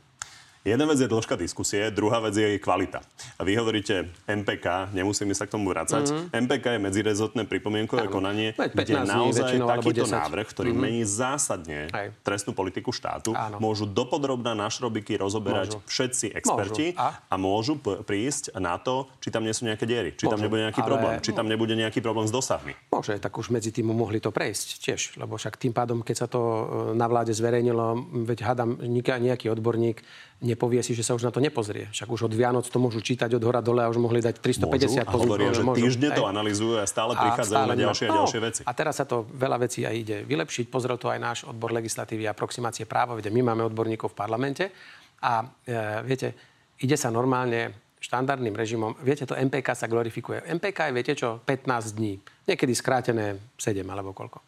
Jedna 0.62 0.86
vec 0.86 0.94
je 1.02 1.10
dĺžka 1.10 1.34
diskusie, 1.34 1.90
druhá 1.90 2.22
vec 2.22 2.38
je 2.38 2.46
jej 2.54 2.60
kvalita. 2.62 3.02
A 3.34 3.42
vy 3.42 3.58
hovoríte 3.58 4.14
MPK, 4.30 4.94
nemusíme 4.94 5.34
sa 5.34 5.50
k 5.50 5.58
tomu 5.58 5.66
vrácať. 5.74 6.06
Mm-hmm. 6.06 6.38
MPK 6.38 6.64
je 6.78 6.80
medzirezotné 6.86 7.42
pripomienkové 7.50 8.06
konanie, 8.06 8.54
kde 8.54 9.02
naozaj 9.02 9.58
takýto 9.58 10.06
návrh, 10.06 10.46
ktorý 10.46 10.70
mm-hmm. 10.70 10.86
mení 10.86 11.02
zásadne 11.02 11.90
Aj. 11.90 12.14
trestnú 12.22 12.54
politiku 12.54 12.94
štátu, 12.94 13.34
Áno. 13.34 13.58
môžu 13.58 13.90
dopodrobná 13.90 14.54
na 14.54 14.70
šrobiky 14.70 15.18
rozoberať 15.18 15.82
môžu. 15.82 15.90
všetci 15.90 16.26
experti 16.30 16.94
môžu. 16.94 17.02
A? 17.02 17.08
a 17.26 17.34
môžu 17.34 17.74
prísť 18.06 18.54
na 18.62 18.78
to, 18.78 19.10
či 19.18 19.34
tam 19.34 19.42
nie 19.42 19.50
sú 19.50 19.66
nejaké 19.66 19.82
diery, 19.82 20.14
či 20.14 20.30
môžu. 20.30 20.38
tam 20.38 20.46
nebude 20.46 20.62
nejaký 20.62 20.82
ale... 20.86 20.90
problém, 20.94 21.14
či 21.26 21.30
tam 21.34 21.50
nebude 21.50 21.74
nejaký 21.74 21.98
problém 21.98 22.30
s 22.30 22.32
dosahmi. 22.32 22.78
Môže, 22.94 23.18
tak 23.18 23.34
už 23.34 23.50
medzi 23.50 23.74
tým 23.74 23.90
mohli 23.90 24.22
to 24.22 24.30
prejsť 24.30 24.78
tiež, 24.78 25.18
lebo 25.18 25.34
však 25.34 25.58
tým 25.58 25.74
pádom, 25.74 26.06
keď 26.06 26.16
sa 26.22 26.26
to 26.30 26.38
e, 26.38 26.62
na 26.94 27.10
vláde 27.10 27.34
zverejnilo, 27.34 27.98
veď 28.30 28.38
hádam, 28.46 28.78
nejaký 28.78 29.50
odborník 29.50 30.06
nepovie 30.52 30.84
si, 30.84 30.92
že 30.92 31.02
sa 31.02 31.16
už 31.16 31.24
na 31.24 31.32
to 31.32 31.40
nepozrie. 31.40 31.88
Však 31.90 32.08
už 32.08 32.28
od 32.28 32.34
Vianoc 32.36 32.68
to 32.68 32.76
môžu 32.76 33.00
čítať 33.00 33.32
od 33.32 33.42
hora 33.42 33.64
dole 33.64 33.80
a 33.80 33.88
už 33.88 33.96
mohli 33.96 34.20
dať 34.20 34.38
350 34.38 35.02
môžu, 35.02 35.18
hovoria, 35.24 35.50
že 35.56 35.64
môžu. 35.64 35.80
týždne 35.80 36.12
to 36.12 36.28
analizujú 36.28 36.76
a 36.76 36.84
stále 36.84 37.16
prichádzajú 37.16 37.64
na 37.64 37.76
ďalšie 37.76 38.04
a 38.06 38.10
ďalšie 38.12 38.40
veci. 38.44 38.60
A 38.68 38.72
teraz 38.76 39.00
sa 39.00 39.08
to 39.08 39.24
veľa 39.32 39.64
vecí 39.64 39.88
aj 39.88 39.94
ide 39.96 40.16
vylepšiť. 40.28 40.68
Pozrel 40.68 41.00
to 41.00 41.08
aj 41.08 41.18
náš 41.18 41.38
odbor 41.48 41.72
legislatívy 41.72 42.28
a 42.28 42.36
aproximácie 42.36 42.84
práva, 42.84 43.16
veď 43.16 43.32
my 43.32 43.40
máme 43.52 43.62
odborníkov 43.72 44.12
v 44.12 44.16
parlamente. 44.16 44.64
A 45.22 45.46
e, 45.64 45.76
viete, 46.04 46.34
ide 46.82 46.98
sa 46.98 47.08
normálne 47.08 47.82
štandardným 48.02 48.52
režimom. 48.58 48.98
Viete, 49.06 49.22
to 49.22 49.38
MPK 49.38 49.78
sa 49.78 49.86
glorifikuje. 49.86 50.42
MPK 50.58 50.90
je, 50.90 50.92
viete 50.92 51.14
čo, 51.14 51.38
15 51.46 51.94
dní. 51.94 52.18
Niekedy 52.50 52.74
skrátené 52.74 53.38
7 53.54 53.86
alebo 53.86 54.10
koľko. 54.10 54.42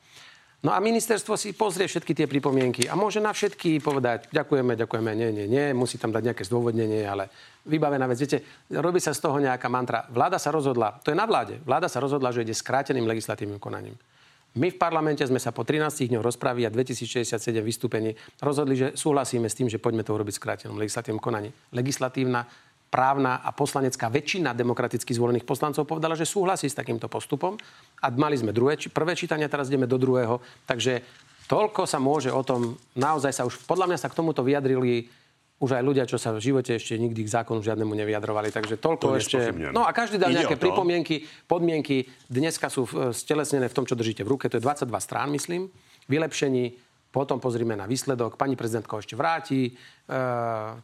No 0.64 0.72
a 0.72 0.81
ministerstvo 0.81 1.37
si 1.37 1.53
pozrie 1.53 1.85
všetky 1.85 2.16
tie 2.16 2.24
pripomienky 2.24 2.88
a 2.88 2.96
môže 2.96 3.20
na 3.20 3.37
všetky 3.37 3.85
povedať, 3.85 4.33
ďakujeme, 4.33 4.72
ďakujeme, 4.81 5.12
nie, 5.12 5.29
nie, 5.29 5.44
nie, 5.44 5.77
musí 5.77 6.00
tam 6.00 6.09
dať 6.09 6.33
nejaké 6.33 6.42
zdôvodnenie, 6.48 7.05
ale 7.05 7.29
vybavená 7.68 8.09
vec. 8.09 8.16
Viete, 8.16 8.40
robí 8.72 8.96
sa 8.96 9.12
z 9.12 9.20
toho 9.20 9.37
nejaká 9.44 9.68
mantra. 9.68 10.09
Vláda 10.09 10.40
sa 10.40 10.48
rozhodla, 10.48 10.96
to 11.05 11.12
je 11.12 11.20
na 11.20 11.29
vláde, 11.29 11.61
vláda 11.68 11.92
sa 11.92 12.00
rozhodla, 12.00 12.33
že 12.33 12.48
ide 12.48 12.57
skráteným 12.57 13.05
legislatívnym 13.05 13.61
konaním. 13.61 13.92
My 14.57 14.72
v 14.72 14.79
parlamente 14.81 15.20
sme 15.27 15.42
sa 15.42 15.53
po 15.53 15.68
13 15.68 16.14
dňoch 16.14 16.24
rozpravy 16.24 16.64
a 16.64 16.72
2067 16.72 17.37
vystúpení 17.61 18.16
rozhodli, 18.40 18.79
že 18.79 18.88
súhlasíme 18.96 19.50
s 19.50 19.59
tým, 19.59 19.68
že 19.68 19.83
poďme 19.83 20.00
to 20.00 20.16
urobiť 20.16 20.38
skrátenom 20.38 20.81
legislatívnom 20.81 21.20
konaní. 21.20 21.53
Legislatívna 21.77 22.46
právna 22.95 23.43
a 23.43 23.51
poslanecká 23.51 24.07
väčšina 24.07 24.55
demokraticky 24.55 25.11
zvolených 25.11 25.43
poslancov 25.43 25.83
povedala, 25.83 26.15
že 26.15 26.23
súhlasí 26.23 26.71
s 26.71 26.79
takýmto 26.79 27.11
postupom. 27.11 27.59
A 27.99 28.07
mali 28.15 28.39
sme 28.39 28.55
druhé, 28.55 28.79
prvé 28.95 29.19
čítanie, 29.19 29.51
teraz 29.51 29.67
ideme 29.67 29.91
do 29.91 29.99
druhého. 29.99 30.39
Takže 30.63 31.03
toľko 31.51 31.91
sa 31.91 31.99
môže 31.99 32.31
o 32.31 32.47
tom, 32.47 32.79
naozaj 32.95 33.35
sa 33.35 33.43
už, 33.43 33.67
podľa 33.67 33.91
mňa 33.91 33.99
sa 33.99 34.07
k 34.07 34.15
tomuto 34.15 34.47
vyjadrili 34.47 35.11
už 35.59 35.75
aj 35.75 35.83
ľudia, 35.83 36.05
čo 36.07 36.19
sa 36.23 36.31
v 36.31 36.43
živote 36.43 36.79
ešte 36.79 36.95
nikdy 36.95 37.27
k 37.27 37.35
zákonu 37.35 37.67
žiadnemu 37.67 37.91
nevyjadrovali. 37.99 38.55
Takže 38.55 38.79
toľko 38.79 39.07
to 39.11 39.19
ešte... 39.19 39.39
No 39.75 39.83
a 39.87 39.91
každý 39.91 40.23
dal 40.23 40.31
Ide 40.31 40.47
nejaké 40.47 40.59
pripomienky, 40.59 41.27
podmienky. 41.51 42.07
Dneska 42.31 42.71
sú 42.71 42.87
stelesnené 43.11 43.67
v 43.67 43.75
tom, 43.75 43.87
čo 43.87 43.99
držíte 43.99 44.23
v 44.23 44.39
ruke. 44.39 44.47
To 44.47 44.59
je 44.59 44.63
22 44.63 44.87
strán, 45.03 45.35
myslím. 45.35 45.71
Vylepšení 46.07 46.79
potom 47.14 47.38
pozrime 47.38 47.79
na 47.79 47.87
výsledok. 47.87 48.35
Pani 48.35 48.59
prezidentka 48.59 48.98
ešte 48.98 49.14
vráti. 49.14 49.70
E, 49.70 49.72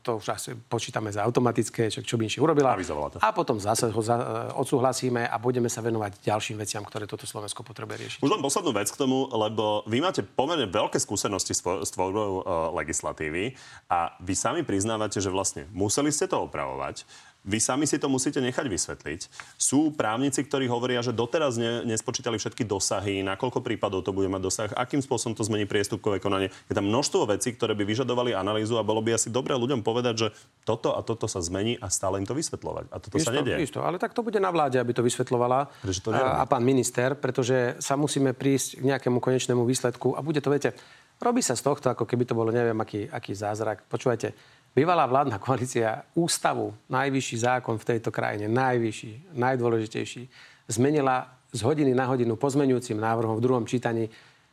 to 0.07 0.23
už 0.23 0.27
asi 0.31 0.55
počítame 0.55 1.11
za 1.11 1.27
automatické, 1.27 1.91
čo, 1.91 2.07
čo 2.07 2.15
by 2.15 2.31
inšie 2.31 2.39
urobila. 2.39 2.79
To. 2.79 3.19
A 3.19 3.35
potom 3.35 3.59
zase 3.59 3.91
ho 3.91 3.99
za, 3.99 4.15
e, 4.15 4.23
odsúhlasíme 4.55 5.27
a 5.27 5.37
budeme 5.43 5.67
sa 5.67 5.83
venovať 5.83 6.23
ďalším 6.23 6.63
veciam, 6.63 6.87
ktoré 6.87 7.11
toto 7.11 7.27
Slovensko 7.27 7.67
potrebuje 7.67 7.97
riešiť. 7.99 8.19
Už 8.23 8.31
len 8.31 8.39
poslednú 8.39 8.71
vec 8.71 8.87
k 8.87 8.97
tomu, 8.97 9.27
lebo 9.27 9.83
vy 9.91 9.99
máte 9.99 10.23
pomerne 10.23 10.71
veľké 10.71 11.03
skúsenosti 11.03 11.51
s, 11.51 11.91
tvorbou 11.91 12.47
uh, 12.47 12.71
legislatívy 12.79 13.59
a 13.91 14.15
vy 14.23 14.39
sami 14.39 14.63
priznávate, 14.63 15.19
že 15.19 15.35
vlastne 15.35 15.67
museli 15.75 16.15
ste 16.15 16.31
to 16.31 16.47
opravovať 16.47 17.03
vy 17.41 17.57
sami 17.57 17.89
si 17.89 17.97
to 17.97 18.13
musíte 18.13 18.37
nechať 18.37 18.67
vysvetliť. 18.69 19.21
Sú 19.57 19.97
právnici, 19.97 20.45
ktorí 20.45 20.69
hovoria, 20.69 21.01
že 21.01 21.17
doteraz 21.17 21.57
ne, 21.57 21.89
nespočítali 21.89 22.37
všetky 22.37 22.69
dosahy, 22.69 23.25
na 23.25 23.41
koľko 23.41 23.65
prípadov 23.65 24.05
to 24.05 24.13
bude 24.13 24.29
mať 24.29 24.43
dosah, 24.45 24.71
akým 24.77 25.01
spôsobom 25.01 25.33
to 25.33 25.47
zmení 25.49 25.65
priestupkové 25.65 26.21
konanie. 26.21 26.53
Je 26.69 26.77
tam 26.77 26.85
množstvo 26.85 27.33
vecí, 27.33 27.57
ktoré 27.57 27.73
by 27.73 27.89
vyžadovali 27.89 28.37
analýzu 28.37 28.77
a 28.77 28.85
bolo 28.85 29.01
by 29.01 29.17
asi 29.17 29.33
dobré 29.33 29.57
ľuďom 29.57 29.81
povedať, 29.81 30.15
že 30.17 30.29
toto 30.69 30.93
a 30.93 31.01
toto 31.01 31.25
sa 31.25 31.41
zmení 31.41 31.81
a 31.81 31.89
stále 31.89 32.21
im 32.21 32.29
to 32.29 32.37
vysvetľovať. 32.37 32.85
A 32.93 32.97
toto 33.01 33.17
isto, 33.17 33.33
sa 33.33 33.37
nedie. 33.41 33.57
Isto, 33.57 33.81
ale 33.81 33.97
tak 33.97 34.13
to 34.13 34.21
bude 34.21 34.37
na 34.37 34.53
vláde, 34.53 34.77
aby 34.77 34.93
to 34.93 35.01
vysvetľovala. 35.01 35.73
To 36.05 36.13
a, 36.13 36.41
a 36.41 36.45
pán 36.45 36.61
minister, 36.61 37.17
pretože 37.17 37.81
sa 37.81 37.97
musíme 37.97 38.37
prísť 38.37 38.85
k 38.85 38.87
nejakému 38.93 39.17
konečnému 39.17 39.65
výsledku 39.65 40.13
a 40.13 40.21
bude 40.21 40.45
to, 40.45 40.53
viete, 40.53 40.77
robí 41.21 41.45
sa 41.45 41.57
z 41.57 41.63
tohto, 41.65 41.93
ako 41.93 42.05
keby 42.09 42.25
to 42.25 42.37
bolo 42.37 42.53
neviem 42.53 42.77
aký, 42.81 43.09
aký 43.09 43.37
zázrak. 43.37 43.85
Počúvajte, 43.89 44.33
Bývalá 44.71 45.03
vládna 45.03 45.43
koalícia 45.43 46.07
ústavu, 46.15 46.71
najvyšší 46.87 47.37
zákon 47.43 47.75
v 47.75 47.85
tejto 47.85 48.15
krajine, 48.15 48.47
najvyšší, 48.47 49.35
najdôležitejší, 49.35 50.23
zmenila 50.71 51.27
z 51.51 51.61
hodiny 51.67 51.91
na 51.91 52.07
hodinu 52.07 52.39
pozmenujúcim 52.39 52.95
návrhom 52.95 53.35
v 53.35 53.43
druhom 53.43 53.67
čítaní 53.67 54.07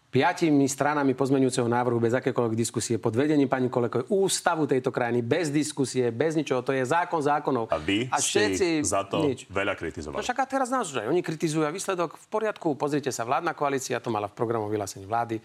piatimi 0.08 0.65
stranami 0.65 1.13
pozmenujúceho 1.13 1.69
návrhu 1.69 2.01
bez 2.01 2.15
akékoľvek 2.17 2.56
diskusie 2.58 2.95
pod 2.97 3.13
vedením 3.13 3.45
pani 3.45 3.69
Kolekovej 3.69 4.10
ústavu 4.10 4.65
tejto 4.65 4.89
krajiny 4.89 5.21
bez 5.21 5.53
diskusie, 5.53 6.10
bez 6.10 6.34
ničoho. 6.34 6.65
To 6.65 6.73
je 6.73 6.82
zákon 6.82 7.21
zákonov. 7.21 7.69
A 7.69 7.77
vy 7.77 8.10
a 8.10 8.17
všetci 8.17 8.82
za 8.88 9.06
to 9.06 9.21
nič. 9.21 9.45
veľa 9.51 9.77
kritizovali. 9.77 10.17
No 10.17 10.25
však 10.25 10.39
a 10.41 10.45
teraz 10.47 10.73
nás 10.73 10.89
aj 10.95 11.06
oni 11.06 11.21
kritizujú 11.21 11.67
a 11.67 11.69
výsledok 11.69 12.17
v 12.17 12.25
poriadku. 12.32 12.73
Pozrite 12.73 13.13
sa, 13.13 13.27
vládna 13.27 13.53
koalícia 13.53 14.01
to 14.01 14.10
mala 14.10 14.32
v 14.32 14.34
programu 14.34 14.71
vyhlásení 14.71 15.06
vlády. 15.06 15.38
E, 15.38 15.43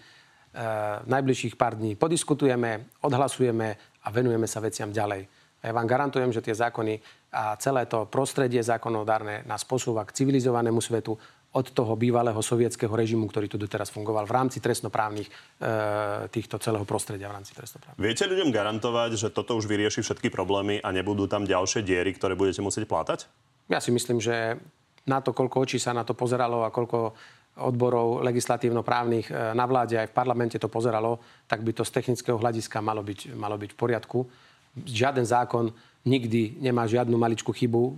najbližších 1.05 1.59
pár 1.59 1.75
dní 1.77 1.99
podiskutujeme, 1.99 2.87
odhlasujeme 3.03 3.92
a 4.03 4.07
venujeme 4.11 4.47
sa 4.47 4.59
veciam 4.59 4.91
ďalej. 4.91 5.25
A 5.63 5.71
ja 5.71 5.73
vám 5.73 5.87
garantujem, 5.87 6.35
že 6.35 6.43
tie 6.43 6.51
zákony 6.51 6.99
a 7.31 7.55
celé 7.55 7.87
to 7.87 8.03
prostredie 8.11 8.59
zákonodárne 8.59 9.47
nás 9.47 9.63
posúva 9.63 10.03
k 10.03 10.11
civilizovanému 10.11 10.83
svetu 10.83 11.15
od 11.53 11.69
toho 11.69 11.93
bývalého 11.93 12.41
sovietského 12.41 12.91
režimu, 12.91 13.29
ktorý 13.29 13.45
tu 13.45 13.61
doteraz 13.61 13.93
fungoval 13.93 14.25
v 14.25 14.33
rámci 14.33 14.57
trestnoprávnych 14.57 15.29
e, 15.29 15.33
týchto 16.33 16.57
celého 16.57 16.81
prostredia 16.83 17.29
v 17.29 17.37
rámci 17.37 17.53
trestnoprávnych. 17.53 18.01
Viete 18.01 18.25
ľuďom 18.25 18.49
garantovať, 18.49 19.11
že 19.15 19.27
toto 19.29 19.53
už 19.53 19.69
vyrieši 19.69 20.01
všetky 20.01 20.33
problémy 20.33 20.81
a 20.81 20.89
nebudú 20.89 21.29
tam 21.29 21.45
ďalšie 21.45 21.85
diery, 21.85 22.11
ktoré 22.17 22.33
budete 22.33 22.65
musieť 22.65 22.89
plátať? 22.89 23.29
Ja 23.69 23.77
si 23.77 23.93
myslím, 23.93 24.17
že 24.17 24.57
na 25.05 25.21
to, 25.21 25.31
koľko 25.31 25.63
očí 25.63 25.77
sa 25.77 25.93
na 25.93 26.01
to 26.01 26.17
pozeralo 26.17 26.65
a 26.65 26.73
koľko 26.73 27.13
odborov 27.57 28.25
legislatívno-právnych 28.25 29.29
e, 29.29 29.33
na 29.53 29.65
vláde 29.69 30.01
aj 30.01 30.09
v 30.09 30.15
parlamente 30.15 30.57
to 30.57 30.65
pozeralo, 30.65 31.21
tak 31.45 31.61
by 31.61 31.69
to 31.69 31.85
z 31.85 31.91
technického 31.93 32.37
hľadiska 32.41 32.81
malo 32.81 33.05
byť, 33.05 33.37
malo 33.37 33.55
byť 33.61 33.69
v 33.73 33.77
poriadku. 33.77 34.19
Žiaden 34.73 35.25
zákon 35.25 35.69
nikdy 36.09 36.57
nemá 36.57 36.89
žiadnu 36.89 37.13
maličkú 37.13 37.53
chybu. 37.53 37.93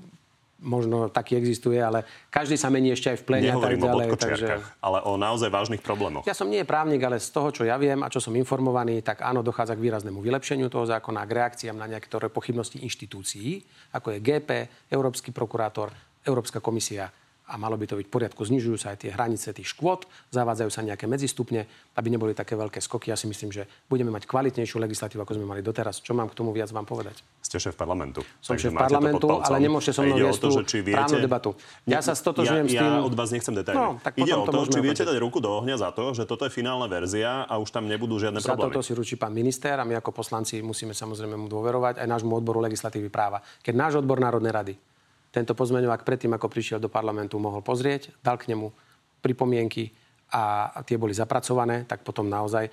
Možno 0.66 1.12
taký 1.12 1.36
existuje, 1.36 1.76
ale 1.78 2.08
každý 2.32 2.56
sa 2.56 2.72
mení 2.72 2.96
ešte 2.96 3.12
aj 3.12 3.18
v 3.22 3.24
plene 3.28 3.50
a 3.52 3.60
tak 3.60 3.76
ďalej. 3.76 4.08
O 4.08 4.16
takže... 4.16 4.48
ale 4.80 5.04
o 5.04 5.20
naozaj 5.20 5.52
vážnych 5.52 5.84
problémoch. 5.84 6.24
Ja 6.24 6.34
som 6.34 6.48
nie 6.48 6.64
právnik, 6.64 7.04
ale 7.04 7.20
z 7.20 7.28
toho, 7.28 7.52
čo 7.52 7.68
ja 7.68 7.76
viem 7.76 8.00
a 8.02 8.08
čo 8.08 8.24
som 8.24 8.32
informovaný, 8.34 9.04
tak 9.04 9.20
áno, 9.20 9.44
dochádza 9.44 9.76
k 9.76 9.84
výraznému 9.84 10.24
vylepšeniu 10.24 10.72
toho 10.72 10.88
zákona, 10.88 11.28
k 11.28 11.36
reakciám 11.44 11.76
na 11.76 11.92
nejaké 11.92 12.08
pochybnosti 12.32 12.82
inštitúcií, 12.82 13.62
ako 13.94 14.16
je 14.16 14.20
GP, 14.24 14.50
Európsky 14.90 15.36
prokurátor, 15.36 15.92
Európska 16.24 16.64
komisia 16.64 17.12
a 17.46 17.62
malo 17.62 17.78
by 17.78 17.86
to 17.86 17.96
byť 18.02 18.06
v 18.10 18.14
poriadku. 18.14 18.42
Znižujú 18.42 18.78
sa 18.82 18.98
aj 18.98 19.06
tie 19.06 19.12
hranice 19.14 19.54
tých 19.54 19.70
škôd, 19.70 20.10
zavádzajú 20.34 20.70
sa 20.74 20.82
nejaké 20.82 21.06
medzistupne, 21.06 21.70
aby 21.94 22.08
neboli 22.10 22.34
také 22.34 22.58
veľké 22.58 22.82
skoky. 22.82 23.14
Ja 23.14 23.18
si 23.18 23.30
myslím, 23.30 23.54
že 23.54 23.70
budeme 23.86 24.10
mať 24.10 24.26
kvalitnejšiu 24.26 24.82
legislatívu, 24.82 25.22
ako 25.22 25.38
sme 25.38 25.46
mali 25.46 25.62
doteraz. 25.62 26.02
Čo 26.02 26.18
mám 26.18 26.34
k 26.34 26.36
tomu 26.36 26.50
viac 26.50 26.74
vám 26.74 26.90
povedať? 26.90 27.22
Ste 27.46 27.62
šéf 27.62 27.78
parlamentu. 27.78 28.26
Som 28.42 28.58
šéf 28.58 28.74
parlamentu, 28.74 29.30
ale 29.46 29.62
nemôžete 29.62 29.94
so 29.94 30.02
mnou 30.02 30.18
viesť 30.18 30.42
tú 30.42 30.50
viete... 30.82 30.98
právnu 30.98 31.18
debatu. 31.22 31.50
Ja 31.86 32.02
sa 32.02 32.18
stotožujem 32.18 32.66
ja, 32.66 32.74
s 32.74 32.82
tým... 32.82 32.92
Ja 32.98 33.06
od 33.06 33.14
vás 33.14 33.30
nechcem 33.30 33.54
detaily. 33.54 33.78
No, 33.78 34.02
tak 34.02 34.18
ide 34.18 34.34
o 34.34 34.50
to, 34.50 34.66
či 34.66 34.82
viete 34.82 35.06
dať 35.06 35.18
ruku 35.22 35.38
do 35.38 35.62
ohňa 35.62 35.78
za 35.78 35.94
to, 35.94 36.18
že 36.18 36.26
toto 36.26 36.50
je 36.50 36.52
finálna 36.52 36.90
verzia 36.90 37.46
a 37.46 37.62
už 37.62 37.70
tam 37.70 37.86
nebudú 37.86 38.18
žiadne 38.18 38.42
za 38.42 38.58
problémy. 38.58 38.74
Za 38.74 38.82
toto 38.82 38.82
si 38.82 38.98
ručí 38.98 39.16
pán 39.22 39.38
minister 39.38 39.78
a 39.78 39.86
my 39.86 40.02
ako 40.02 40.10
poslanci 40.10 40.66
musíme 40.66 40.98
samozrejme 40.98 41.38
mu 41.38 41.46
dôverovať 41.46 42.02
aj 42.02 42.08
nášmu 42.10 42.34
odboru 42.34 42.58
legislatívy 42.66 43.14
práva. 43.14 43.46
Keď 43.62 43.74
náš 43.78 43.94
odbor 44.02 44.18
Národnej 44.18 44.50
rady 44.50 44.74
tento 45.36 45.52
pozmeňovák 45.52 46.08
predtým, 46.08 46.32
ako 46.32 46.48
prišiel 46.48 46.80
do 46.80 46.88
parlamentu, 46.88 47.36
mohol 47.36 47.60
pozrieť, 47.60 48.16
dal 48.24 48.40
k 48.40 48.56
nemu 48.56 48.72
pripomienky 49.20 49.92
a 50.32 50.72
tie 50.88 50.96
boli 50.96 51.12
zapracované, 51.12 51.84
tak 51.84 52.08
potom 52.08 52.32
naozaj 52.32 52.72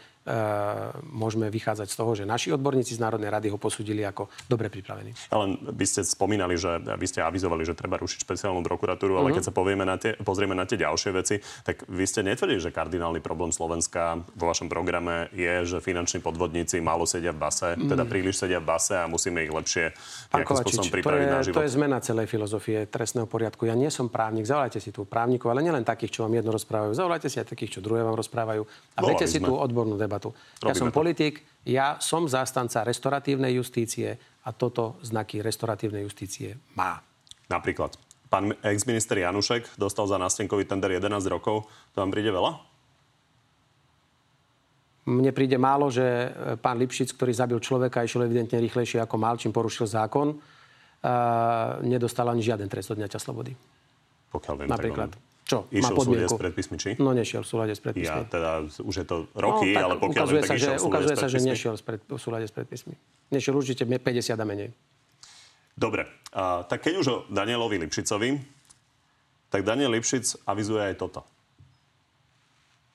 môžeme 1.11 1.51
vychádzať 1.51 1.89
z 1.91 1.97
toho, 1.99 2.13
že 2.15 2.23
naši 2.23 2.55
odborníci 2.55 2.95
z 2.95 3.03
Národnej 3.03 3.27
rady 3.27 3.51
ho 3.51 3.59
posúdili 3.59 4.07
ako 4.07 4.31
dobre 4.47 4.71
pripravený. 4.71 5.35
Ale 5.35 5.59
vy 5.59 5.85
ste 5.85 6.07
spomínali, 6.07 6.55
že 6.55 6.79
vy 6.79 7.07
ste 7.11 7.27
avizovali, 7.27 7.67
že 7.67 7.75
treba 7.75 7.99
rušiť 7.99 8.23
špeciálnu 8.23 8.63
prokuratúru, 8.63 9.19
ale 9.19 9.35
uh-huh. 9.35 9.43
keď 9.43 9.51
sa 9.51 9.53
povieme 9.53 9.83
na 9.83 9.99
tie, 9.99 10.15
pozrieme 10.23 10.55
na 10.55 10.63
tie 10.63 10.79
ďalšie 10.79 11.11
veci, 11.11 11.43
tak 11.67 11.83
vy 11.91 12.05
ste 12.07 12.23
netvrdili, 12.23 12.63
že 12.63 12.71
kardinálny 12.71 13.19
problém 13.19 13.51
Slovenska 13.51 14.23
vo 14.39 14.47
vašom 14.47 14.71
programe 14.71 15.27
je, 15.35 15.67
že 15.67 15.79
finanční 15.83 16.23
podvodníci 16.23 16.79
málo 16.79 17.03
sedia 17.03 17.35
v 17.35 17.43
base, 17.43 17.75
uh-huh. 17.75 17.91
teda 17.91 18.07
príliš 18.07 18.47
sedia 18.47 18.63
v 18.63 18.71
base 18.71 18.95
a 18.95 19.11
musíme 19.11 19.43
ich 19.43 19.51
lepšie 19.51 19.91
nejakým 20.31 20.57
spôsobom 20.63 20.93
pripraviť 21.03 21.27
je, 21.27 21.35
na 21.35 21.41
život. 21.43 21.57
To 21.59 21.67
je 21.67 21.73
zmena 21.75 21.99
celej 21.99 22.31
filozofie 22.31 22.87
trestného 22.87 23.27
poriadku. 23.27 23.67
Ja 23.67 23.75
nie 23.75 23.91
som 23.91 24.07
právnik, 24.07 24.47
zavolajte 24.47 24.79
si 24.79 24.95
tu 24.95 25.03
právnikov, 25.03 25.51
ale 25.51 25.67
nielen 25.67 25.83
takých, 25.83 26.15
čo 26.15 26.21
vám 26.23 26.39
jedno 26.39 26.55
rozprávajú, 26.55 26.95
zavolajte 26.95 27.27
si 27.27 27.43
aj 27.43 27.51
takých, 27.51 27.79
čo 27.79 27.81
druhé 27.83 28.07
vám 28.07 28.15
rozprávajú 28.15 28.63
a 28.95 29.01
viete 29.03 29.27
si 29.27 29.43
tú 29.43 29.59
odbornú 29.59 29.99
debatu 29.99 30.12
debatu. 30.12 30.37
Robíme 30.61 30.68
ja 30.68 30.77
som 30.77 30.88
to. 30.92 30.94
politik, 30.94 31.35
ja 31.64 31.96
som 31.96 32.29
zástanca 32.29 32.85
restoratívnej 32.85 33.57
justície 33.57 34.20
a 34.44 34.53
toto 34.53 35.01
znaky 35.01 35.40
restoratívnej 35.40 36.05
justície 36.05 36.61
má. 36.77 37.01
Napríklad, 37.48 37.96
pán 38.29 38.53
ex-minister 38.61 39.16
Janušek 39.16 39.81
dostal 39.81 40.05
za 40.05 40.20
nástenkový 40.20 40.68
tender 40.68 41.01
11 41.01 41.25
rokov. 41.33 41.64
To 41.96 42.05
vám 42.05 42.12
príde 42.12 42.29
veľa? 42.29 42.61
Mne 45.03 45.35
príde 45.35 45.59
málo, 45.59 45.90
že 45.90 46.05
e, 46.05 46.29
pán 46.62 46.79
Lipšic, 46.79 47.18
ktorý 47.18 47.33
zabil 47.35 47.59
človeka, 47.59 48.07
išiel 48.07 48.22
evidentne 48.22 48.62
rýchlejšie 48.62 49.03
ako 49.03 49.16
mal, 49.18 49.35
čím 49.35 49.51
porušil 49.51 49.90
zákon, 49.90 50.38
uh, 50.38 51.83
nedostal 51.83 52.31
ani 52.31 52.38
žiaden 52.38 52.70
trest 52.70 52.94
od 52.94 53.03
dňaťa 53.03 53.18
slobody. 53.18 53.53
Pokiaľ 54.31 54.55
viem, 54.62 54.68
Napríklad. 54.70 55.11
Tak. 55.11 55.32
Čo? 55.53 55.69
Išiel 55.69 55.85
má 55.85 55.91
podmienku. 55.93 56.33
s 56.33 56.41
predpismi, 56.41 56.77
či? 56.81 56.91
No 56.97 57.12
nešiel 57.12 57.45
v 57.45 57.49
súlade 57.53 57.77
s 57.77 57.81
predpismi. 57.85 58.09
Ja 58.09 58.25
teda, 58.25 58.65
už 58.65 58.95
je 58.97 59.07
to 59.07 59.29
roky, 59.37 59.77
no, 59.77 59.85
ale 59.85 59.95
pokiaľ 60.01 60.25
ukazuje 60.25 60.41
viem, 60.41 60.49
tak 60.49 60.57
sa, 60.57 60.65
že, 60.65 60.71
ukazuje 60.81 61.17
sa, 61.21 61.29
že 61.29 61.38
nešiel 61.45 61.75
pred, 61.85 62.01
v 62.01 62.17
súlade 62.17 62.47
s 62.49 62.53
predpismi. 62.57 62.97
Nešiel 63.29 63.53
určite 63.53 63.85
50 63.85 64.01
a 64.33 64.47
menej. 64.49 64.73
Dobre, 65.77 66.09
a, 66.33 66.65
tak 66.65 66.88
keď 66.88 66.95
už 66.97 67.07
o 67.12 67.17
Danielovi 67.29 67.77
Lipšicovi, 67.85 68.41
tak 69.53 69.61
Daniel 69.69 69.93
Lipšic 69.93 70.49
avizuje 70.49 70.81
aj 70.81 70.97
toto. 70.97 71.21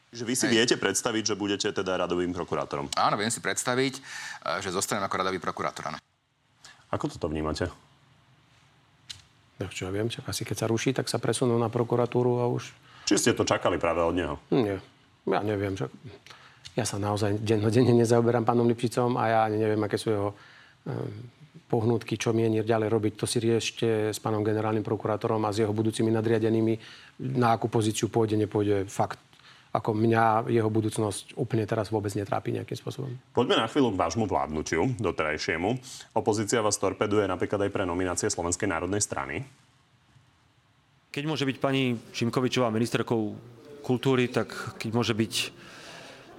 Že 0.10 0.24
vy 0.26 0.34
si 0.34 0.46
Hej. 0.50 0.54
viete 0.58 0.76
predstaviť, 0.82 1.24
že 1.30 1.36
budete 1.38 1.70
teda 1.70 1.94
radovým 2.02 2.34
prokurátorom? 2.34 2.90
Áno, 2.98 3.22
viem 3.22 3.30
si 3.30 3.38
predstaviť, 3.38 3.94
e, 3.94 4.02
že 4.66 4.74
zostanem 4.74 5.06
ako 5.06 5.14
radový 5.14 5.38
prokurátor. 5.38 5.94
Áno. 5.94 6.02
Ako 6.90 7.06
toto 7.06 7.30
vnímate? 7.30 7.70
No, 9.58 9.66
čo 9.74 9.90
ja 9.90 9.92
viem, 9.92 10.06
čo 10.06 10.22
asi 10.30 10.46
keď 10.46 10.58
sa 10.66 10.68
ruší, 10.70 10.94
tak 10.94 11.10
sa 11.10 11.18
presunú 11.18 11.58
na 11.58 11.70
prokuratúru 11.70 12.42
a 12.42 12.46
už... 12.46 12.70
Či 13.10 13.16
ste 13.18 13.32
to 13.34 13.42
čakali 13.42 13.82
práve 13.82 14.06
od 14.06 14.14
neho? 14.14 14.36
Nie, 14.54 14.78
ja 15.26 15.42
neviem. 15.42 15.74
Že... 15.74 15.90
Ja 16.78 16.86
sa 16.86 17.02
naozaj 17.02 17.42
dennodenne 17.42 17.90
nezaoberám 17.98 18.46
pánom 18.46 18.70
Lipšicom 18.70 19.18
a 19.18 19.24
ja 19.26 19.40
ani 19.50 19.58
neviem, 19.58 19.82
aké 19.82 19.98
sú 19.98 20.14
jeho 20.14 20.30
um, 20.30 21.10
pohnutky, 21.68 22.16
čo 22.16 22.38
mieni 22.38 22.62
ďalej 22.62 22.90
robiť. 22.94 23.14
To 23.18 23.26
si 23.26 23.42
riešte 23.42 24.14
s 24.14 24.20
pánom 24.22 24.46
generálnym 24.46 24.86
prokurátorom 24.86 25.42
a 25.44 25.52
s 25.52 25.66
jeho 25.66 25.74
budúcimi 25.74 26.14
nadriadenými. 26.14 26.78
Na 27.36 27.58
akú 27.58 27.68
pozíciu 27.68 28.14
pôjde, 28.14 28.38
nepôjde. 28.38 28.86
Fakt 28.86 29.20
ako 29.78 29.94
mňa 29.94 30.50
jeho 30.50 30.70
budúcnosť 30.74 31.38
úplne 31.38 31.70
teraz 31.70 31.94
vôbec 31.94 32.10
netrápi 32.18 32.58
nejakým 32.58 32.78
spôsobom. 32.82 33.14
Poďme 33.30 33.62
na 33.62 33.70
chvíľu 33.70 33.94
k 33.94 34.02
vášmu 34.02 34.26
vládnutiu 34.26 34.98
doterajšiemu. 34.98 35.78
Opozícia 36.18 36.66
vás 36.66 36.82
torpeduje 36.82 37.30
napríklad 37.30 37.70
aj 37.70 37.72
pre 37.72 37.86
nominácie 37.86 38.34
Slovenskej 38.34 38.66
národnej 38.66 39.06
strany. 39.06 39.46
Keď 41.14 41.24
môže 41.30 41.46
byť 41.46 41.58
pani 41.62 41.94
Šimkovičová 42.14 42.74
ministerkou 42.74 43.38
kultúry, 43.86 44.34
tak 44.34 44.78
keď 44.82 44.90
môže 44.92 45.14
byť 45.14 45.34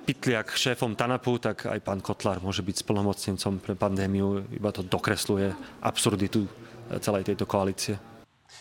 Pitliak 0.09 0.57
šéfom 0.57 0.97
TANAPu, 0.97 1.37
tak 1.37 1.69
aj 1.69 1.85
pán 1.85 2.01
Kotlar 2.01 2.41
môže 2.41 2.65
byť 2.65 2.81
splnomocnencom 2.81 3.61
pre 3.61 3.77
pandémiu. 3.77 4.41
Iba 4.57 4.73
to 4.73 4.81
dokresluje 4.81 5.53
absurditu 5.85 6.49
celej 7.05 7.29
tejto 7.29 7.45
koalície. 7.45 8.01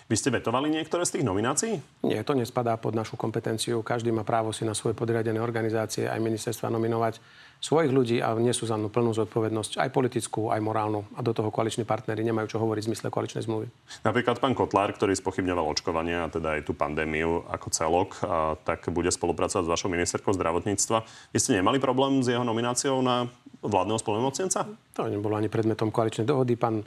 Vy 0.07 0.15
ste 0.15 0.31
vetovali 0.31 0.71
niektoré 0.71 1.03
z 1.03 1.19
tých 1.19 1.27
nominácií? 1.27 1.79
Nie, 2.03 2.23
to 2.23 2.35
nespadá 2.35 2.75
pod 2.79 2.95
našu 2.95 3.19
kompetenciu. 3.19 3.83
Každý 3.83 4.11
má 4.11 4.23
právo 4.23 4.55
si 4.55 4.63
na 4.63 4.71
svoje 4.71 4.95
podriadené 4.95 5.39
organizácie 5.39 6.07
aj 6.07 6.19
ministerstva 6.19 6.71
nominovať 6.71 7.19
svojich 7.57 7.89
ľudí 7.89 8.17
a 8.21 8.37
nesú 8.37 8.69
za 8.69 8.77
mnou 8.77 8.93
plnú 8.93 9.17
zodpovednosť, 9.17 9.81
aj 9.81 9.89
politickú, 9.89 10.53
aj 10.53 10.61
morálnu. 10.61 11.09
A 11.17 11.25
do 11.25 11.33
toho 11.33 11.49
koaliční 11.49 11.89
partnery 11.89 12.21
nemajú 12.21 12.53
čo 12.53 12.61
hovoriť 12.61 12.83
v 12.85 12.89
zmysle 12.93 13.07
koaličnej 13.09 13.43
zmluvy. 13.49 13.67
Napríklad 14.05 14.37
pán 14.37 14.53
Kotlár, 14.53 14.93
ktorý 14.93 15.17
spochybňoval 15.17 15.65
očkovanie 15.65 16.21
a 16.21 16.29
teda 16.29 16.61
aj 16.61 16.69
tú 16.69 16.77
pandémiu 16.77 17.49
ako 17.49 17.67
celok, 17.73 18.09
a 18.21 18.53
tak 18.61 18.85
bude 18.93 19.09
spolupracovať 19.09 19.65
s 19.65 19.73
vašou 19.73 19.89
ministerkou 19.89 20.37
zdravotníctva. 20.37 21.01
Vy 21.33 21.37
ste 21.41 21.57
nemali 21.57 21.81
problém 21.81 22.21
s 22.21 22.29
jeho 22.29 22.45
nomináciou 22.45 23.01
na 23.01 23.25
vládneho 23.65 23.97
spolumocnenca? 23.97 24.69
To 24.93 25.09
nebolo 25.09 25.33
ani 25.33 25.49
predmetom 25.49 25.89
koaličnej 25.89 26.29
dohody. 26.29 26.53
Pán 26.53 26.85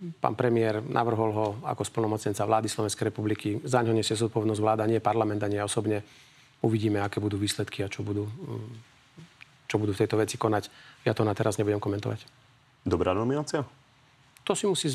Pán 0.00 0.32
premiér 0.32 0.80
navrhol 0.80 1.30
ho 1.36 1.46
ako 1.60 1.84
splnomocnenca 1.84 2.48
vlády 2.48 2.72
Slovenskej 2.72 3.12
republiky. 3.12 3.60
Za 3.60 3.84
ňo 3.84 3.92
nesie 3.92 4.16
zodpovednosť 4.16 4.60
vláda, 4.64 4.88
nie 4.88 4.96
parlament 4.96 5.44
a 5.44 5.52
nie 5.52 5.60
osobne. 5.60 6.00
Uvidíme, 6.64 7.04
aké 7.04 7.20
budú 7.20 7.36
výsledky 7.36 7.84
a 7.84 7.92
čo 7.92 8.00
budú, 8.00 8.24
mm, 8.24 8.70
čo 9.68 9.76
budú 9.76 9.92
v 9.92 10.00
tejto 10.00 10.16
veci 10.16 10.40
konať. 10.40 10.72
Ja 11.04 11.12
to 11.12 11.20
na 11.20 11.36
teraz 11.36 11.60
nebudem 11.60 11.80
komentovať. 11.80 12.24
Dobrá 12.80 13.12
nominácia? 13.12 13.60
To 14.48 14.56
si 14.56 14.64
musí 14.64 14.88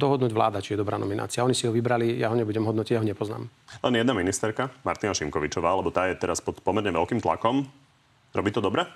dohodnúť 0.00 0.32
vláda, 0.32 0.64
či 0.64 0.72
je 0.72 0.80
dobrá 0.80 0.96
nominácia. 0.96 1.44
Oni 1.44 1.52
si 1.52 1.68
ho 1.68 1.72
vybrali, 1.72 2.16
ja 2.16 2.32
ho 2.32 2.36
nebudem 2.36 2.64
hodnotiť, 2.64 2.96
ja 2.96 3.00
ho 3.04 3.06
nepoznám. 3.06 3.44
Len 3.84 3.94
jedna 4.00 4.16
ministerka, 4.16 4.72
Martina 4.80 5.12
Šimkovičová, 5.12 5.76
lebo 5.76 5.92
tá 5.92 6.08
je 6.08 6.16
teraz 6.16 6.40
pod 6.40 6.64
pomerne 6.64 6.88
veľkým 6.88 7.20
tlakom. 7.20 7.68
Robí 8.32 8.48
to 8.48 8.64
dobre? 8.64 8.88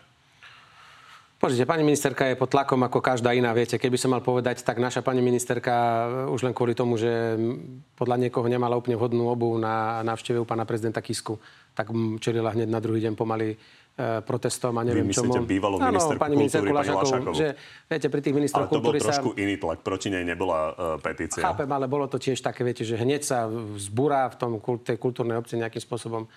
Pozrite, 1.43 1.67
pani 1.67 1.83
ministerka 1.83 2.31
je 2.31 2.39
pod 2.39 2.55
tlakom 2.55 2.79
ako 2.87 3.03
každá 3.03 3.35
iná. 3.35 3.51
Viete, 3.51 3.75
keby 3.75 3.99
som 3.99 4.15
mal 4.15 4.23
povedať, 4.23 4.63
tak 4.63 4.79
naša 4.79 5.03
pani 5.03 5.19
ministerka 5.19 5.75
už 6.31 6.47
len 6.47 6.55
kvôli 6.55 6.71
tomu, 6.71 6.95
že 6.95 7.35
podľa 7.99 8.23
niekoho 8.23 8.47
nemala 8.47 8.79
úplne 8.79 8.95
vhodnú 8.95 9.27
obu 9.27 9.59
na 9.59 10.07
návšteve 10.07 10.39
pána 10.47 10.63
prezidenta 10.63 11.03
Kisku, 11.03 11.43
tak 11.75 11.91
čelila 12.23 12.55
hneď 12.55 12.71
na 12.71 12.79
druhý 12.79 13.03
deň 13.03 13.19
pomaly 13.19 13.59
e, 13.59 14.23
protestom 14.23 14.71
a 14.79 14.87
neviem 14.87 15.03
Vy 15.03 15.19
myslíte 15.19 15.39
čomu. 15.43 15.51
bývalú 15.51 15.83
ministerku 15.83 16.23
pani 16.23 16.37
kultúry, 16.39 16.63
pani 16.63 16.79
Lašakovú. 16.79 17.35
Že, 17.35 17.49
viete, 17.91 18.07
pri 18.07 18.21
tých 18.23 18.35
ministroch. 18.39 18.71
Ale 18.71 18.75
to 18.79 18.85
bol 18.87 18.95
trošku 18.95 19.31
sa... 19.35 19.43
iný 19.43 19.55
tlak, 19.59 19.79
proti 19.83 20.09
nej 20.15 20.23
nebola 20.23 20.59
uh, 20.71 20.75
petícia. 21.03 21.43
Chápem, 21.43 21.67
ale 21.67 21.91
bolo 21.91 22.07
to 22.07 22.23
tiež 22.23 22.39
také, 22.39 22.63
viete, 22.63 22.87
že 22.87 22.95
hneď 22.95 23.27
sa 23.27 23.51
zbúra 23.83 24.31
v 24.31 24.37
tom, 24.39 24.51
tej 24.79 24.95
kultúrnej 24.95 25.43
obci 25.43 25.59
nejakým 25.59 25.83
spôsobom 25.83 26.31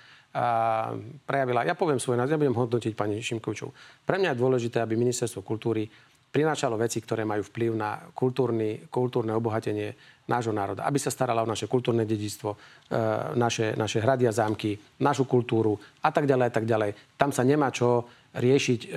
prejavila. 1.24 1.64
Ja 1.64 1.80
poviem 1.80 2.00
svoj 2.02 2.20
názor, 2.20 2.36
ja 2.36 2.42
budem 2.44 2.60
hodnotiť 2.60 2.94
pani 2.94 3.24
Šimkovičov. 3.24 3.70
Pre 4.04 4.18
mňa 4.20 4.36
je 4.36 4.42
dôležité, 4.42 4.84
aby 4.84 5.00
ministerstvo 5.00 5.48
kultúry 5.48 5.88
prinášalo 6.36 6.76
veci, 6.76 7.00
ktoré 7.00 7.24
majú 7.24 7.48
vplyv 7.48 7.72
na 7.80 7.96
kultúrny, 8.12 8.92
kultúrne 8.92 9.32
obohatenie 9.32 9.96
nášho 10.28 10.52
národa. 10.52 10.84
Aby 10.84 11.00
sa 11.00 11.08
starala 11.08 11.40
o 11.40 11.48
naše 11.48 11.72
kultúrne 11.72 12.04
dedičstvo, 12.04 12.50
e, 12.52 12.58
naše, 13.40 13.80
naše 13.80 14.04
hrady 14.04 14.28
a 14.28 14.36
zámky, 14.36 14.76
našu 15.00 15.24
kultúru 15.24 15.80
a 16.04 16.12
tak 16.12 16.28
ďalej 16.28 16.46
a 16.52 16.54
tak 16.54 16.68
ďalej. 16.68 17.16
Tam 17.16 17.32
sa 17.32 17.48
nemá 17.48 17.72
čo 17.72 18.04
riešiť 18.36 18.80
e, 18.84 18.90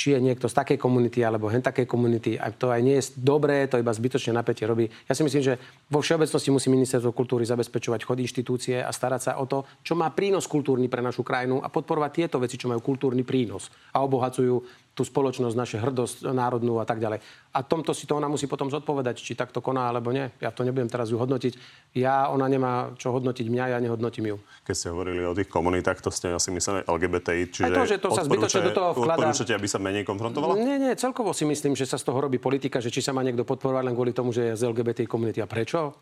či 0.00 0.16
je 0.16 0.18
niekto 0.24 0.48
z 0.48 0.56
takej 0.56 0.78
komunity 0.80 1.20
alebo 1.20 1.52
hen 1.52 1.60
takej 1.60 1.84
komunity. 1.84 2.40
A 2.40 2.48
to 2.48 2.72
aj 2.72 2.80
nie 2.80 2.96
je 2.96 3.12
dobré, 3.20 3.68
to 3.68 3.76
iba 3.76 3.92
zbytočne 3.92 4.32
napätie 4.32 4.64
robí. 4.64 4.88
Ja 5.04 5.12
si 5.12 5.20
myslím, 5.20 5.44
že 5.44 5.60
vo 5.92 6.00
všeobecnosti 6.00 6.48
musí 6.48 6.72
ministerstvo 6.72 7.12
kultúry 7.12 7.44
zabezpečovať 7.44 8.08
chod 8.08 8.16
inštitúcie 8.16 8.80
a 8.80 8.88
starať 8.88 9.20
sa 9.20 9.32
o 9.36 9.44
to, 9.44 9.68
čo 9.84 9.92
má 9.92 10.08
prínos 10.16 10.48
kultúrny 10.48 10.88
pre 10.88 11.04
našu 11.04 11.20
krajinu 11.20 11.60
a 11.60 11.68
podporovať 11.68 12.10
tieto 12.16 12.40
veci, 12.40 12.56
čo 12.56 12.72
majú 12.72 12.80
kultúrny 12.80 13.28
prínos 13.28 13.68
a 13.92 14.00
obohacujú 14.00 14.79
tú 15.00 15.08
spoločnosť, 15.08 15.56
naše 15.56 15.80
hrdosť 15.80 16.28
národnú 16.28 16.76
a 16.76 16.84
tak 16.84 17.00
ďalej. 17.00 17.24
A 17.56 17.64
tomto 17.64 17.96
si 17.96 18.04
to 18.04 18.20
ona 18.20 18.28
musí 18.28 18.44
potom 18.44 18.68
zodpovedať, 18.68 19.16
či 19.16 19.32
takto 19.32 19.64
koná 19.64 19.88
alebo 19.88 20.12
nie. 20.12 20.28
Ja 20.44 20.52
to 20.52 20.60
nebudem 20.60 20.92
teraz 20.92 21.08
ju 21.08 21.16
hodnotiť. 21.16 21.56
Ja, 21.96 22.28
ona 22.28 22.44
nemá 22.52 22.92
čo 23.00 23.16
hodnotiť 23.16 23.48
mňa, 23.48 23.64
ja 23.72 23.78
nehodnotím 23.80 24.28
ju. 24.28 24.36
Keď 24.68 24.74
ste 24.76 24.92
hovorili 24.92 25.24
o 25.24 25.32
tých 25.32 25.48
komunitách, 25.48 26.04
to 26.04 26.12
ste 26.12 26.28
asi 26.36 26.52
mysleli 26.52 26.84
LGBTI, 26.84 27.42
čiže 27.48 27.64
Aj 27.64 27.80
to, 27.80 27.88
že 27.88 27.96
to 27.96 28.08
sa 28.12 28.28
zbytočne 28.28 28.60
do 28.68 28.72
toho 28.76 28.88
vkladá. 28.92 29.24
Odporúčate, 29.24 29.56
aby 29.56 29.64
sa 29.64 29.80
menej 29.80 30.04
konfrontovala? 30.04 30.60
Nie, 30.60 30.76
nie, 30.76 30.92
celkovo 31.00 31.32
si 31.32 31.48
myslím, 31.48 31.72
že 31.72 31.88
sa 31.88 31.96
z 31.96 32.04
toho 32.04 32.20
robí 32.20 32.36
politika, 32.36 32.84
že 32.84 32.92
či 32.92 33.00
sa 33.00 33.16
má 33.16 33.24
niekto 33.24 33.48
podporovať 33.48 33.88
len 33.88 33.96
kvôli 33.96 34.12
tomu, 34.12 34.36
že 34.36 34.52
je 34.52 34.60
z 34.60 34.68
LGBTI 34.68 35.08
komunity. 35.08 35.40
A 35.40 35.48
prečo? 35.48 35.96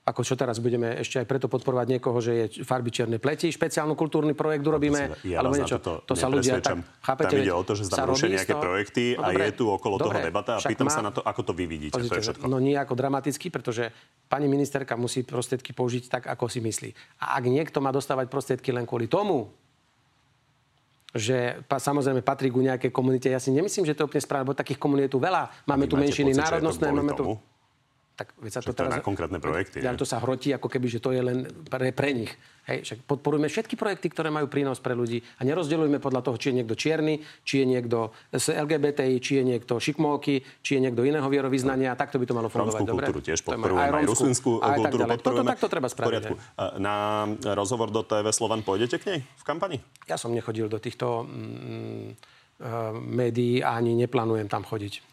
Ako 0.00 0.24
čo 0.24 0.34
teraz 0.34 0.58
budeme 0.58 0.96
ešte 0.96 1.20
aj 1.20 1.26
preto 1.28 1.46
podporovať 1.46 1.86
niekoho, 1.96 2.18
že 2.24 2.32
je 2.32 2.44
farby 2.64 2.88
čierne 2.88 3.20
pleti, 3.20 3.52
špeciálny 3.52 3.92
kultúrny 3.92 4.32
projekt 4.32 4.64
urobíme, 4.64 5.12
ja 5.22 5.44
alebo 5.44 5.60
niečo. 5.60 5.76
To, 5.76 6.00
to 6.02 6.16
sa 6.16 6.32
ľudia 6.32 6.58
tak, 6.64 6.80
chápete, 7.04 7.36
Tam 7.36 7.44
ide 7.44 7.52
o 7.52 7.62
to, 7.62 7.72
že 7.76 7.84
sa 7.84 8.08
rušia 8.08 8.32
nejaké 8.32 8.56
toho, 8.56 8.64
projekty 8.64 9.04
no, 9.14 9.22
a 9.22 9.26
dobre, 9.30 9.44
je 9.44 9.54
tu 9.54 9.64
okolo 9.68 9.94
dobre, 10.00 10.16
toho 10.18 10.28
debata 10.32 10.52
a 10.56 10.60
pýtam 10.64 10.88
má, 10.88 10.92
sa 10.96 11.04
na 11.04 11.12
to, 11.12 11.20
ako 11.20 11.40
to 11.46 11.52
vy 11.52 11.68
vidíte. 11.68 12.00
Pozrite, 12.00 12.10
to 12.10 12.16
je 12.16 12.24
všetko. 12.32 12.44
No 12.48 12.56
nie 12.56 12.74
ako 12.80 12.96
dramaticky, 12.96 13.52
pretože 13.52 13.92
pani 14.26 14.48
ministerka 14.48 14.96
musí 14.96 15.20
prostriedky 15.20 15.76
použiť 15.76 16.04
tak, 16.08 16.22
ako 16.32 16.48
si 16.48 16.64
myslí. 16.64 16.90
A 17.20 17.36
ak 17.36 17.44
niekto 17.44 17.84
má 17.84 17.92
dostávať 17.92 18.32
prostriedky 18.32 18.72
len 18.72 18.88
kvôli 18.88 19.04
tomu, 19.04 19.52
že 21.10 21.58
pa, 21.66 21.82
samozrejme 21.82 22.22
patrí 22.22 22.54
ku 22.54 22.62
nejakej 22.62 22.94
komunite. 22.94 23.26
Ja 23.26 23.42
si 23.42 23.50
nemyslím, 23.50 23.82
že 23.82 23.98
to 23.98 24.06
je 24.06 24.08
úplne 24.14 24.22
správne, 24.22 24.46
lebo 24.46 24.54
takých 24.54 24.78
komunít 24.78 25.10
je 25.10 25.18
tu 25.18 25.20
veľa. 25.20 25.50
Máme 25.66 25.90
tu 25.90 25.98
menšiny 25.98 26.38
národnostné, 26.38 26.86
máme 26.94 27.14
tu... 27.18 27.34
Tak 28.20 28.36
sa 28.52 28.60
to, 28.60 28.76
to 28.76 28.84
teraz, 28.84 28.92
na 28.92 29.00
konkrétne 29.00 29.40
projekty. 29.40 29.80
Ale 29.80 29.96
to 29.96 30.04
sa 30.04 30.20
hrotí, 30.20 30.52
ako 30.52 30.68
keby, 30.68 30.92
že 30.92 31.00
to 31.00 31.16
je 31.16 31.24
len 31.24 31.48
pre, 31.72 31.88
pre 31.88 32.12
nich. 32.12 32.28
Hej, 32.68 32.84
však 32.84 32.98
podporujeme 33.08 33.48
všetky 33.48 33.80
projekty, 33.80 34.12
ktoré 34.12 34.28
majú 34.28 34.44
prínos 34.44 34.76
pre 34.76 34.92
ľudí 34.92 35.24
a 35.24 35.48
nerozdeľujeme 35.48 35.96
podľa 35.96 36.28
toho, 36.28 36.36
či 36.36 36.52
je 36.52 36.54
niekto 36.60 36.76
čierny, 36.76 37.24
či 37.48 37.64
je 37.64 37.66
niekto 37.72 38.12
z 38.36 38.60
LGBTI, 38.60 39.16
či 39.24 39.40
je 39.40 39.44
niekto 39.48 39.80
šikmóky, 39.80 40.44
či 40.60 40.76
je 40.76 40.80
niekto 40.84 41.00
iného 41.00 41.24
vierovýznania. 41.32 41.96
Takto 41.96 42.20
by 42.20 42.28
to 42.28 42.36
malo 42.36 42.52
fungovať. 42.52 42.84
Rómskú 42.84 42.92
kultúru 42.92 43.20
tiež 43.24 43.40
podporujeme, 43.40 43.80
aj, 43.80 43.90
aj 43.96 44.04
ruslinskú 44.04 44.50
kultúru 44.60 45.02
podporujeme. 45.08 45.24
Toto 45.24 45.42
takto 45.48 45.66
treba 45.72 45.88
spraviť. 45.88 46.24
Na 46.76 47.24
rozhovor 47.56 47.88
do 47.88 48.04
TV 48.04 48.28
Slovan 48.36 48.60
pôjdete 48.60 49.00
k 49.00 49.04
nej 49.16 49.20
v 49.24 49.44
kampani? 49.48 49.80
Ja 50.04 50.20
som 50.20 50.36
nechodil 50.36 50.68
do 50.68 50.76
týchto 50.76 51.24
mm, 51.24 52.04
uh, 52.60 52.92
médií 53.00 53.64
a 53.64 53.80
ani 53.80 53.96
neplánujem 53.96 54.52
tam 54.52 54.68
chodiť. 54.68 55.08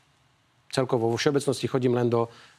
Celkovo 0.75 1.07
vo 1.07 1.15
všeobecnosti 1.15 1.63
chodím 1.71 1.95
len 1.95 2.11
do 2.11 2.27
Eh, 2.27 2.56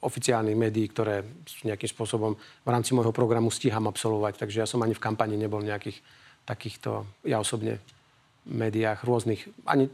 oficiálnych 0.00 0.56
médií, 0.56 0.88
ktoré 0.88 1.20
nejakým 1.60 1.90
spôsobom 1.92 2.32
v 2.40 2.68
rámci 2.68 2.96
môjho 2.96 3.12
programu 3.12 3.52
stíham 3.52 3.84
absolvovať. 3.84 4.40
Takže 4.40 4.64
ja 4.64 4.66
som 4.68 4.80
ani 4.80 4.96
v 4.96 5.04
kampani 5.04 5.36
nebol 5.36 5.60
nejakých 5.60 6.00
takýchto, 6.48 7.04
ja 7.26 7.36
osobne 7.36 7.76
médiách 8.48 9.04
rôznych. 9.04 9.44
Ani, 9.68 9.92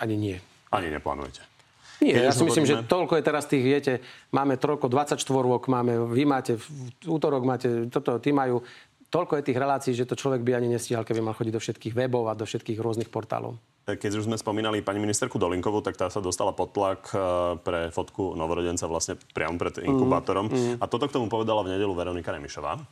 ani 0.00 0.14
nie. 0.16 0.36
Ani 0.72 0.88
neplánujete. 0.88 1.44
Nie, 2.00 2.20
Keď 2.20 2.24
ja 2.28 2.32
si 2.32 2.44
myslím, 2.44 2.68
že 2.68 2.84
toľko 2.84 3.16
je 3.16 3.24
teraz 3.24 3.48
tých, 3.48 3.64
viete, 3.64 3.92
máme 4.28 4.60
toľko, 4.60 4.92
24 4.92 5.16
máme, 5.68 6.12
vy 6.12 6.28
máte, 6.28 6.60
v 6.60 6.68
útorok 7.08 7.40
máte, 7.44 7.88
toto, 7.88 8.20
tí 8.20 8.36
majú, 8.36 8.60
toľko 9.08 9.40
je 9.40 9.46
tých 9.48 9.58
relácií, 9.58 9.92
že 9.96 10.04
to 10.04 10.12
človek 10.12 10.44
by 10.44 10.60
ani 10.60 10.68
nestíhal, 10.68 11.08
keby 11.08 11.24
mal 11.24 11.32
chodiť 11.32 11.52
do 11.56 11.62
všetkých 11.62 11.96
webov 11.96 12.28
a 12.28 12.36
do 12.36 12.44
všetkých 12.44 12.76
rôznych 12.76 13.08
portálov. 13.08 13.56
Keď 13.86 14.18
už 14.18 14.26
sme 14.26 14.34
spomínali 14.34 14.82
pani 14.82 14.98
ministerku 14.98 15.38
Dolinkovú, 15.38 15.78
tak 15.78 15.94
tá 15.94 16.10
sa 16.10 16.18
dostala 16.18 16.50
pod 16.50 16.74
tlak 16.74 17.06
e, 17.14 17.18
pre 17.62 17.94
fotku 17.94 18.34
novorodenca 18.34 18.90
vlastne 18.90 19.14
priamo 19.30 19.54
pred 19.62 19.78
inkubátorom. 19.86 20.50
A 20.82 20.90
toto 20.90 21.06
k 21.06 21.14
tomu 21.14 21.30
povedala 21.30 21.62
v 21.62 21.78
nedelu 21.78 21.94
Veronika 21.94 22.34
Remišová. 22.34 22.82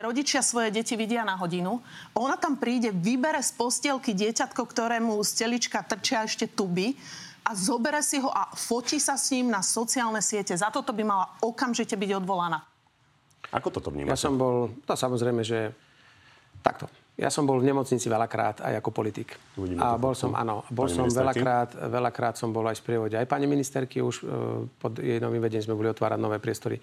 Rodičia 0.00 0.40
svoje 0.40 0.72
deti 0.72 0.96
vidia 0.96 1.20
na 1.20 1.36
hodinu. 1.36 1.84
Ona 2.16 2.40
tam 2.40 2.56
príde, 2.56 2.96
vybere 2.96 3.44
z 3.44 3.52
postielky 3.52 4.16
dieťatko, 4.16 4.64
ktorému 4.64 5.20
z 5.20 5.44
telička 5.44 5.84
trčia 5.84 6.24
ešte 6.24 6.48
tuby 6.48 6.96
a 7.44 7.52
zobere 7.52 8.00
si 8.00 8.24
ho 8.24 8.32
a 8.32 8.56
fotí 8.56 8.96
sa 8.96 9.20
s 9.20 9.36
ním 9.36 9.52
na 9.52 9.60
sociálne 9.60 10.24
siete. 10.24 10.56
Za 10.56 10.72
toto 10.72 10.96
by 10.96 11.04
mala 11.04 11.28
okamžite 11.44 11.92
byť 11.92 12.24
odvolaná. 12.24 12.64
Ako 13.52 13.68
toto 13.68 13.92
Ja 13.92 14.00
vnímate? 14.00 14.16
som 14.16 14.40
bol, 14.40 14.72
to 14.88 14.96
samozrejme, 14.96 15.44
že 15.44 15.76
takto. 16.64 16.88
Ja 17.12 17.28
som 17.28 17.44
bol 17.44 17.60
v 17.60 17.68
nemocnici 17.68 18.08
veľakrát 18.08 18.64
aj 18.64 18.80
ako 18.80 18.90
politik. 18.90 19.36
Uvidíme 19.60 19.84
A 19.84 20.00
bol 20.00 20.16
som, 20.16 20.32
áno, 20.32 20.64
bol 20.72 20.88
pani 20.88 20.96
som 20.96 21.04
ministerky. 21.04 21.20
veľakrát, 21.20 21.70
veľakrát 21.92 22.34
som 22.40 22.48
bol 22.56 22.64
aj 22.64 22.80
v 22.80 22.82
sprievode. 22.82 23.14
Aj 23.20 23.28
pani 23.28 23.44
ministerky 23.44 24.00
už 24.00 24.24
e, 24.24 24.24
pod 24.80 24.96
jej 24.96 25.20
novým 25.20 25.44
vedením 25.44 25.68
sme 25.68 25.76
boli 25.76 25.92
otvárať 25.92 26.16
nové 26.16 26.40
priestory. 26.40 26.80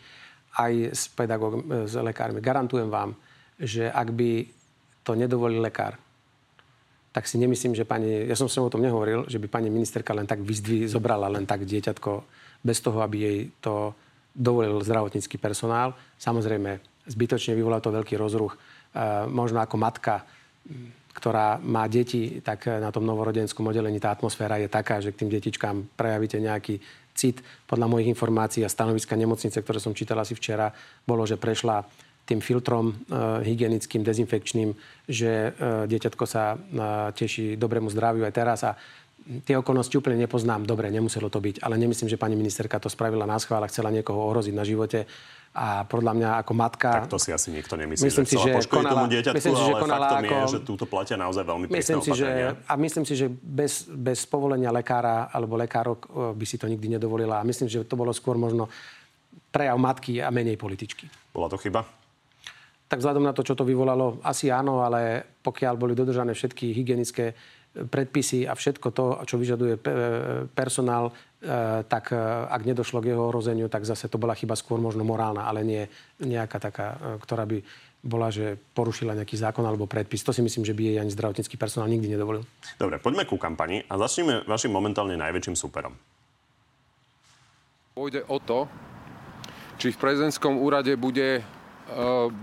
Aj 0.53 0.69
s 0.69 1.09
pedagógom, 1.09 1.89
s 1.89 1.97
lekármi. 1.97 2.45
Garantujem 2.45 2.93
vám, 2.93 3.17
že 3.57 3.89
ak 3.89 4.13
by 4.13 4.45
to 5.01 5.17
nedovolil 5.17 5.65
lekár, 5.65 5.97
tak 7.09 7.25
si 7.25 7.41
nemyslím, 7.41 7.73
že 7.73 7.89
pani, 7.89 8.29
ja 8.29 8.37
som 8.37 8.45
s 8.45 8.53
ňou 8.53 8.69
o 8.69 8.73
tom 8.73 8.85
nehovoril, 8.85 9.25
že 9.25 9.41
by 9.41 9.49
pani 9.49 9.73
ministerka 9.73 10.13
len 10.13 10.29
tak 10.29 10.45
vyzdví, 10.45 10.85
zobrala 10.85 11.25
len 11.25 11.49
tak 11.49 11.65
dieťatko 11.65 12.11
bez 12.61 12.77
toho, 12.85 13.01
aby 13.01 13.17
jej 13.17 13.39
to 13.57 13.97
dovolil 14.29 14.77
zdravotnícky 14.85 15.41
personál. 15.41 15.97
Samozrejme, 16.21 16.77
zbytočne 17.09 17.57
vyvolá 17.57 17.81
to 17.81 17.89
veľký 17.89 18.13
rozruch. 18.13 18.53
E, 18.93 19.27
možno 19.29 19.61
ako 19.61 19.75
matka, 19.77 20.25
ktorá 21.13 21.59
má 21.59 21.89
deti, 21.89 22.39
tak 22.39 22.69
na 22.69 22.93
tom 22.93 23.03
novorodenskom 23.03 23.67
oddelení 23.67 23.99
tá 23.99 24.13
atmosféra 24.13 24.55
je 24.61 24.71
taká, 24.71 25.03
že 25.03 25.11
k 25.11 25.25
tým 25.25 25.33
detičkám 25.33 25.97
prejavíte 25.99 26.39
nejaký 26.39 26.79
cit. 27.19 27.43
Podľa 27.67 27.91
mojich 27.91 28.07
informácií 28.07 28.63
a 28.63 28.71
stanoviska 28.71 29.19
nemocnice, 29.19 29.59
ktoré 29.59 29.83
som 29.83 29.91
čítala 29.91 30.23
si 30.23 30.31
včera, 30.37 30.71
bolo, 31.03 31.27
že 31.27 31.35
prešla 31.35 31.83
tým 32.29 32.45
filtrom 32.45 32.93
e, 32.93 32.95
hygienickým, 33.41 34.05
dezinfekčným, 34.05 34.69
že 35.09 35.49
e, 35.49 35.51
dieťatko 35.89 36.23
sa 36.29 36.53
e, 36.53 36.57
teší 37.17 37.57
dobrému 37.57 37.89
zdraviu 37.89 38.21
aj 38.21 38.33
teraz 38.37 38.59
a 38.61 38.77
tie 39.45 39.55
okolnosti 39.55 39.93
úplne 39.93 40.17
nepoznám. 40.25 40.65
Dobre, 40.65 40.89
nemuselo 40.89 41.29
to 41.29 41.37
byť, 41.37 41.61
ale 41.61 41.77
nemyslím, 41.77 42.09
že 42.09 42.17
pani 42.17 42.33
ministerka 42.33 42.81
to 42.81 42.89
spravila 42.89 43.29
na 43.29 43.37
schvál 43.37 43.61
a 43.61 43.69
chcela 43.69 43.93
niekoho 43.93 44.17
ohroziť 44.17 44.53
na 44.57 44.65
živote. 44.65 45.05
A 45.49 45.81
podľa 45.85 46.13
mňa 46.13 46.29
ako 46.45 46.53
matka... 46.53 46.89
Tak 47.05 47.09
to 47.09 47.17
si 47.17 47.33
asi 47.33 47.49
nikto 47.49 47.73
nemyslí, 47.73 48.05
Myslím 48.05 48.25
že 48.25 48.29
si, 48.29 48.37
že 48.37 48.69
konala- 48.69 49.01
tomu 49.01 49.05
dieťatku, 49.09 49.37
myslím 49.37 49.55
si, 49.57 49.63
že 49.65 49.73
ale 49.73 49.81
konala 49.81 50.05
faktom 50.05 50.21
je, 50.21 50.29
ako- 50.29 50.53
že 50.53 50.59
túto 50.61 50.85
platia 50.85 51.15
naozaj 51.17 51.43
veľmi 51.45 51.65
Myslím 51.73 51.99
si, 52.05 52.11
že, 52.13 52.29
a 52.53 52.73
myslím 52.77 53.05
si, 53.05 53.13
že 53.17 53.25
bez, 53.29 53.89
bez 53.89 54.29
povolenia 54.29 54.69
lekára 54.69 55.33
alebo 55.33 55.57
lekárok 55.57 56.05
e, 56.05 56.07
by 56.37 56.45
si 56.45 56.61
to 56.61 56.69
nikdy 56.69 56.93
nedovolila. 56.93 57.41
A 57.41 57.47
myslím, 57.49 57.65
že 57.65 57.81
to 57.81 57.97
bolo 57.97 58.13
skôr 58.13 58.37
možno 58.37 58.69
prejav 59.49 59.77
matky 59.81 60.21
a 60.21 60.29
menej 60.29 60.53
političky. 60.53 61.09
Bola 61.33 61.49
to 61.49 61.57
chyba? 61.57 61.81
Tak 62.89 63.01
vzhľadom 63.01 63.25
na 63.25 63.33
to, 63.33 63.45
čo 63.45 63.53
to 63.57 63.65
vyvolalo, 63.65 64.21
asi 64.25 64.49
áno, 64.53 64.81
ale 64.81 65.21
pokiaľ 65.45 65.73
boli 65.77 65.93
dodržané 65.93 66.33
všetky 66.33 66.73
hygienické 66.73 67.33
predpisy 67.73 68.49
a 68.49 68.57
všetko 68.57 68.87
to, 68.91 69.05
čo 69.29 69.37
vyžaduje 69.37 69.77
pe- 69.77 69.95
personál, 70.57 71.13
e, 71.13 71.85
tak 71.85 72.09
e, 72.11 72.17
ak 72.49 72.65
nedošlo 72.65 72.97
k 72.99 73.13
jeho 73.13 73.29
ohrozeniu, 73.29 73.69
tak 73.69 73.85
zase 73.85 74.09
to 74.09 74.17
bola 74.17 74.33
chyba 74.33 74.57
skôr 74.57 74.81
možno 74.81 75.05
morálna, 75.05 75.45
ale 75.45 75.61
nie 75.61 75.83
nejaká 76.17 76.57
taká, 76.57 76.87
e, 76.97 76.97
ktorá 77.21 77.45
by 77.45 77.61
bola, 77.99 78.31
že 78.31 78.55
porušila 78.55 79.13
nejaký 79.13 79.35
zákon 79.35 79.61
alebo 79.67 79.85
predpis. 79.85 80.23
To 80.23 80.33
si 80.33 80.41
myslím, 80.41 80.63
že 80.63 80.73
by 80.73 80.81
jej 80.81 80.97
ani 80.97 81.11
zdravotnícky 81.11 81.59
personál 81.59 81.91
nikdy 81.91 82.15
nedovolil. 82.15 82.47
Dobre, 82.79 82.97
poďme 82.97 83.27
ku 83.27 83.35
kampani 83.35 83.83
a 83.85 83.99
začneme 83.99 84.47
vašim 84.47 84.71
momentálne 84.71 85.19
najväčším 85.19 85.55
superom. 85.59 85.93
Pôjde 87.93 88.23
o 88.31 88.39
to, 88.39 88.65
či 89.75 89.91
v 89.91 89.99
prezidentskom 89.99 90.57
úrade 90.57 90.95
bude, 90.97 91.39
e, 91.39 91.43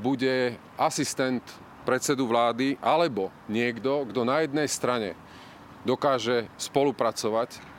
bude 0.05 0.55
asistent 0.79 1.43
predsedu 1.87 2.27
vlády 2.27 2.75
alebo 2.83 3.31
niekto, 3.47 4.11
kto 4.11 4.27
na 4.27 4.43
jednej 4.43 4.67
strane 4.67 5.15
dokáže 5.87 6.51
spolupracovať 6.59 7.77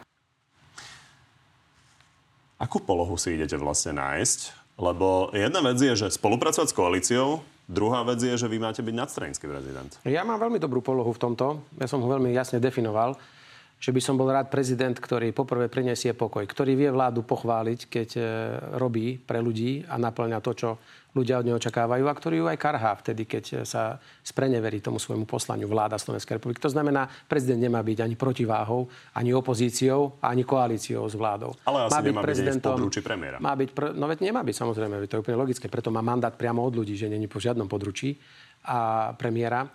Akú 2.57 2.81
polohu 2.81 3.13
si 3.21 3.37
idete 3.37 3.53
vlastne 3.53 3.93
nájsť? 4.01 4.65
Lebo 4.81 5.29
jedna 5.29 5.61
vec 5.61 5.77
je, 5.77 5.93
že 5.93 6.17
spolupracovať 6.17 6.67
s 6.69 6.73
koalíciou, 6.73 7.45
druhá 7.69 8.01
vec 8.01 8.17
je, 8.17 8.33
že 8.33 8.49
vy 8.49 8.57
máte 8.57 8.81
byť 8.81 8.95
nadstranický 8.97 9.45
prezident. 9.45 9.93
Ja 10.05 10.25
mám 10.25 10.41
veľmi 10.41 10.57
dobrú 10.57 10.81
polohu 10.81 11.13
v 11.13 11.21
tomto. 11.21 11.61
Ja 11.77 11.85
som 11.85 12.01
ho 12.01 12.09
veľmi 12.09 12.33
jasne 12.33 12.57
definoval, 12.57 13.13
že 13.77 13.93
by 13.93 14.01
som 14.01 14.17
bol 14.17 14.33
rád 14.33 14.49
prezident, 14.49 14.97
ktorý 14.97 15.37
poprvé 15.37 15.69
prinesie 15.69 16.17
pokoj, 16.17 16.49
ktorý 16.49 16.73
vie 16.73 16.89
vládu 16.89 17.21
pochváliť, 17.21 17.79
keď 17.85 18.09
e, 18.17 18.21
robí 18.81 19.21
pre 19.21 19.37
ľudí 19.37 19.85
a 19.85 20.01
naplňa 20.01 20.41
to, 20.41 20.51
čo 20.57 20.69
ľudia 21.17 21.41
od 21.41 21.45
neho 21.49 21.57
očakávajú 21.57 22.05
a 22.05 22.13
ktorý 22.13 22.35
ju 22.39 22.45
aj 22.45 22.57
karhá 22.61 22.93
vtedy, 23.01 23.25
keď 23.25 23.65
sa 23.65 23.97
spreneverí 24.21 24.77
tomu 24.77 25.01
svojmu 25.01 25.25
poslaniu 25.25 25.65
vláda 25.65 25.97
Slovenskej 25.97 26.37
republiky. 26.37 26.61
To 26.61 26.69
znamená, 26.69 27.09
prezident 27.25 27.57
nemá 27.57 27.81
byť 27.81 28.05
ani 28.05 28.13
protiváhou, 28.13 28.85
ani 29.17 29.33
opozíciou, 29.33 30.21
ani 30.21 30.45
koalíciou 30.45 31.09
s 31.09 31.17
vládou. 31.17 31.57
Ale 31.65 31.89
asi 31.89 32.13
nemá 32.13 32.21
byť 32.21 32.37
ani 32.45 32.61
v 32.61 32.69
područí 32.77 33.01
premiéra. 33.01 33.41
Má 33.41 33.57
byť, 33.57 33.69
pr- 33.73 33.93
no 33.97 34.05
veď 34.05 34.19
nemá 34.21 34.45
byť 34.45 34.55
samozrejme, 34.55 34.93
to 35.09 35.17
je 35.17 35.21
úplne 35.25 35.41
logické, 35.41 35.65
preto 35.65 35.89
má 35.89 36.05
mandát 36.05 36.31
priamo 36.37 36.61
od 36.61 36.77
ľudí, 36.77 36.93
že 36.93 37.09
není 37.09 37.25
po 37.25 37.41
žiadnom 37.41 37.65
područí 37.65 38.21
a 38.69 39.11
premiéra. 39.17 39.65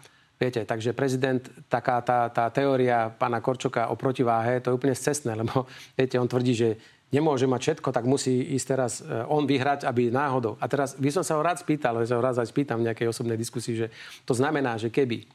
Viete, 0.43 0.67
takže 0.67 0.91
prezident, 0.91 1.39
taká 1.71 2.03
tá, 2.03 2.27
tá 2.27 2.51
teória 2.51 3.15
pána 3.15 3.39
Korčoka 3.39 3.87
o 3.87 3.95
protiváhe, 3.95 4.59
to 4.59 4.75
je 4.75 4.79
úplne 4.83 4.91
scestné, 4.91 5.39
lebo 5.39 5.71
viete, 5.95 6.19
on 6.19 6.27
tvrdí, 6.27 6.51
že 6.51 6.69
nemôže 7.15 7.47
mať 7.47 7.61
všetko, 7.63 7.95
tak 7.95 8.03
musí 8.11 8.51
ísť 8.59 8.67
teraz 8.67 8.93
e, 8.99 9.23
on 9.31 9.47
vyhrať, 9.47 9.87
aby 9.87 10.11
náhodou. 10.11 10.59
A 10.59 10.67
teraz 10.67 10.99
by 10.99 11.15
som 11.15 11.23
sa 11.23 11.39
ho 11.39 11.47
rád 11.47 11.63
spýtal, 11.63 11.95
ale 11.95 12.11
sa 12.11 12.19
ho 12.19 12.27
rád 12.27 12.43
aj 12.43 12.51
spýtam 12.51 12.83
v 12.83 12.91
nejakej 12.91 13.07
osobnej 13.07 13.39
diskusii, 13.39 13.87
že 13.87 13.95
to 14.27 14.35
znamená, 14.35 14.83
že 14.83 14.91
keby 14.91 15.31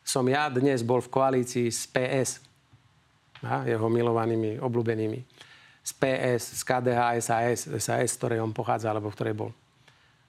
som 0.00 0.24
ja 0.24 0.48
dnes 0.48 0.80
bol 0.80 1.04
v 1.04 1.12
koalícii 1.12 1.68
s 1.68 1.84
PS, 1.92 2.40
a 3.44 3.68
jeho 3.68 3.92
milovanými, 3.92 4.56
obľúbenými, 4.64 5.20
z 5.84 5.92
PS, 6.00 6.56
z 6.56 6.62
KDH, 6.64 7.00
SAS, 7.20 7.68
SAS, 7.76 8.08
z 8.08 8.16
ktorej 8.16 8.40
on 8.40 8.56
pochádza, 8.56 8.88
alebo 8.88 9.12
v 9.12 9.16
ktorej 9.20 9.36
bol, 9.36 9.50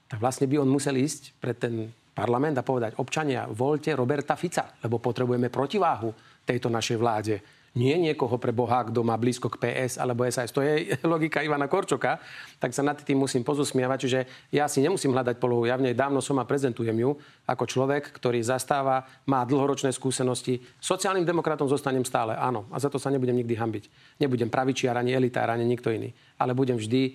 tak 0.04 0.20
vlastne 0.20 0.44
by 0.44 0.60
on 0.60 0.68
musel 0.68 0.92
ísť 1.00 1.32
pred 1.40 1.56
ten 1.56 1.88
parlament 2.18 2.58
a 2.58 2.66
povedať, 2.66 2.98
občania, 2.98 3.46
voľte 3.46 3.94
Roberta 3.94 4.34
Fica, 4.34 4.74
lebo 4.82 4.98
potrebujeme 4.98 5.46
protiváhu 5.46 6.10
tejto 6.42 6.66
našej 6.66 6.96
vláde. 6.98 7.34
Nie 7.78 7.94
niekoho 7.94 8.40
pre 8.42 8.50
Boha, 8.50 8.82
kto 8.82 9.06
má 9.06 9.14
blízko 9.14 9.52
k 9.52 9.60
PS 9.62 10.02
alebo 10.02 10.26
SAS. 10.26 10.50
To 10.50 10.64
je 10.64 10.88
logika 11.06 11.44
Ivana 11.44 11.70
Korčoka, 11.70 12.18
tak 12.58 12.74
sa 12.74 12.82
nad 12.82 12.98
tým 12.98 13.22
musím 13.22 13.46
pozosmievať. 13.46 13.98
Čiže 14.02 14.20
ja 14.50 14.66
si 14.66 14.82
nemusím 14.82 15.14
hľadať 15.14 15.38
polohu. 15.38 15.68
Ja 15.68 15.78
v 15.78 15.86
nej 15.86 15.94
dávno 15.94 16.18
som 16.18 16.40
a 16.42 16.48
prezentujem 16.48 16.96
ju 16.96 17.14
ako 17.46 17.64
človek, 17.68 18.10
ktorý 18.10 18.42
zastáva, 18.42 19.06
má 19.28 19.46
dlhoročné 19.46 19.94
skúsenosti. 19.94 20.58
Sociálnym 20.82 21.28
demokratom 21.28 21.70
zostanem 21.70 22.02
stále, 22.02 22.34
áno. 22.34 22.66
A 22.74 22.82
za 22.82 22.90
to 22.90 22.98
sa 22.98 23.14
nebudem 23.14 23.36
nikdy 23.36 23.54
hambiť. 23.54 23.84
Nebudem 24.18 24.50
pravičiar, 24.50 24.98
ani 24.98 25.14
elitár, 25.14 25.52
ani 25.52 25.68
nikto 25.68 25.92
iný. 25.92 26.10
Ale 26.40 26.58
budem 26.58 26.80
vždy 26.80 27.00
e, 27.04 27.10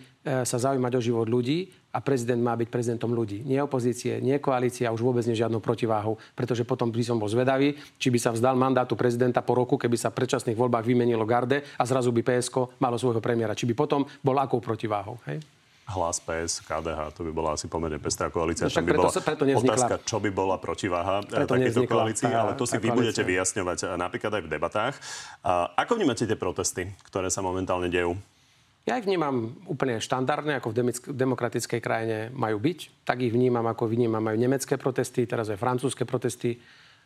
sa 0.47 0.57
zaujímať 0.61 0.93
o 0.95 1.01
život 1.01 1.27
ľudí 1.27 1.82
a 1.93 2.01
prezident 2.01 2.41
má 2.41 2.57
byť 2.57 2.67
prezidentom 2.67 3.13
ľudí. 3.13 3.45
Nie 3.45 3.61
opozície, 3.61 4.17
nie 4.17 4.35
koalícia, 4.37 4.89
už 4.89 4.99
vôbec 4.99 5.21
nie 5.23 5.37
žiadnou 5.37 5.61
protiváhou, 5.61 6.17
pretože 6.33 6.65
potom 6.65 6.89
by 6.89 7.05
som 7.05 7.15
bol 7.15 7.29
zvedavý, 7.29 7.77
či 7.95 8.09
by 8.09 8.17
sa 8.17 8.33
vzdal 8.33 8.57
mandátu 8.57 8.97
prezidenta 8.97 9.39
po 9.39 9.53
roku, 9.53 9.77
keby 9.77 9.93
sa 9.93 10.09
v 10.09 10.17
predčasných 10.17 10.57
voľbách 10.57 10.83
vymenilo 10.83 11.21
garde 11.23 11.61
a 11.61 11.83
zrazu 11.85 12.09
by 12.09 12.25
PSK 12.25 12.81
malo 12.81 12.97
svojho 12.97 13.21
premiéra. 13.21 13.53
Či 13.53 13.69
by 13.69 13.77
potom 13.77 14.01
bol 14.19 14.33
akou 14.35 14.57
protiváhou. 14.57 15.21
Hej? 15.23 15.37
Hlas 15.83 16.15
PS, 16.17 16.63
KDH, 16.63 17.11
to 17.11 17.21
by 17.21 17.31
bola 17.35 17.53
asi 17.53 17.67
pomerne 17.67 17.99
pestrá 17.99 18.31
koalícia. 18.31 18.65
No 18.65 18.71
Tam 18.71 18.81
by 18.81 18.89
preto 18.89 19.03
bola 19.03 19.19
preto 19.19 19.43
nevznikla- 19.43 19.75
otázka, 19.75 19.95
čo 20.01 20.17
by 20.17 20.29
bola 20.31 20.55
protiváha 20.55 21.19
eh, 21.21 21.43
Preto 21.43 21.53
takéto 21.53 21.81
koalícii, 21.83 22.25
tá- 22.25 22.39
ale 22.39 22.51
to 22.55 22.63
si 22.63 22.79
vy 22.79 22.87
budete 22.87 23.19
koalícia. 23.19 23.27
vyjasňovať 23.27 23.77
eh, 23.83 23.87
napríklad 23.99 24.31
aj 24.31 24.41
v 24.41 24.49
debatách. 24.49 24.93
A 25.43 25.75
ako 25.75 25.99
vnímate 25.99 26.23
tie 26.23 26.39
protesty, 26.39 26.87
ktoré 27.03 27.27
sa 27.27 27.43
momentálne 27.43 27.91
dejú? 27.91 28.15
Ja 28.83 28.99
ich 28.99 29.07
vnímam 29.07 29.55
úplne 29.63 30.03
štandardne, 30.03 30.59
ako 30.59 30.75
v 30.75 30.91
demokratickej 31.15 31.79
krajine 31.79 32.17
majú 32.35 32.59
byť. 32.59 33.07
Tak 33.07 33.23
ich 33.23 33.31
vnímam, 33.31 33.63
ako 33.63 33.87
vnímam 33.87 34.19
aj 34.27 34.35
nemecké 34.35 34.75
protesty, 34.75 35.23
teraz 35.23 35.47
aj 35.47 35.55
francúzske 35.55 36.03
protesty. 36.03 36.59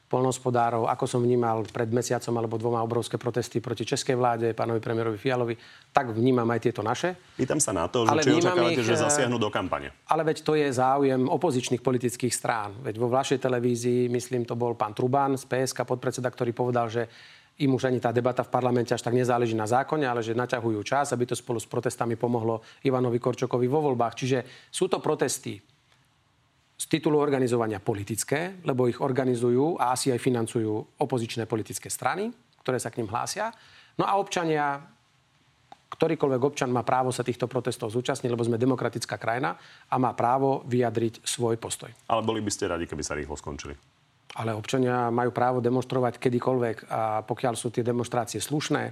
polnospodárov, 0.08 0.88
ako 0.88 1.04
som 1.04 1.20
vnímal 1.20 1.68
pred 1.68 1.92
mesiacom 1.92 2.32
alebo 2.40 2.56
dvoma 2.56 2.80
obrovské 2.80 3.20
protesty 3.20 3.60
proti 3.60 3.84
českej 3.84 4.16
vláde, 4.16 4.56
pánovi 4.56 4.80
premiérovi 4.80 5.20
Fialovi, 5.20 5.60
tak 5.92 6.16
vnímam 6.16 6.48
aj 6.48 6.60
tieto 6.64 6.80
naše. 6.80 7.20
Pýtam 7.36 7.60
sa 7.60 7.76
na 7.76 7.92
to, 7.92 8.08
že 8.08 8.12
ale 8.16 8.24
či 8.24 8.32
očakávate, 8.40 8.80
ich, 8.80 8.88
že 8.88 8.96
zasiahnu 8.96 9.36
do 9.36 9.52
kampane. 9.52 9.92
Ale 10.08 10.24
veď 10.24 10.38
to 10.48 10.56
je 10.56 10.72
záujem 10.72 11.20
opozičných 11.28 11.84
politických 11.84 12.32
strán. 12.32 12.72
Veď 12.88 12.96
vo 13.04 13.12
vašej 13.12 13.44
televízii, 13.44 14.08
myslím, 14.08 14.48
to 14.48 14.56
bol 14.56 14.80
pán 14.80 14.96
Truban 14.96 15.36
z 15.36 15.44
PSK, 15.44 15.84
podpredseda, 15.84 16.32
ktorý 16.32 16.56
povedal, 16.56 16.88
že 16.88 17.12
im 17.58 17.74
už 17.74 17.90
ani 17.90 17.98
tá 17.98 18.14
debata 18.14 18.46
v 18.46 18.54
parlamente 18.54 18.94
až 18.94 19.02
tak 19.02 19.18
nezáleží 19.18 19.58
na 19.58 19.66
zákone, 19.66 20.06
ale 20.06 20.22
že 20.22 20.38
naťahujú 20.38 20.82
čas, 20.86 21.10
aby 21.10 21.26
to 21.26 21.34
spolu 21.34 21.58
s 21.58 21.66
protestami 21.66 22.14
pomohlo 22.14 22.62
Ivanovi 22.86 23.18
Korčokovi 23.18 23.66
vo 23.66 23.82
voľbách. 23.82 24.14
Čiže 24.14 24.70
sú 24.70 24.86
to 24.86 25.02
protesty 25.02 25.58
z 26.78 26.86
titulu 26.86 27.18
organizovania 27.18 27.82
politické, 27.82 28.62
lebo 28.62 28.86
ich 28.86 29.02
organizujú 29.02 29.82
a 29.82 29.98
asi 29.98 30.14
aj 30.14 30.22
financujú 30.22 31.02
opozičné 31.02 31.50
politické 31.50 31.90
strany, 31.90 32.30
ktoré 32.62 32.78
sa 32.78 32.94
k 32.94 33.02
ním 33.02 33.10
hlásia. 33.10 33.50
No 33.98 34.06
a 34.06 34.22
občania, 34.22 34.78
ktorýkoľvek 35.90 36.42
občan 36.46 36.70
má 36.70 36.86
právo 36.86 37.10
sa 37.10 37.26
týchto 37.26 37.50
protestov 37.50 37.90
zúčastniť, 37.90 38.30
lebo 38.30 38.46
sme 38.46 38.62
demokratická 38.62 39.18
krajina 39.18 39.58
a 39.90 39.96
má 39.98 40.14
právo 40.14 40.62
vyjadriť 40.70 41.26
svoj 41.26 41.58
postoj. 41.58 41.90
Ale 42.06 42.22
boli 42.22 42.46
by 42.46 42.52
ste 42.54 42.70
radi, 42.70 42.86
keby 42.86 43.02
sa 43.02 43.18
rýchlo 43.18 43.34
skončili? 43.34 43.97
Ale 44.36 44.52
občania 44.52 45.08
majú 45.08 45.32
právo 45.32 45.64
demonstrovať 45.64 46.20
kedykoľvek 46.20 46.92
a 46.92 47.24
pokiaľ 47.24 47.54
sú 47.56 47.72
tie 47.72 47.86
demonstrácie 47.86 48.44
slušné, 48.44 48.92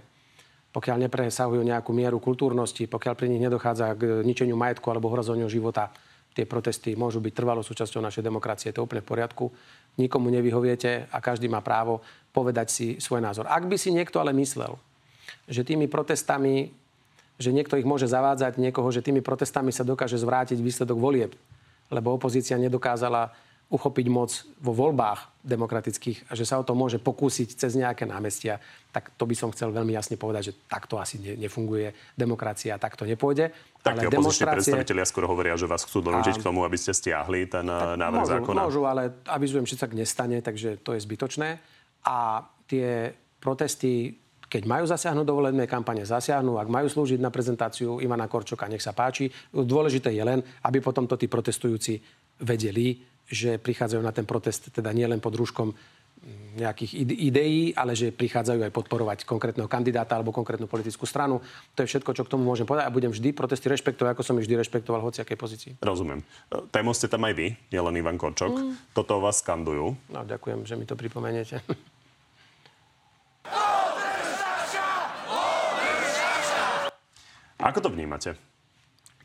pokiaľ 0.71 1.07
nepresahujú 1.07 1.59
nejakú 1.63 1.91
mieru 1.91 2.19
kultúrnosti, 2.23 2.87
pokiaľ 2.87 3.13
pri 3.15 3.27
nich 3.31 3.43
nedochádza 3.43 3.95
k 3.95 4.03
ničeniu 4.23 4.55
majetku 4.55 4.87
alebo 4.91 5.11
hrozeniu 5.11 5.47
života, 5.47 5.91
tie 6.35 6.43
protesty 6.43 6.99
môžu 6.99 7.23
byť 7.23 7.31
trvalou 7.31 7.63
súčasťou 7.63 8.03
našej 8.03 8.19
demokracie. 8.19 8.71
Je 8.71 8.75
to 8.75 8.83
úplne 8.83 8.99
v 8.99 9.07
poriadku. 9.07 9.55
Nikomu 9.95 10.27
nevyhoviete 10.27 11.07
a 11.07 11.17
každý 11.23 11.47
má 11.47 11.63
právo 11.63 12.03
povedať 12.35 12.67
si 12.67 12.87
svoj 12.99 13.23
názor. 13.23 13.47
Ak 13.47 13.63
by 13.63 13.79
si 13.79 13.95
niekto 13.95 14.19
ale 14.19 14.35
myslel, 14.35 14.75
že 15.47 15.63
tými 15.63 15.87
protestami, 15.87 16.75
že 17.39 17.55
niekto 17.55 17.79
ich 17.79 17.87
môže 17.87 18.11
zavádzať 18.11 18.59
niekoho, 18.59 18.91
že 18.91 18.99
tými 18.99 19.23
protestami 19.23 19.71
sa 19.71 19.87
dokáže 19.87 20.19
zvrátiť 20.19 20.59
výsledok 20.59 20.99
volieb, 20.99 21.31
lebo 21.87 22.11
opozícia 22.11 22.59
nedokázala 22.59 23.31
uchopiť 23.65 24.07
moc 24.13 24.29
vo 24.61 24.77
voľbách 24.77 25.41
demokratických 25.41 26.29
a 26.29 26.37
že 26.37 26.45
sa 26.45 26.61
o 26.61 26.63
to 26.65 26.77
môže 26.77 27.01
pokúsiť 27.01 27.57
cez 27.57 27.73
nejaké 27.73 28.05
námestia, 28.05 28.61
tak 28.93 29.09
to 29.17 29.25
by 29.25 29.33
som 29.33 29.49
chcel 29.49 29.73
veľmi 29.73 29.89
jasne 29.89 30.21
povedať, 30.21 30.53
že 30.53 30.53
takto 30.69 31.01
asi 31.01 31.17
nefunguje 31.17 31.93
demokracia, 32.13 32.77
takto 32.77 33.09
nepôjde. 33.09 33.49
Tak 33.81 34.05
ale 34.05 34.13
demonstrácie... 34.13 34.69
predstavitelia 34.69 35.05
skôr 35.05 35.25
hovoria, 35.25 35.57
že 35.57 35.65
vás 35.65 35.81
chcú 35.81 36.05
donútiť 36.05 36.41
k 36.41 36.45
tomu, 36.45 36.61
aby 36.61 36.77
ste 36.77 36.93
stiahli 36.93 37.49
ten 37.49 37.65
tak 37.65 37.97
návrh 37.97 38.21
môžu, 38.21 38.33
zákona. 38.37 38.61
Môžu, 38.69 38.81
ale 38.85 39.03
avizujem, 39.25 39.65
že 39.65 39.77
sa 39.77 39.89
tak 39.89 39.97
nestane, 39.97 40.37
takže 40.45 40.77
to 40.85 40.93
je 40.93 41.01
zbytočné. 41.01 41.57
A 42.05 42.45
tie 42.69 43.17
protesty 43.41 44.21
keď 44.45 44.63
majú 44.69 44.85
zasiahnuť 44.85 45.25
do 45.25 45.35
volebnej 45.35 45.65
kampane, 45.65 46.05
zasiahnu. 46.05 46.61
Ak 46.61 46.69
majú 46.69 46.85
slúžiť 46.85 47.19
na 47.19 47.33
prezentáciu 47.33 47.97
Ivana 47.99 48.29
Korčoka, 48.29 48.69
nech 48.69 48.79
sa 48.79 48.93
páči. 48.93 49.27
Dôležité 49.51 50.13
je 50.13 50.23
len, 50.23 50.39
aby 50.63 50.79
potom 50.79 51.09
to 51.09 51.17
tí 51.17 51.25
protestujúci 51.25 51.99
vedeli, 52.45 53.14
že 53.25 53.57
prichádzajú 53.57 54.01
na 54.01 54.13
ten 54.13 54.25
protest 54.25 54.69
teda 54.69 54.93
nielen 54.93 55.21
pod 55.21 55.33
rúškom 55.33 55.73
nejakých 56.55 57.05
ideí, 57.05 57.69
ale 57.77 57.93
že 57.93 58.09
prichádzajú 58.09 58.65
aj 58.65 58.73
podporovať 58.73 59.29
konkrétneho 59.29 59.69
kandidáta 59.69 60.17
alebo 60.17 60.33
konkrétnu 60.33 60.65
politickú 60.65 61.05
stranu. 61.05 61.43
To 61.77 61.85
je 61.85 61.91
všetko, 61.91 62.17
čo 62.17 62.25
k 62.25 62.31
tomu 62.31 62.47
môžem 62.47 62.65
povedať 62.65 62.89
a 62.89 62.95
budem 62.95 63.13
vždy 63.13 63.29
protesty 63.35 63.69
rešpektovať, 63.69 64.15
ako 64.15 64.23
som 64.25 64.39
ich 64.41 64.49
vždy 64.49 64.57
rešpektoval 64.65 65.05
v 65.05 65.07
hociakej 65.11 65.37
pozícii. 65.37 65.71
Rozumiem. 65.85 66.25
Tému 66.73 66.97
ste 66.97 67.11
tam 67.11 67.29
aj 67.29 67.33
vy, 67.37 67.47
nielen 67.69 67.99
Ivan 67.99 68.17
Korčok. 68.17 68.57
Mm. 68.57 68.73
Toto 68.95 69.21
vás 69.21 69.43
skandujú. 69.43 69.93
No, 70.09 70.25
ďakujem, 70.25 70.65
že 70.65 70.73
mi 70.79 70.89
to 70.89 70.97
pripomeniete. 70.97 71.61
Ako 77.61 77.79
to 77.85 77.93
vnímate? 77.93 78.33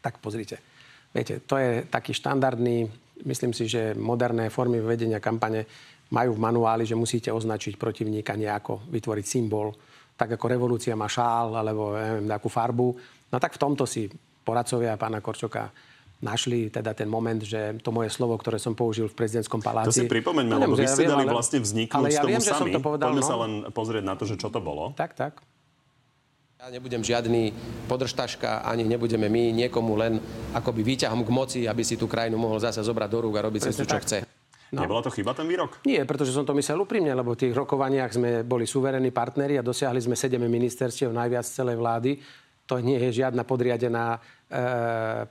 Tak 0.04 0.20
pozrite. 0.20 0.60
Viete, 1.16 1.40
to 1.42 1.56
je 1.56 1.84
taký 1.88 2.12
štandardný 2.12 2.88
Myslím 3.24 3.52
si, 3.52 3.68
že 3.68 3.94
moderné 3.96 4.48
formy 4.48 4.80
vedenia 4.80 5.22
kampane 5.22 5.66
majú 6.10 6.34
v 6.34 6.42
manuáli, 6.42 6.84
že 6.84 6.98
musíte 6.98 7.30
označiť 7.30 7.78
protivníka 7.78 8.34
nejako, 8.34 8.90
vytvoriť 8.90 9.26
symbol, 9.26 9.70
tak 10.18 10.36
ako 10.36 10.46
revolúcia 10.50 10.98
má 10.98 11.06
šál 11.06 11.54
alebo 11.54 11.94
neviem, 11.96 12.26
nejakú 12.26 12.50
farbu. 12.50 12.88
No 13.30 13.36
tak 13.38 13.56
v 13.56 13.62
tomto 13.62 13.86
si 13.86 14.10
poradcovia 14.42 14.98
pána 14.98 15.22
Korčoka 15.22 15.70
našli 16.20 16.68
teda 16.68 16.92
ten 16.92 17.08
moment, 17.08 17.40
že 17.40 17.80
to 17.80 17.88
moje 17.88 18.12
slovo, 18.12 18.36
ktoré 18.36 18.60
som 18.60 18.76
použil 18.76 19.08
v 19.08 19.16
prezidentskom 19.16 19.64
paláci... 19.64 19.88
To 19.88 20.00
si 20.04 20.10
pripomeňme, 20.10 20.52
no, 20.52 20.60
lebo 20.60 20.76
vy 20.76 20.84
ste 20.84 21.08
dali 21.08 21.24
vlastne 21.24 21.64
vzniknúť 21.64 21.96
ale 21.96 22.08
ja 22.12 22.20
tomu 22.20 22.36
viem, 22.36 22.44
sami. 22.44 22.70
To 22.76 22.80
povedal, 22.84 23.08
Poďme 23.08 23.24
no. 23.24 23.30
sa 23.30 23.36
len 23.40 23.52
pozrieť 23.72 24.04
na 24.04 24.14
to, 24.20 24.28
že 24.28 24.36
čo 24.36 24.52
to 24.52 24.60
bolo. 24.60 24.92
Tak, 24.92 25.16
tak. 25.16 25.40
Ja 26.60 26.68
nebudem 26.68 27.00
žiadny 27.00 27.56
podržtaška, 27.88 28.68
ani 28.68 28.84
nebudeme 28.84 29.32
my 29.32 29.64
niekomu 29.64 29.96
len 29.96 30.20
akoby 30.52 30.84
výťahom 30.84 31.24
k 31.24 31.30
moci, 31.32 31.60
aby 31.64 31.80
si 31.80 31.96
tú 31.96 32.04
krajinu 32.04 32.36
mohol 32.36 32.60
zase 32.60 32.84
zobrať 32.84 33.08
do 33.08 33.18
rúk 33.24 33.40
a 33.40 33.48
robiť 33.48 33.72
si 33.72 33.88
čo 33.88 33.96
chce. 33.96 34.28
No. 34.68 34.84
Nebola 34.84 35.00
to 35.00 35.08
chyba 35.08 35.32
ten 35.32 35.48
výrok? 35.48 35.80
Nie, 35.88 36.04
pretože 36.04 36.36
som 36.36 36.44
to 36.44 36.52
myslel 36.52 36.84
úprimne, 36.84 37.16
lebo 37.16 37.32
v 37.32 37.48
tých 37.48 37.56
rokovaniach 37.56 38.12
sme 38.12 38.44
boli 38.44 38.68
suverení 38.68 39.08
partneri 39.08 39.56
a 39.56 39.64
dosiahli 39.64 40.04
sme 40.04 40.12
7 40.12 40.36
ministerstiev, 40.36 41.08
najviac 41.08 41.48
celej 41.48 41.80
vlády. 41.80 42.20
To 42.68 42.76
nie 42.76 43.00
je 43.08 43.24
žiadna 43.24 43.48
podriadená 43.48 44.14
e, 44.14 44.18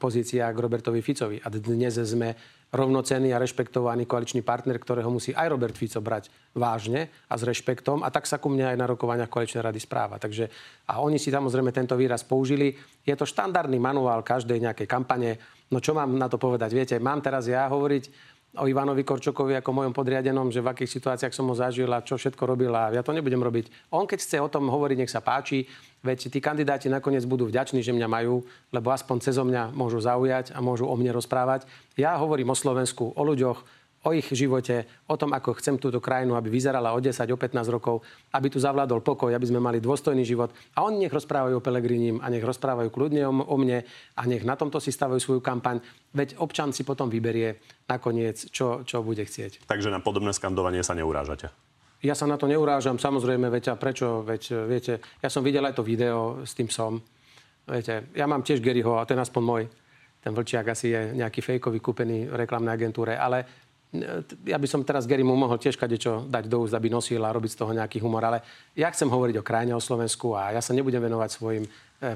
pozícia 0.01 0.49
k 0.49 0.57
Robertovi 0.57 1.05
Ficovi. 1.05 1.37
A 1.45 1.53
dnes 1.53 1.93
sme 2.09 2.33
rovnocenný 2.69 3.33
a 3.33 3.41
rešpektovaný 3.41 4.05
koaličný 4.05 4.45
partner, 4.45 4.77
ktorého 4.77 5.09
musí 5.09 5.33
aj 5.33 5.49
Robert 5.49 5.73
Fico 5.73 5.97
brať 6.05 6.29
vážne 6.53 7.09
a 7.25 7.33
s 7.33 7.41
rešpektom. 7.41 8.05
A 8.05 8.13
tak 8.13 8.29
sa 8.29 8.37
ku 8.37 8.49
mne 8.53 8.69
aj 8.69 8.77
na 8.77 8.85
rokovaniach 8.85 9.29
koaličnej 9.29 9.65
rady 9.65 9.81
správa. 9.81 10.21
Takže, 10.21 10.45
a 10.85 11.01
oni 11.01 11.17
si 11.17 11.33
samozrejme 11.33 11.73
tento 11.73 11.97
výraz 11.97 12.21
použili. 12.21 12.77
Je 13.01 13.15
to 13.17 13.25
štandardný 13.25 13.81
manuál 13.81 14.21
každej 14.21 14.61
nejakej 14.61 14.85
kampane. 14.85 15.41
No 15.73 15.81
čo 15.81 15.97
mám 15.97 16.13
na 16.13 16.29
to 16.29 16.37
povedať? 16.37 16.69
Viete, 16.73 16.95
mám 17.01 17.21
teraz 17.25 17.49
ja 17.49 17.65
hovoriť 17.65 18.28
o 18.57 18.65
Ivanovi 18.65 19.05
Korčokovi 19.05 19.53
ako 19.61 19.69
mojom 19.69 19.93
podriadenom, 19.93 20.49
že 20.49 20.65
v 20.65 20.73
akých 20.73 20.97
situáciách 20.97 21.33
som 21.35 21.45
ho 21.45 21.53
zažil 21.53 21.85
a 21.93 22.01
čo 22.01 22.17
všetko 22.17 22.49
robil 22.49 22.73
a 22.73 22.89
ja 22.89 23.05
to 23.05 23.13
nebudem 23.13 23.37
robiť. 23.37 23.93
On 23.93 24.09
keď 24.09 24.19
chce 24.25 24.37
o 24.41 24.49
tom 24.49 24.65
hovoriť, 24.73 24.97
nech 24.97 25.13
sa 25.13 25.21
páči, 25.21 25.69
veď 26.01 26.33
tí 26.33 26.39
kandidáti 26.41 26.89
nakoniec 26.89 27.29
budú 27.29 27.45
vďační, 27.45 27.85
že 27.85 27.93
mňa 27.93 28.07
majú, 28.09 28.41
lebo 28.73 28.89
aspoň 28.89 29.17
cez 29.21 29.37
mňa 29.37 29.77
môžu 29.77 30.01
zaujať 30.01 30.57
a 30.57 30.59
môžu 30.65 30.89
o 30.89 30.95
mne 30.97 31.13
rozprávať. 31.13 31.69
Ja 31.93 32.17
hovorím 32.17 32.49
o 32.49 32.57
Slovensku, 32.57 33.13
o 33.13 33.21
ľuďoch, 33.21 33.61
o 34.09 34.15
ich 34.17 34.25
živote, 34.33 35.05
o 35.05 35.13
tom, 35.13 35.37
ako 35.37 35.53
chcem 35.61 35.77
túto 35.77 36.01
krajinu, 36.01 36.33
aby 36.33 36.49
vyzerala 36.49 36.97
o 36.97 36.99
10, 36.99 37.29
o 37.29 37.37
15 37.37 37.69
rokov, 37.69 38.01
aby 38.33 38.49
tu 38.49 38.57
zavládol 38.57 39.05
pokoj, 39.05 39.29
aby 39.29 39.45
sme 39.45 39.61
mali 39.61 39.77
dôstojný 39.77 40.25
život. 40.25 40.49
A 40.73 40.81
oni 40.81 41.05
nech 41.05 41.13
rozprávajú 41.13 41.61
o 41.61 41.65
Pelegrinim 41.65 42.17
a 42.17 42.33
nech 42.33 42.41
rozprávajú 42.41 42.89
kľudne 42.89 43.29
o, 43.29 43.33
o 43.45 43.55
mne 43.61 43.85
a 44.17 44.21
nech 44.25 44.41
na 44.41 44.57
tomto 44.57 44.81
si 44.81 44.89
stavajú 44.89 45.21
svoju 45.21 45.41
kampaň. 45.45 45.77
Veď 46.17 46.41
občan 46.41 46.73
si 46.73 46.81
potom 46.81 47.05
vyberie 47.05 47.61
nakoniec, 47.85 48.49
čo, 48.49 48.81
čo 48.81 49.05
bude 49.05 49.21
chcieť. 49.21 49.69
Takže 49.69 49.93
na 49.93 50.01
podobné 50.01 50.33
skandovanie 50.33 50.81
sa 50.81 50.97
neurážate? 50.97 51.53
Ja 51.99 52.15
sa 52.15 52.25
na 52.25 52.39
to 52.39 52.47
neurážam, 52.47 52.95
samozrejme, 52.95 53.51
veď 53.51 53.75
a 53.75 53.75
prečo, 53.75 54.23
veď 54.23 54.41
viete, 54.71 54.93
ja 55.19 55.27
som 55.27 55.43
videl 55.43 55.67
aj 55.67 55.75
to 55.75 55.83
video 55.83 56.47
s 56.47 56.55
tým 56.55 56.71
som. 56.71 57.03
Viete, 57.67 58.09
ja 58.15 58.23
mám 58.25 58.41
tiež 58.41 58.63
Garyho 58.63 58.97
a 58.97 59.05
ten 59.05 59.19
aspoň 59.19 59.43
môj. 59.43 59.63
Ten 60.19 60.35
vlčiak 60.35 60.67
asi 60.67 60.91
je 60.91 61.01
nejaký 61.15 61.39
fejkový 61.39 61.79
kúpený 61.79 62.27
reklamnej 62.27 62.75
agentúre, 62.75 63.15
ale 63.15 63.68
ja 64.45 64.57
by 64.61 64.67
som 64.69 64.85
teraz 64.85 65.09
Gary 65.09 65.25
mu 65.25 65.33
mohol 65.33 65.57
tiež 65.57 65.73
kadečo 65.73 66.29
dať 66.29 66.45
do 66.45 66.61
úst, 66.61 66.77
aby 66.77 66.93
nosil 66.93 67.25
a 67.25 67.33
robiť 67.33 67.57
z 67.57 67.57
toho 67.57 67.73
nejaký 67.73 67.97
humor, 68.05 68.21
ale 68.21 68.45
ja 68.77 68.93
chcem 68.93 69.09
hovoriť 69.09 69.41
o 69.41 69.43
krajine, 69.43 69.73
o 69.73 69.81
Slovensku 69.81 70.37
a 70.37 70.53
ja 70.53 70.61
sa 70.61 70.77
nebudem 70.77 71.01
venovať 71.01 71.29
svojim 71.33 71.65
e, 71.65 71.69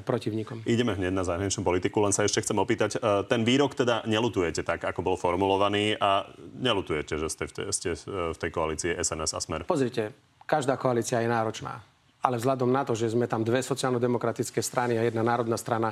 protivníkom. 0.05 0.69
Ideme 0.69 0.93
hneď 0.93 1.09
na 1.09 1.25
zahraničnú 1.25 1.65
politiku, 1.65 1.97
len 2.05 2.13
sa 2.13 2.29
ešte 2.29 2.45
chcem 2.45 2.53
opýtať. 2.61 3.01
E, 3.01 3.25
ten 3.25 3.41
výrok 3.41 3.73
teda 3.73 4.05
nelutujete 4.05 4.61
tak, 4.61 4.85
ako 4.85 5.01
bol 5.01 5.15
formulovaný 5.17 5.97
a 5.97 6.29
nelutujete, 6.61 7.17
že 7.17 7.25
ste 7.33 7.49
v, 7.49 7.51
te, 7.57 7.63
ste 7.73 7.89
v 8.05 8.37
tej 8.37 8.51
koalícii 8.53 8.93
SNS 8.93 9.33
a 9.33 9.39
Smer? 9.41 9.61
Pozrite, 9.65 10.13
každá 10.45 10.77
koalícia 10.77 11.25
je 11.25 11.29
náročná. 11.31 11.81
Ale 12.23 12.39
vzhľadom 12.39 12.71
na 12.71 12.87
to, 12.87 12.95
že 12.95 13.11
sme 13.11 13.27
tam 13.27 13.43
dve 13.43 13.59
sociálno-demokratické 13.65 14.63
strany 14.63 14.95
a 14.95 15.03
jedna 15.03 15.25
národná 15.25 15.59
strana, 15.59 15.91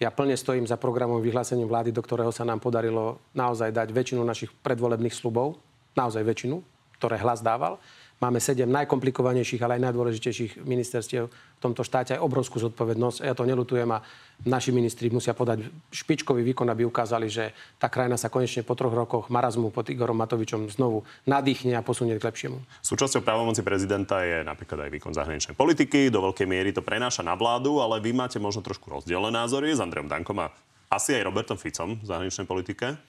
ja 0.00 0.08
plne 0.08 0.32
stojím 0.32 0.64
za 0.64 0.80
programom 0.80 1.20
vyhlásením 1.20 1.68
vlády, 1.68 1.92
do 1.92 2.00
ktorého 2.00 2.32
sa 2.32 2.48
nám 2.48 2.56
podarilo 2.56 3.20
naozaj 3.36 3.68
dať 3.68 3.92
väčšinu 3.92 4.24
našich 4.24 4.48
predvolebných 4.64 5.12
slubov, 5.12 5.60
naozaj 5.92 6.24
väčšinu, 6.24 6.64
ktoré 6.96 7.20
hlas 7.20 7.44
dával. 7.44 7.76
Máme 8.20 8.36
sedem 8.36 8.68
najkomplikovanejších, 8.68 9.64
ale 9.64 9.80
aj 9.80 9.88
najdôležitejších 9.88 10.60
ministerstiev 10.68 11.32
v 11.32 11.60
tomto 11.60 11.80
štáte, 11.80 12.12
aj 12.12 12.20
obrovskú 12.20 12.60
zodpovednosť. 12.60 13.24
Ja 13.24 13.32
to 13.32 13.48
nelutujem 13.48 13.88
a 13.96 14.04
naši 14.44 14.76
ministri 14.76 15.08
musia 15.08 15.32
podať 15.32 15.64
špičkový 15.88 16.44
výkon, 16.52 16.68
aby 16.68 16.84
ukázali, 16.84 17.32
že 17.32 17.56
tá 17.80 17.88
krajina 17.88 18.20
sa 18.20 18.28
konečne 18.28 18.60
po 18.60 18.76
troch 18.76 18.92
rokoch 18.92 19.32
marazmu 19.32 19.72
pod 19.72 19.88
Igorom 19.88 20.20
Matovičom 20.20 20.68
znovu 20.68 21.08
nadýchne 21.24 21.72
a 21.72 21.80
posunie 21.80 22.20
k 22.20 22.28
lepšiemu. 22.28 22.60
Súčasťou 22.84 23.24
právomoci 23.24 23.64
prezidenta 23.64 24.20
je 24.20 24.44
napríklad 24.44 24.84
aj 24.84 25.00
výkon 25.00 25.16
zahraničnej 25.16 25.56
politiky. 25.56 26.12
Do 26.12 26.20
veľkej 26.20 26.44
miery 26.44 26.76
to 26.76 26.84
prenáša 26.84 27.24
na 27.24 27.32
vládu, 27.32 27.80
ale 27.80 28.04
vy 28.04 28.12
máte 28.12 28.36
možno 28.36 28.60
trošku 28.60 28.92
rozdielne 28.92 29.32
názory 29.32 29.72
s 29.72 29.80
Andreom 29.80 30.12
Dankom 30.12 30.36
a 30.44 30.52
asi 30.92 31.16
aj 31.16 31.24
Robertom 31.24 31.56
Ficom 31.56 31.96
v 31.96 32.04
zahraničnej 32.04 32.44
politike. 32.44 33.00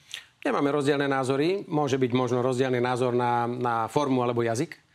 Nemáme 0.48 0.72
rozdielne 0.72 1.12
názory. 1.12 1.68
Môže 1.68 2.00
byť 2.00 2.12
možno 2.16 2.40
rozdielny 2.40 2.80
názor 2.80 3.12
na, 3.12 3.44
na 3.44 3.92
formu 3.92 4.24
alebo 4.24 4.40
jazyk 4.40 4.88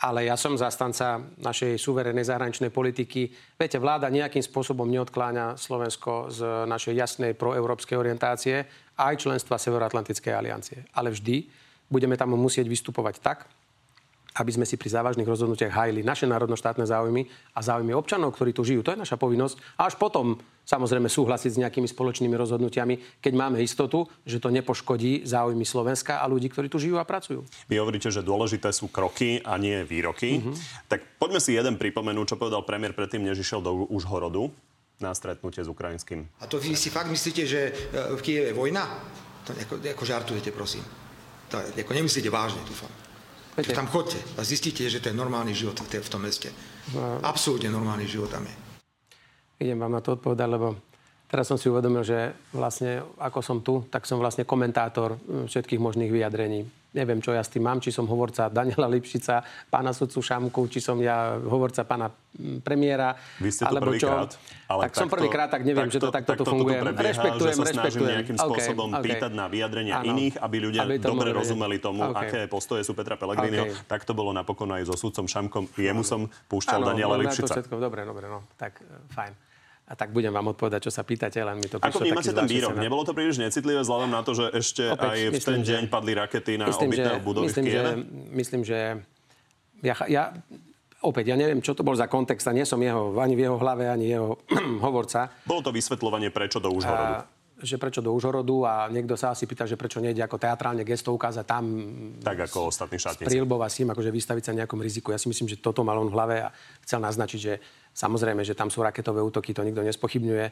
ale 0.00 0.24
ja 0.24 0.36
som 0.40 0.56
zastanca 0.56 1.20
našej 1.44 1.76
suverenej 1.76 2.24
zahraničnej 2.24 2.72
politiky. 2.72 3.28
Viete, 3.60 3.76
vláda 3.76 4.08
nejakým 4.08 4.40
spôsobom 4.40 4.88
neodkláňa 4.88 5.60
Slovensko 5.60 6.32
z 6.32 6.64
našej 6.64 6.94
jasnej 6.96 7.32
proeurópskej 7.36 8.00
orientácie 8.00 8.64
aj 8.96 9.14
členstva 9.20 9.60
Severoatlantickej 9.60 10.32
aliancie. 10.32 10.88
Ale 10.96 11.12
vždy 11.12 11.44
budeme 11.92 12.16
tam 12.16 12.32
musieť 12.32 12.64
vystupovať 12.64 13.20
tak, 13.20 13.38
aby 14.38 14.50
sme 14.54 14.68
si 14.68 14.78
pri 14.78 14.94
závažných 14.94 15.26
rozhodnutiach 15.26 15.74
hájili 15.74 16.06
naše 16.06 16.28
národno-štátne 16.30 16.86
záujmy 16.86 17.26
a 17.56 17.60
záujmy 17.64 17.90
občanov, 17.96 18.36
ktorí 18.38 18.54
tu 18.54 18.62
žijú. 18.62 18.86
To 18.86 18.94
je 18.94 19.02
naša 19.02 19.18
povinnosť. 19.18 19.58
A 19.74 19.90
až 19.90 19.98
potom 19.98 20.38
samozrejme 20.62 21.10
súhlasiť 21.10 21.50
s 21.50 21.60
nejakými 21.66 21.90
spoločnými 21.90 22.38
rozhodnutiami, 22.38 23.18
keď 23.18 23.32
máme 23.34 23.58
istotu, 23.58 24.06
že 24.22 24.38
to 24.38 24.54
nepoškodí 24.54 25.26
záujmy 25.26 25.66
Slovenska 25.66 26.22
a 26.22 26.30
ľudí, 26.30 26.46
ktorí 26.46 26.70
tu 26.70 26.78
žijú 26.78 27.02
a 27.02 27.04
pracujú. 27.04 27.42
Vy 27.66 27.82
hovoríte, 27.82 28.06
že 28.14 28.22
dôležité 28.22 28.70
sú 28.70 28.86
kroky 28.86 29.42
a 29.42 29.58
nie 29.58 29.82
výroky. 29.82 30.38
Mm-hmm. 30.38 30.86
Tak 30.86 31.18
poďme 31.18 31.42
si 31.42 31.58
jeden 31.58 31.74
pripomenúť, 31.74 32.36
čo 32.36 32.40
povedal 32.40 32.62
premiér 32.62 32.94
predtým, 32.94 33.26
než 33.26 33.42
išiel 33.42 33.58
do 33.58 33.90
Užhorodu 33.90 34.46
na 35.02 35.10
stretnutie 35.16 35.64
s 35.64 35.68
ukrajinským. 35.68 36.28
A 36.38 36.46
to 36.46 36.60
vy 36.60 36.76
si 36.76 36.92
fakt 36.92 37.08
myslíte, 37.08 37.42
že 37.48 37.60
e, 37.72 38.14
v 38.14 38.20
Kieve 38.20 38.52
je 38.52 38.54
vojna? 38.54 38.84
To 39.48 39.56
ako, 39.56 39.74
ako 39.80 40.04
žartujete, 40.04 40.52
prosím. 40.52 40.84
To 41.50 41.56
ako 41.56 41.92
nemyslíte 41.96 42.28
vážne, 42.28 42.60
dúfam. 42.68 43.09
Viete. 43.60 43.76
Tam 43.76 43.92
chodte 43.92 44.16
a 44.36 44.40
zistíte, 44.40 44.88
že 44.88 45.04
to 45.04 45.12
je 45.12 45.16
normálny 45.16 45.52
život 45.52 45.76
v, 45.76 46.08
tom 46.08 46.24
meste. 46.24 46.48
No. 46.96 47.20
Absolútne 47.20 47.68
normálny 47.68 48.08
život 48.08 48.32
tam 48.32 48.48
je. 48.48 48.56
Idem 49.60 49.76
vám 49.76 49.92
na 49.92 50.00
to 50.00 50.16
odpovedať, 50.16 50.48
lebo 50.48 50.80
teraz 51.28 51.44
som 51.44 51.60
si 51.60 51.68
uvedomil, 51.68 52.00
že 52.00 52.32
vlastne 52.56 53.04
ako 53.20 53.40
som 53.44 53.60
tu, 53.60 53.84
tak 53.92 54.08
som 54.08 54.16
vlastne 54.16 54.48
komentátor 54.48 55.20
hm, 55.20 55.52
všetkých 55.52 55.80
možných 55.80 56.08
vyjadrení 56.08 56.79
neviem, 56.90 57.22
čo 57.22 57.30
ja 57.30 57.42
s 57.42 57.50
tým 57.50 57.62
mám, 57.62 57.78
či 57.78 57.94
som 57.94 58.06
hovorca 58.10 58.50
Daniela 58.50 58.90
Lipšica, 58.90 59.42
pána 59.70 59.94
sudcu 59.94 60.18
Šamku, 60.18 60.66
či 60.66 60.82
som 60.82 60.98
ja 60.98 61.38
hovorca 61.38 61.86
pána 61.86 62.10
mm, 62.10 62.66
premiéra. 62.66 63.14
Vy 63.38 63.50
ste 63.54 63.62
to 63.66 63.70
alebo 63.70 63.94
čo. 63.94 64.10
Krát, 64.10 64.32
ale 64.66 64.80
tak 64.90 64.92
som 64.98 65.08
prvýkrát, 65.10 65.48
tak 65.50 65.62
neviem, 65.62 65.86
takto, 65.86 65.94
že 65.94 66.00
to 66.02 66.10
takto, 66.10 66.30
takto 66.34 66.44
tu 66.46 66.50
funguje. 66.50 66.78
Prebieha, 66.82 67.06
rešpektujem, 67.14 67.54
že 67.54 67.66
sa 67.70 67.82
rešpektujem. 67.86 68.14
nejakým 68.18 68.38
spôsobom 68.38 68.88
okay, 68.90 69.04
pýtať 69.06 69.32
na 69.34 69.46
vyjadrenia 69.46 69.94
ano, 70.02 70.10
iných, 70.10 70.34
aby 70.42 70.56
ľudia 70.58 70.80
aby 70.82 70.94
dobre 70.98 71.30
mohli... 71.30 71.38
rozumeli 71.38 71.76
tomu, 71.78 72.02
okay. 72.10 72.26
aké 72.26 72.40
postoje 72.50 72.82
sú 72.82 72.92
Petra 72.98 73.14
Pellegriniho. 73.14 73.70
Okay. 73.70 73.86
Tak 73.86 74.02
to 74.02 74.12
bolo 74.12 74.34
napokon 74.34 74.70
aj 74.74 74.90
so 74.90 74.94
sudcom 74.98 75.30
Šamkom. 75.30 75.70
Jemu 75.78 76.02
som 76.02 76.26
púšťal 76.50 76.82
ano, 76.82 76.88
Daniela 76.90 77.14
Lipšica. 77.22 77.54
Všetko, 77.54 77.78
dobre, 77.78 78.02
dobre, 78.02 78.26
no. 78.26 78.42
Tak, 78.58 78.82
e, 78.82 79.14
fajn. 79.14 79.49
A 79.90 79.98
tak 79.98 80.14
budem 80.14 80.30
vám 80.30 80.54
odpovedať, 80.54 80.86
čo 80.86 80.92
sa 80.94 81.02
pýtate, 81.02 81.42
len 81.42 81.58
mi 81.58 81.66
to 81.66 81.82
Ako 81.82 81.98
vnímate 81.98 82.30
ten 82.30 82.46
výrok? 82.46 82.78
Senát. 82.78 82.86
Nebolo 82.86 83.02
to 83.02 83.10
príliš 83.10 83.42
necitlivé 83.42 83.82
vzhľadom 83.82 84.14
na 84.14 84.22
to, 84.22 84.38
že 84.38 84.46
ešte 84.54 84.86
Opäť, 84.86 85.02
aj 85.02 85.18
v 85.18 85.32
myslím, 85.34 85.50
ten 85.50 85.60
deň 85.66 85.82
že, 85.82 85.90
padli 85.90 86.12
rakety 86.14 86.52
na 86.54 86.66
myslím, 86.70 86.88
obytné 86.94 87.12
budovy 87.26 87.46
myslím, 87.50 87.64
v 87.64 87.66
Kieve? 87.66 87.82
Že, 87.82 87.94
myslím, 88.38 88.60
že 88.62 88.78
ja, 89.82 89.94
ja, 90.06 90.24
opäť, 91.02 91.34
ja 91.34 91.36
neviem, 91.36 91.58
čo 91.58 91.74
to 91.74 91.82
bol 91.82 91.98
za 91.98 92.06
kontext 92.06 92.46
a 92.46 92.54
nie 92.54 92.62
som 92.62 92.78
jeho, 92.78 93.18
ani 93.18 93.34
v 93.34 93.50
jeho 93.50 93.58
hlave, 93.58 93.90
ani 93.90 94.14
jeho 94.14 94.38
hovorca. 94.86 95.26
Bolo 95.42 95.66
to 95.66 95.74
vysvetľovanie, 95.74 96.30
prečo 96.30 96.62
do 96.62 96.70
Užhorodu? 96.70 97.26
A, 97.26 97.39
že 97.60 97.76
prečo 97.76 98.00
do 98.00 98.16
Užhorodu 98.16 98.56
a 98.64 98.74
niekto 98.88 99.14
sa 99.14 99.36
asi 99.36 99.44
pýta, 99.44 99.68
že 99.68 99.76
prečo 99.76 100.00
nejde 100.00 100.24
ako 100.24 100.40
teatrálne 100.40 100.82
gesto 100.82 101.12
ukázať 101.12 101.44
tam 101.44 101.64
tak 102.24 102.48
ako 102.48 102.72
ostatní 102.72 102.96
štátnici. 102.96 103.28
Prílbov 103.28 103.60
a 103.62 103.68
sím, 103.68 103.92
akože 103.92 104.08
vystaviť 104.08 104.44
sa 104.48 104.56
nejakom 104.56 104.80
riziku. 104.80 105.12
Ja 105.12 105.20
si 105.20 105.28
myslím, 105.28 105.46
že 105.46 105.60
toto 105.60 105.84
mal 105.84 106.00
on 106.00 106.08
v 106.08 106.16
hlave 106.16 106.36
a 106.44 106.48
chcel 106.82 107.04
naznačiť, 107.04 107.40
že 107.40 107.54
Samozrejme, 107.90 108.46
že 108.46 108.54
tam 108.54 108.70
sú 108.70 108.86
raketové 108.86 109.18
útoky, 109.18 109.50
to 109.50 109.66
nikto 109.66 109.82
nespochybňuje. 109.82 110.46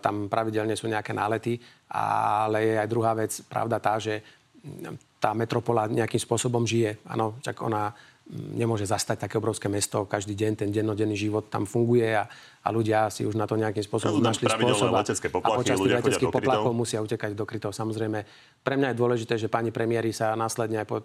Tam 0.00 0.32
pravidelne 0.32 0.72
sú 0.74 0.88
nejaké 0.88 1.12
nálety, 1.12 1.60
ale 1.92 2.58
je 2.64 2.74
aj 2.80 2.88
druhá 2.88 3.12
vec, 3.12 3.32
pravda 3.44 3.76
tá, 3.76 4.00
že 4.00 4.24
tá 5.20 5.36
metropola 5.36 5.86
nejakým 5.86 6.18
spôsobom 6.18 6.64
žije. 6.64 7.04
Áno, 7.04 7.36
čak 7.44 7.60
ona 7.60 7.92
nemôže 8.28 8.84
zastať 8.84 9.24
také 9.24 9.40
obrovské 9.40 9.72
mesto 9.72 10.04
každý 10.04 10.36
deň, 10.36 10.52
ten 10.64 10.68
dennodenný 10.68 11.16
život 11.16 11.48
tam 11.48 11.64
funguje 11.64 12.12
a, 12.12 12.28
a 12.60 12.68
ľudia 12.68 13.08
si 13.08 13.24
už 13.24 13.40
na 13.40 13.48
to 13.48 13.56
nejakým 13.56 13.80
spôsobom 13.80 14.20
našli 14.20 14.44
spôsob. 14.44 14.92
A, 14.92 15.00
a 15.00 15.48
počas 15.56 15.80
tých 15.80 15.96
leteckých 15.96 16.32
poplachov 16.32 16.76
musia 16.76 17.00
utekať 17.00 17.32
do 17.32 17.48
krytov. 17.48 17.72
Samozrejme, 17.72 18.18
pre 18.60 18.74
mňa 18.76 18.92
je 18.92 19.00
dôležité, 19.00 19.34
že 19.40 19.48
pani 19.48 19.72
premiéry 19.72 20.12
sa 20.12 20.36
následne 20.36 20.84
aj 20.84 20.86
po 20.86 21.00
e, 21.00 21.04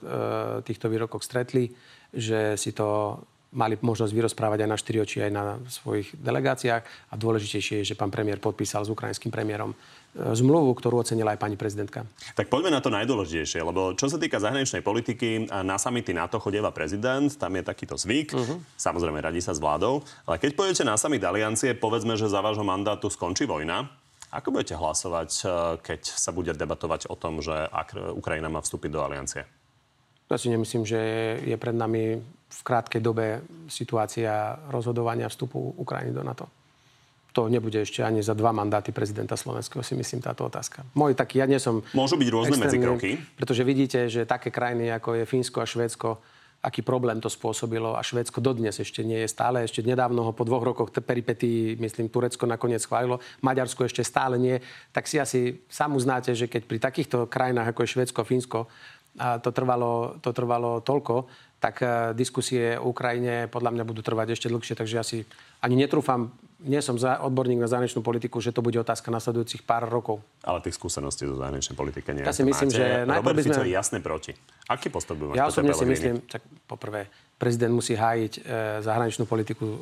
týchto 0.67 0.91
výrokoch 0.91 1.24
stretli, 1.24 1.71
že 2.11 2.59
si 2.59 2.76
to 2.76 3.19
mali 3.53 3.78
možnosť 3.78 4.11
vyrozprávať 4.11 4.65
aj 4.65 4.69
na 4.69 4.78
štyri 4.78 4.97
oči, 4.99 5.24
aj 5.24 5.32
na 5.32 5.43
svojich 5.69 6.17
delegáciách. 6.17 6.84
A 6.84 7.15
dôležitejšie 7.15 7.86
je, 7.86 7.93
že 7.93 7.95
pán 7.95 8.09
premiér 8.09 8.41
podpísal 8.41 8.84
s 8.84 8.91
ukrajinským 8.91 9.30
premiérom 9.30 9.78
zmluvu, 10.14 10.78
ktorú 10.78 11.01
ocenila 11.01 11.34
aj 11.34 11.41
pani 11.41 11.57
prezidentka. 11.57 12.05
Tak 12.38 12.47
poďme 12.47 12.78
na 12.78 12.82
to 12.82 12.93
najdôležitejšie, 12.93 13.66
lebo 13.66 13.97
čo 13.97 14.05
sa 14.09 14.22
týka 14.22 14.38
zahraničnej 14.38 14.86
politiky, 14.86 15.49
na 15.49 15.82
samity 15.82 16.14
NATO 16.14 16.38
chodieva 16.38 16.70
prezident, 16.70 17.34
tam 17.34 17.57
je 17.57 17.64
takýto 17.66 17.97
zvyk, 17.97 18.30
uh-huh. 18.38 18.57
samozrejme 18.78 19.18
radí 19.18 19.41
sa 19.41 19.57
s 19.57 19.61
vládou, 19.61 20.05
ale 20.30 20.38
keď 20.38 20.53
pôjdete 20.53 20.84
na 20.86 20.97
summit 21.01 21.26
aliancie, 21.26 21.74
povedzme, 21.74 22.14
že 22.14 22.30
za 22.30 22.45
vášho 22.45 22.61
mandátu 22.61 23.09
skončí 23.09 23.49
vojna, 23.49 23.89
ako 24.34 24.49
budete 24.49 24.74
hlasovať, 24.78 25.30
e, 25.30 25.45
keď 25.82 26.01
sa 26.09 26.34
bude 26.34 26.53
debatovať 26.57 27.05
o 27.09 27.16
tom, 27.18 27.41
že 27.41 27.53
Ukrajina 28.18 28.49
má 28.49 28.66
vstúpiť 28.66 28.89
do 28.89 29.01
aliancie? 29.05 29.45
Ja 30.30 30.41
si 30.41 30.49
nemyslím, 30.49 30.82
že 30.82 30.97
je 31.45 31.53
pred 31.61 31.78
nami 31.78 32.18
v 32.49 32.59
krátkej 32.66 33.01
dobe 33.01 33.45
situácia 33.70 34.57
rozhodovania 34.74 35.30
vstupu 35.30 35.78
Ukrajiny 35.78 36.09
do 36.09 36.26
NATO. 36.26 36.49
To 37.34 37.49
nebude 37.49 37.81
ešte 37.81 38.05
ani 38.05 38.21
za 38.21 38.38
dva 38.38 38.53
mandáty 38.53 38.93
prezidenta 38.93 39.34
Slovenského, 39.34 39.81
si 39.81 39.97
myslím, 39.97 40.21
táto 40.21 40.45
otázka. 40.45 40.86
Môj 40.93 41.17
taký, 41.17 41.41
ja 41.41 41.49
nie 41.49 41.57
som... 41.57 41.81
Môžu 41.97 42.13
byť 42.15 42.29
rôzne 42.29 42.57
medzikroky. 42.61 43.17
Pretože 43.34 43.65
vidíte, 43.65 44.05
že 44.05 44.29
také 44.29 44.53
krajiny, 44.53 44.93
ako 44.93 45.17
je 45.17 45.23
Fínsko 45.25 45.57
a 45.61 45.65
Švédsko, 45.65 46.21
aký 46.63 46.79
problém 46.79 47.19
to 47.19 47.27
spôsobilo 47.27 47.97
a 47.97 48.05
Švédsko 48.05 48.39
dodnes 48.39 48.79
ešte 48.79 49.03
nie 49.03 49.19
je 49.19 49.27
stále. 49.27 49.67
Ešte 49.67 49.84
nedávno 49.84 50.23
ho 50.23 50.31
po 50.31 50.47
dvoch 50.47 50.63
rokoch 50.63 50.95
peripetí, 50.95 51.75
myslím, 51.75 52.07
Turecko 52.07 52.47
nakoniec 52.47 52.79
schválilo, 52.79 53.19
Maďarsko 53.43 53.84
ešte 53.84 54.05
stále 54.05 54.39
nie. 54.39 54.63
Tak 54.95 55.09
si 55.11 55.19
asi 55.19 55.59
sám 55.67 55.99
uznáte, 55.99 56.31
že 56.31 56.47
keď 56.47 56.63
pri 56.63 56.79
takýchto 56.79 57.27
krajinách, 57.27 57.75
ako 57.75 57.84
je 57.84 57.93
Švédsko 57.97 58.23
a 58.23 58.29
Fínsko, 58.29 58.59
a 59.13 59.38
to 59.38 59.53
trvalo, 59.53 60.17
to 60.23 60.34
trvalo 60.34 60.81
toľko, 60.81 61.27
tak 61.61 61.75
eh, 61.84 62.15
diskusie 62.15 62.79
o 62.79 62.89
Ukrajine 62.89 63.51
podľa 63.51 63.71
mňa 63.75 63.84
budú 63.84 64.01
trvať 64.01 64.34
ešte 64.34 64.49
dlhšie, 64.49 64.73
takže 64.79 64.95
ja 64.95 65.03
si 65.05 65.27
ani 65.61 65.75
netrúfam, 65.77 66.31
nie 66.64 66.80
som 66.80 66.95
za, 66.95 67.20
odborník 67.20 67.59
na 67.59 67.68
zahraničnú 67.68 67.99
politiku, 67.99 68.39
že 68.39 68.55
to 68.55 68.64
bude 68.64 68.80
otázka 68.80 69.11
nasledujúcich 69.11 69.68
pár 69.68 69.86
rokov. 69.91 70.24
Ale 70.47 70.64
tých 70.64 70.80
skúseností 70.80 71.28
zo 71.28 71.36
zahraničnej 71.36 71.76
politike 71.76 72.16
nie. 72.16 72.24
Ja 72.24 72.32
si 72.32 72.47
myslím, 72.47 72.72
máte. 72.72 72.80
že 72.80 72.86
Robert 73.03 73.38
Fico 73.43 73.59
sme... 73.59 73.68
je 73.68 73.74
jasne 73.76 73.99
proti. 73.99 74.32
Aký 74.72 74.88
postup 74.88 75.20
by 75.20 75.36
Ja 75.36 75.51
osobne 75.51 75.76
si 75.76 75.84
myslím, 75.84 76.24
tak 76.24 76.39
poprvé, 76.64 77.11
prezident 77.36 77.76
musí 77.76 77.99
hájiť 77.99 78.34
e, 78.39 78.41
zahraničnú 78.80 79.28
politiku 79.28 79.66
e, 79.68 79.78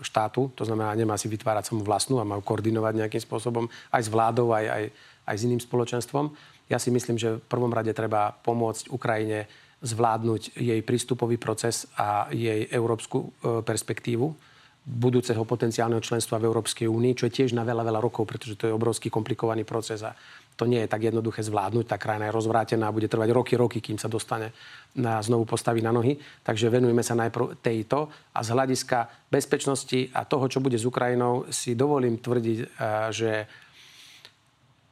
štátu, 0.00 0.48
to 0.56 0.64
znamená, 0.64 0.96
nemá 0.96 1.20
si 1.20 1.28
vytvárať 1.28 1.68
samú 1.68 1.84
vlastnú 1.84 2.16
a 2.16 2.24
má 2.24 2.40
koordinovať 2.40 3.04
nejakým 3.04 3.22
spôsobom 3.22 3.68
aj 3.92 4.02
s 4.02 4.08
vládou, 4.08 4.56
aj, 4.56 4.64
aj, 4.64 4.84
aj 5.28 5.34
s 5.36 5.44
iným 5.44 5.60
spoločenstvom. 5.60 6.32
Ja 6.72 6.80
si 6.80 6.88
myslím, 6.88 7.20
že 7.20 7.36
v 7.36 7.46
prvom 7.52 7.68
rade 7.68 7.92
treba 7.92 8.32
pomôcť 8.32 8.88
Ukrajine 8.88 9.44
zvládnuť 9.84 10.56
jej 10.56 10.80
prístupový 10.80 11.36
proces 11.36 11.84
a 12.00 12.32
jej 12.32 12.64
európsku 12.72 13.18
e, 13.20 13.60
perspektívu 13.60 14.51
budúceho 14.82 15.46
potenciálneho 15.46 16.02
členstva 16.02 16.42
v 16.42 16.50
Európskej 16.50 16.90
únii, 16.90 17.14
čo 17.14 17.30
je 17.30 17.36
tiež 17.38 17.54
na 17.54 17.62
veľa, 17.62 17.86
veľa 17.86 18.00
rokov, 18.02 18.26
pretože 18.26 18.58
to 18.58 18.66
je 18.66 18.74
obrovský 18.74 19.14
komplikovaný 19.14 19.62
proces 19.62 20.02
a 20.02 20.10
to 20.58 20.66
nie 20.66 20.82
je 20.84 20.90
tak 20.90 21.06
jednoduché 21.06 21.40
zvládnuť. 21.46 21.86
Tá 21.86 21.96
krajina 21.96 22.28
je 22.28 22.36
rozvrátená 22.36 22.90
a 22.90 22.94
bude 22.94 23.06
trvať 23.06 23.30
roky, 23.30 23.54
roky, 23.54 23.78
kým 23.78 23.96
sa 23.96 24.10
dostane 24.10 24.50
na, 24.98 25.22
znovu 25.22 25.46
postaví 25.46 25.80
na 25.80 25.94
nohy. 25.94 26.18
Takže 26.42 26.68
venujeme 26.68 27.00
sa 27.00 27.14
najprv 27.14 27.62
tejto 27.62 28.10
a 28.34 28.38
z 28.42 28.48
hľadiska 28.52 29.30
bezpečnosti 29.30 30.10
a 30.12 30.26
toho, 30.26 30.50
čo 30.50 30.58
bude 30.58 30.76
s 30.76 30.84
Ukrajinou, 30.84 31.46
si 31.48 31.78
dovolím 31.78 32.18
tvrdiť, 32.18 32.58
e, 32.58 32.66
že 33.14 33.30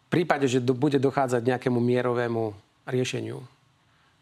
v 0.07 0.09
prípade, 0.09 0.47
že 0.47 0.63
bude 0.63 0.99
dochádzať 1.03 1.43
nejakému 1.45 1.79
mierovému 1.79 2.55
riešeniu 2.87 3.60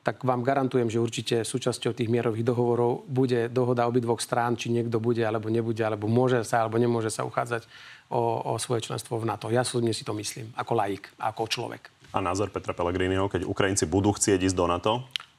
tak 0.09 0.25
vám 0.25 0.41
garantujem, 0.41 0.89
že 0.89 1.05
určite 1.05 1.37
súčasťou 1.45 1.93
tých 1.93 2.09
mierových 2.09 2.41
dohovorov 2.41 3.05
bude 3.05 3.53
dohoda 3.53 3.85
obidvoch 3.85 4.25
strán, 4.25 4.57
či 4.57 4.73
niekto 4.73 4.97
bude 4.97 5.21
alebo 5.21 5.53
nebude, 5.53 5.85
alebo 5.85 6.09
môže 6.09 6.41
sa 6.49 6.65
alebo 6.65 6.81
nemôže 6.81 7.13
sa 7.13 7.29
uchádzať 7.29 7.69
o, 8.09 8.41
o 8.41 8.57
svoje 8.57 8.89
členstvo 8.89 9.21
v 9.21 9.29
NATO. 9.29 9.53
Ja 9.53 9.69
súdne 9.69 9.93
si 9.93 10.09
to 10.09 10.17
myslím, 10.17 10.49
ako 10.57 10.73
laik, 10.81 11.13
ako 11.21 11.45
človek. 11.45 11.93
A 12.17 12.25
názor 12.25 12.49
Petra 12.49 12.73
Pellegriniho, 12.73 13.29
keď 13.29 13.45
Ukrajinci 13.45 13.85
budú 13.85 14.17
chcieť 14.17 14.49
ísť 14.49 14.57
do 14.57 14.65
NATO? 14.65 14.93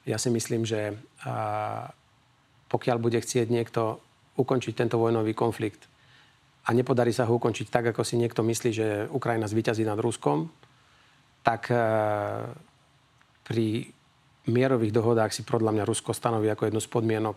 Ja 0.06 0.22
si 0.22 0.30
myslím, 0.30 0.62
že 0.62 0.94
a, 1.26 1.90
pokiaľ 2.70 3.02
bude 3.02 3.18
chcieť 3.18 3.50
niekto 3.50 3.98
ukončiť 4.38 4.86
tento 4.86 5.02
vojnový 5.02 5.34
konflikt 5.34 5.90
a 6.62 6.70
nepodarí 6.70 7.10
sa 7.10 7.26
ho 7.26 7.34
ukončiť 7.34 7.66
tak, 7.74 7.90
ako 7.90 8.06
si 8.06 8.14
niekto 8.22 8.46
myslí, 8.46 8.70
že 8.70 8.86
Ukrajina 9.10 9.50
zvíťazí 9.50 9.82
nad 9.82 9.98
Ruskom, 9.98 10.46
tak 11.42 11.74
a, 11.74 12.54
pri 13.42 13.98
mierových 14.48 14.94
dohodách 14.94 15.36
si 15.36 15.44
podľa 15.44 15.76
mňa 15.76 15.84
Rusko 15.84 16.16
stanoví 16.16 16.48
ako 16.48 16.70
jednu 16.70 16.80
z 16.80 16.88
podmienok, 16.88 17.36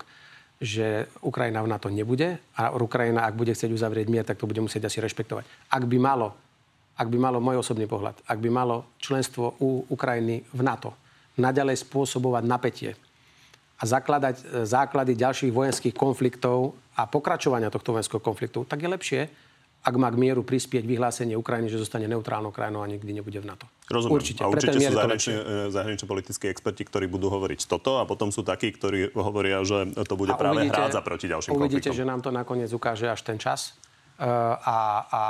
že 0.64 1.12
Ukrajina 1.20 1.60
v 1.60 1.72
NATO 1.76 1.92
nebude 1.92 2.40
a 2.56 2.72
Ukrajina, 2.72 3.28
ak 3.28 3.36
bude 3.36 3.52
chcieť 3.52 3.74
uzavrieť 3.74 4.08
mier, 4.08 4.24
tak 4.24 4.40
to 4.40 4.48
bude 4.48 4.64
musieť 4.64 4.88
asi 4.88 5.04
rešpektovať. 5.04 5.44
Ak 5.68 5.84
by 5.84 5.98
malo, 6.00 6.32
ak 6.96 7.08
by 7.12 7.18
malo 7.20 7.44
môj 7.44 7.60
osobný 7.60 7.90
pohľad, 7.90 8.16
ak 8.24 8.40
by 8.40 8.50
malo 8.54 8.96
členstvo 9.02 9.60
u 9.60 9.84
Ukrajiny 9.92 10.48
v 10.56 10.62
NATO 10.64 10.96
naďalej 11.36 11.84
spôsobovať 11.84 12.44
napätie 12.46 12.92
a 13.82 13.84
zakladať 13.84 14.36
e, 14.40 14.44
základy 14.70 15.18
ďalších 15.18 15.52
vojenských 15.52 15.96
konfliktov 15.98 16.78
a 16.94 17.10
pokračovania 17.10 17.74
tohto 17.74 17.98
vojenského 17.98 18.22
konfliktu, 18.22 18.64
tak 18.70 18.80
je 18.80 18.88
lepšie, 18.88 19.22
ak 19.84 19.96
má 20.00 20.08
k 20.08 20.16
mieru 20.16 20.48
prispieť 20.48 20.88
vyhlásenie 20.88 21.36
Ukrajiny, 21.36 21.68
že 21.68 21.76
zostane 21.76 22.08
neutrálnou 22.08 22.56
krajinou 22.56 22.80
a 22.80 22.88
nikdy 22.88 23.20
nebude 23.20 23.36
v 23.44 23.52
NATO. 23.52 23.68
Rozumiem. 23.92 24.16
Určite. 24.16 24.40
A 24.40 24.48
určite 24.48 24.80
sú 24.80 24.96
zahraniční, 24.96 25.36
e, 25.36 25.72
zahraniční 25.76 26.08
politickí 26.08 26.46
experti, 26.48 26.88
ktorí 26.88 27.12
budú 27.12 27.28
hovoriť 27.28 27.68
toto 27.68 28.00
a 28.00 28.08
potom 28.08 28.32
sú 28.32 28.48
takí, 28.48 28.72
ktorí 28.72 29.12
hovoria, 29.12 29.60
že 29.68 29.92
to 30.08 30.16
bude 30.16 30.32
a 30.32 30.40
práve 30.40 30.64
uvidíte, 30.64 30.80
hrádza 30.80 31.04
proti 31.04 31.28
ďalším 31.28 31.52
uvidíte, 31.60 31.92
konfliktom. 31.92 32.00
že 32.00 32.04
nám 32.08 32.20
to 32.24 32.32
nakoniec 32.32 32.72
ukáže 32.72 33.12
až 33.12 33.28
ten 33.28 33.36
čas 33.36 33.76
uh, 34.24 34.56
a, 34.56 34.78
a 35.12 35.22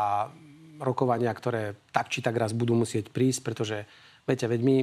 rokovania, 0.78 1.34
ktoré 1.34 1.74
tak 1.89 2.14
či 2.14 2.22
tak 2.22 2.38
raz 2.38 2.54
budú 2.54 2.78
musieť 2.78 3.10
prísť, 3.10 3.41
pretože, 3.41 3.78
viete, 4.30 4.45
veď 4.45 4.62
my, 4.62 4.76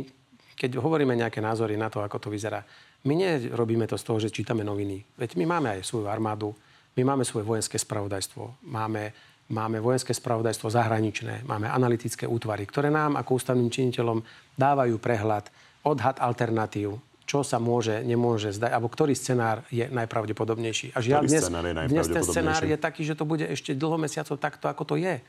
keď 0.58 0.82
hovoríme 0.82 1.14
nejaké 1.14 1.38
názory 1.38 1.78
na 1.78 1.86
to, 1.86 2.02
ako 2.02 2.26
to 2.26 2.28
vyzerá, 2.28 2.66
my 3.06 3.14
nerobíme 3.14 3.86
to 3.86 3.94
z 3.94 4.04
toho, 4.04 4.18
že 4.18 4.34
čítame 4.34 4.66
noviny. 4.66 5.16
Veď 5.16 5.38
my 5.38 5.44
máme 5.46 5.68
aj 5.78 5.86
svoju 5.86 6.10
armádu, 6.10 6.52
my 6.98 7.02
máme 7.06 7.24
svoje 7.24 7.46
vojenské 7.46 7.78
spravodajstvo, 7.78 8.66
máme 8.66 9.14
máme 9.50 9.82
vojenské 9.82 10.14
spravodajstvo 10.14 10.70
zahraničné, 10.70 11.44
máme 11.44 11.66
analytické 11.66 12.24
útvary, 12.24 12.64
ktoré 12.64 12.88
nám 12.88 13.18
ako 13.18 13.36
ústavným 13.36 13.68
činiteľom 13.68 14.22
dávajú 14.54 14.96
prehľad, 15.02 15.50
odhad 15.82 16.22
alternatív, 16.22 17.02
čo 17.26 17.46
sa 17.46 17.62
môže, 17.62 18.02
nemôže 18.02 18.50
zdať, 18.50 18.70
alebo 18.74 18.90
ktorý 18.90 19.14
scenár 19.14 19.62
je 19.70 19.86
najpravdepodobnejší. 19.86 20.94
A 20.94 20.98
žiaľ, 20.98 21.26
dnes, 21.26 21.46
dnes 21.86 22.06
ten 22.10 22.24
scenár 22.26 22.62
je 22.62 22.74
taký, 22.74 23.06
že 23.06 23.14
to 23.14 23.22
bude 23.22 23.46
ešte 23.46 23.74
dlho 23.74 23.98
mesiacov 23.98 24.34
takto, 24.38 24.66
ako 24.66 24.82
to 24.82 24.94
je. 24.98 25.22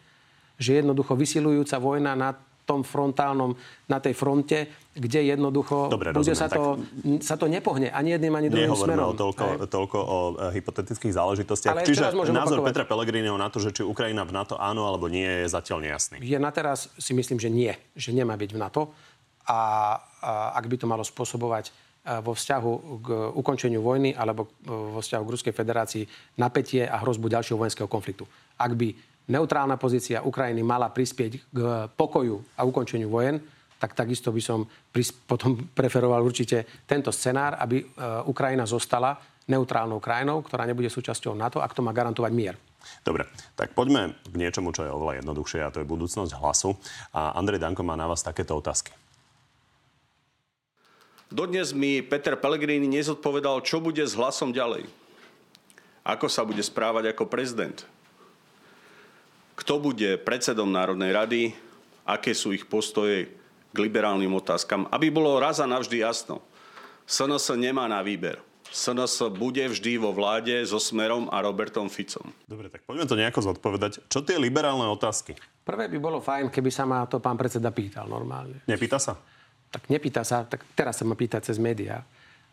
Že 0.58 0.82
jednoducho 0.82 1.14
vysilujúca 1.18 1.78
vojna 1.78 2.18
na 2.18 2.34
tom 2.66 2.86
frontálnom, 2.86 3.58
na 3.90 3.98
tej 4.00 4.14
fronte, 4.16 4.70
kde 4.92 5.24
jednoducho 5.24 5.88
Dobre, 5.88 6.12
bude 6.12 6.36
rozumiem, 6.36 6.40
sa, 6.40 6.48
to, 6.52 6.64
tak... 6.76 7.24
sa 7.24 7.36
to 7.40 7.46
nepohne 7.48 7.88
ani 7.88 8.16
jedným, 8.20 8.34
ani 8.36 8.48
druhým 8.52 8.68
Nehovoríme 8.68 9.00
smerom. 9.00 9.12
o 9.12 9.16
toľko, 9.16 9.46
toľko 9.72 9.98
o 9.98 10.18
e, 10.20 10.60
hypotetických 10.60 11.14
záležitostiach. 11.16 11.72
Ale 11.72 11.88
Čiže 11.88 12.12
názor 12.36 12.60
opakovať. 12.60 12.68
Petra 12.68 12.84
Pellegriniho 12.84 13.40
na 13.40 13.48
to, 13.48 13.64
že 13.64 13.72
či 13.72 13.88
Ukrajina 13.88 14.28
v 14.28 14.36
NATO 14.36 14.60
áno 14.60 14.84
alebo 14.84 15.08
nie, 15.08 15.24
je 15.24 15.48
zatiaľ 15.48 15.80
nejasný. 15.88 16.20
Je 16.20 16.36
na 16.36 16.52
teraz 16.52 16.92
si 17.00 17.16
myslím, 17.16 17.40
že 17.40 17.48
nie. 17.48 17.72
Že 17.96 18.20
nemá 18.20 18.36
byť 18.36 18.52
v 18.52 18.60
NATO. 18.60 18.92
A, 19.48 19.60
a 20.22 20.60
ak 20.60 20.68
by 20.68 20.76
to 20.76 20.92
malo 20.92 21.08
spôsobovať 21.08 21.72
e, 21.72 21.72
vo 22.20 22.36
vzťahu 22.36 22.72
k 23.00 23.08
ukončeniu 23.32 23.80
vojny 23.80 24.12
alebo 24.12 24.52
e, 24.64 24.68
vo 24.68 25.00
vzťahu 25.00 25.24
k 25.24 25.34
Ruskej 25.40 25.54
federácii 25.56 26.04
napätie 26.36 26.84
a 26.84 27.00
hrozbu 27.00 27.32
ďalšieho 27.32 27.56
vojenského 27.56 27.88
konfliktu. 27.88 28.28
Ak 28.60 28.76
by 28.76 29.11
neutrálna 29.32 29.80
pozícia 29.80 30.20
Ukrajiny 30.22 30.60
mala 30.60 30.92
prispieť 30.92 31.32
k 31.48 31.60
pokoju 31.96 32.60
a 32.60 32.68
ukončeniu 32.68 33.08
vojen, 33.08 33.40
tak 33.82 33.98
takisto 33.98 34.30
by 34.30 34.42
som 34.44 34.68
potom 35.26 35.66
preferoval 35.80 36.22
určite 36.22 36.86
tento 36.86 37.10
scenár, 37.10 37.58
aby 37.58 37.82
e, 37.82 37.86
Ukrajina 38.30 38.68
zostala 38.68 39.18
neutrálnou 39.50 39.98
krajinou, 39.98 40.46
ktorá 40.46 40.70
nebude 40.70 40.92
súčasťou 40.92 41.34
NATO, 41.34 41.64
ak 41.64 41.74
to 41.74 41.82
má 41.82 41.90
garantovať 41.90 42.32
mier. 42.36 42.56
Dobre, 43.02 43.26
tak 43.58 43.74
poďme 43.74 44.18
k 44.26 44.36
niečomu, 44.38 44.74
čo 44.74 44.86
je 44.86 44.94
oveľa 44.94 45.22
jednoduchšie, 45.22 45.60
a 45.62 45.74
to 45.74 45.82
je 45.82 45.90
budúcnosť 45.90 46.38
hlasu. 46.38 46.78
A 47.14 47.38
Andrej 47.38 47.62
Danko 47.62 47.82
má 47.82 47.98
na 47.98 48.10
vás 48.10 48.26
takéto 48.26 48.58
otázky. 48.58 48.94
Dodnes 51.32 51.72
mi 51.72 52.04
Peter 52.04 52.36
Pellegrini 52.36 52.90
nezodpovedal, 52.92 53.64
čo 53.64 53.80
bude 53.80 54.04
s 54.04 54.18
hlasom 54.18 54.52
ďalej. 54.52 54.84
Ako 56.02 56.28
sa 56.28 56.44
bude 56.44 56.60
správať 56.60 57.14
ako 57.14 57.30
prezident 57.30 57.86
kto 59.62 59.78
bude 59.78 60.18
predsedom 60.26 60.66
Národnej 60.66 61.14
rady, 61.14 61.42
aké 62.02 62.34
sú 62.34 62.50
ich 62.50 62.66
postoje 62.66 63.30
k 63.72 63.78
liberálnym 63.78 64.34
otázkam, 64.34 64.90
aby 64.90 65.14
bolo 65.14 65.38
raz 65.38 65.62
a 65.62 65.70
navždy 65.70 66.02
jasno. 66.02 66.42
SNS 67.06 67.54
nemá 67.62 67.86
na 67.86 68.02
výber. 68.02 68.42
SNS 68.72 69.36
bude 69.36 69.62
vždy 69.68 70.00
vo 70.00 70.16
vláde 70.16 70.56
so 70.64 70.80
Smerom 70.80 71.28
a 71.28 71.44
Robertom 71.44 71.92
Ficom. 71.92 72.32
Dobre, 72.48 72.72
tak 72.72 72.88
poďme 72.88 73.06
to 73.06 73.20
nejako 73.20 73.52
zodpovedať. 73.52 74.08
Čo 74.08 74.24
tie 74.24 74.40
liberálne 74.40 74.88
otázky? 74.88 75.36
Prvé 75.62 75.92
by 75.92 75.98
bolo 76.00 76.24
fajn, 76.24 76.48
keby 76.48 76.72
sa 76.72 76.88
ma 76.88 77.04
to 77.04 77.20
pán 77.20 77.36
predseda 77.36 77.70
pýtal 77.70 78.08
normálne. 78.08 78.64
Nepýta 78.66 78.96
sa? 78.96 79.20
Tak 79.72 79.92
nepýta 79.92 80.24
sa, 80.24 80.48
tak 80.48 80.64
teraz 80.72 81.00
sa 81.00 81.04
ma 81.04 81.20
pýta 81.20 81.44
cez 81.44 81.60
médiá. 81.60 82.02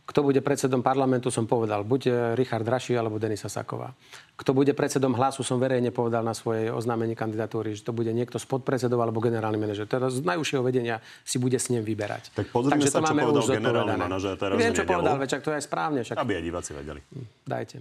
Kto 0.09 0.25
bude 0.25 0.41
predsedom 0.41 0.81
parlamentu, 0.81 1.29
som 1.29 1.45
povedal, 1.45 1.85
buď 1.85 2.03
e, 2.09 2.11
Richard 2.33 2.65
Raši 2.65 2.97
alebo 2.97 3.21
Denisa 3.21 3.53
Saková. 3.53 3.93
Kto 4.41 4.57
bude 4.57 4.73
predsedom 4.73 5.13
hlasu, 5.13 5.45
som 5.45 5.61
verejne 5.61 5.93
povedal 5.93 6.25
na 6.25 6.33
svojej 6.33 6.73
oznámení 6.73 7.13
kandidatúry, 7.13 7.77
že 7.77 7.85
to 7.85 7.93
bude 7.93 8.09
niekto 8.17 8.41
z 8.41 8.49
podpredsedov 8.49 8.97
alebo 9.05 9.21
generálny 9.21 9.61
manažer. 9.61 9.85
Teraz 9.85 10.17
z 10.17 10.25
najúžšieho 10.25 10.65
vedenia 10.65 11.05
si 11.29 11.37
bude 11.37 11.61
s 11.61 11.69
ním 11.69 11.85
vyberať. 11.85 12.33
Tak 12.33 12.49
pozrime 12.49 12.81
Takže 12.81 12.89
sa, 12.89 13.05
to 13.05 13.13
máme 13.13 13.21
čo 13.21 13.29
povedal 13.29 13.61
generálny 13.61 13.97
manažer 14.01 14.35
teraz 14.41 14.57
Viem, 14.57 14.73
čo 14.73 14.85
povedal, 14.89 15.17
veď, 15.21 15.31
to 15.45 15.51
je 15.53 15.57
aj 15.61 15.65
správne. 15.69 16.01
Však... 16.01 16.17
Aby 16.17 16.33
aj 16.41 16.45
diváci 16.49 16.71
vedeli. 16.73 17.01
Hm, 17.05 17.27
dajte. 17.45 17.77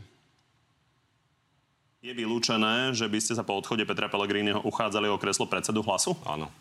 Je 2.03 2.11
vylúčené, 2.11 2.91
že 2.91 3.07
by 3.07 3.19
ste 3.23 3.39
sa 3.39 3.47
po 3.47 3.55
odchode 3.55 3.87
Petra 3.87 4.11
Pellegriniho 4.11 4.67
uchádzali 4.67 5.07
o 5.07 5.15
kreslo 5.15 5.47
predsedu 5.47 5.79
hlasu? 5.79 6.11
Áno. 6.27 6.51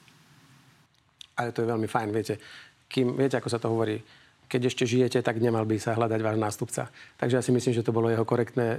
Ale 1.34 1.50
to 1.50 1.66
je 1.66 1.68
veľmi 1.74 1.90
fajn, 1.90 2.08
viete. 2.14 2.38
Kým, 2.86 3.18
viete, 3.18 3.34
ako 3.34 3.50
sa 3.50 3.58
to 3.58 3.66
hovorí, 3.66 3.98
keď 4.46 4.70
ešte 4.70 4.84
žijete, 4.86 5.18
tak 5.22 5.42
nemal 5.42 5.66
by 5.66 5.76
sa 5.78 5.98
hľadať 5.98 6.20
váš 6.22 6.38
nástupca. 6.38 6.82
Takže 7.18 7.34
ja 7.38 7.42
si 7.42 7.50
myslím, 7.50 7.74
že 7.74 7.82
to 7.82 7.90
bolo 7.90 8.06
jeho 8.06 8.22
korektné 8.22 8.66
e, 8.66 8.78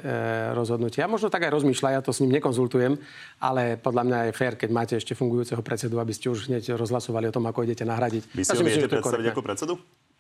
rozhodnutie. 0.56 1.04
A 1.04 1.12
možno 1.12 1.28
tak 1.28 1.44
aj 1.44 1.52
rozmýšľa, 1.52 2.00
ja 2.00 2.02
to 2.02 2.16
s 2.16 2.24
ním 2.24 2.40
nekonzultujem, 2.40 2.96
ale 3.44 3.76
podľa 3.76 4.04
mňa 4.08 4.20
je 4.28 4.32
fér, 4.32 4.56
keď 4.56 4.70
máte 4.72 4.94
ešte 4.96 5.12
fungujúceho 5.12 5.60
predsedu, 5.60 6.00
aby 6.00 6.16
ste 6.16 6.32
už 6.32 6.48
hneď 6.48 6.80
rozhlasovali 6.80 7.28
o 7.28 7.36
tom, 7.36 7.46
ako 7.52 7.68
idete 7.68 7.84
nahradiť. 7.84 8.24
Vy 8.32 8.44
si 8.48 8.52
ja 8.52 8.60
ho 8.60 8.64
viete 8.64 8.88
predstaviť 8.88 9.28
ako 9.36 9.42
predsedu? 9.44 9.76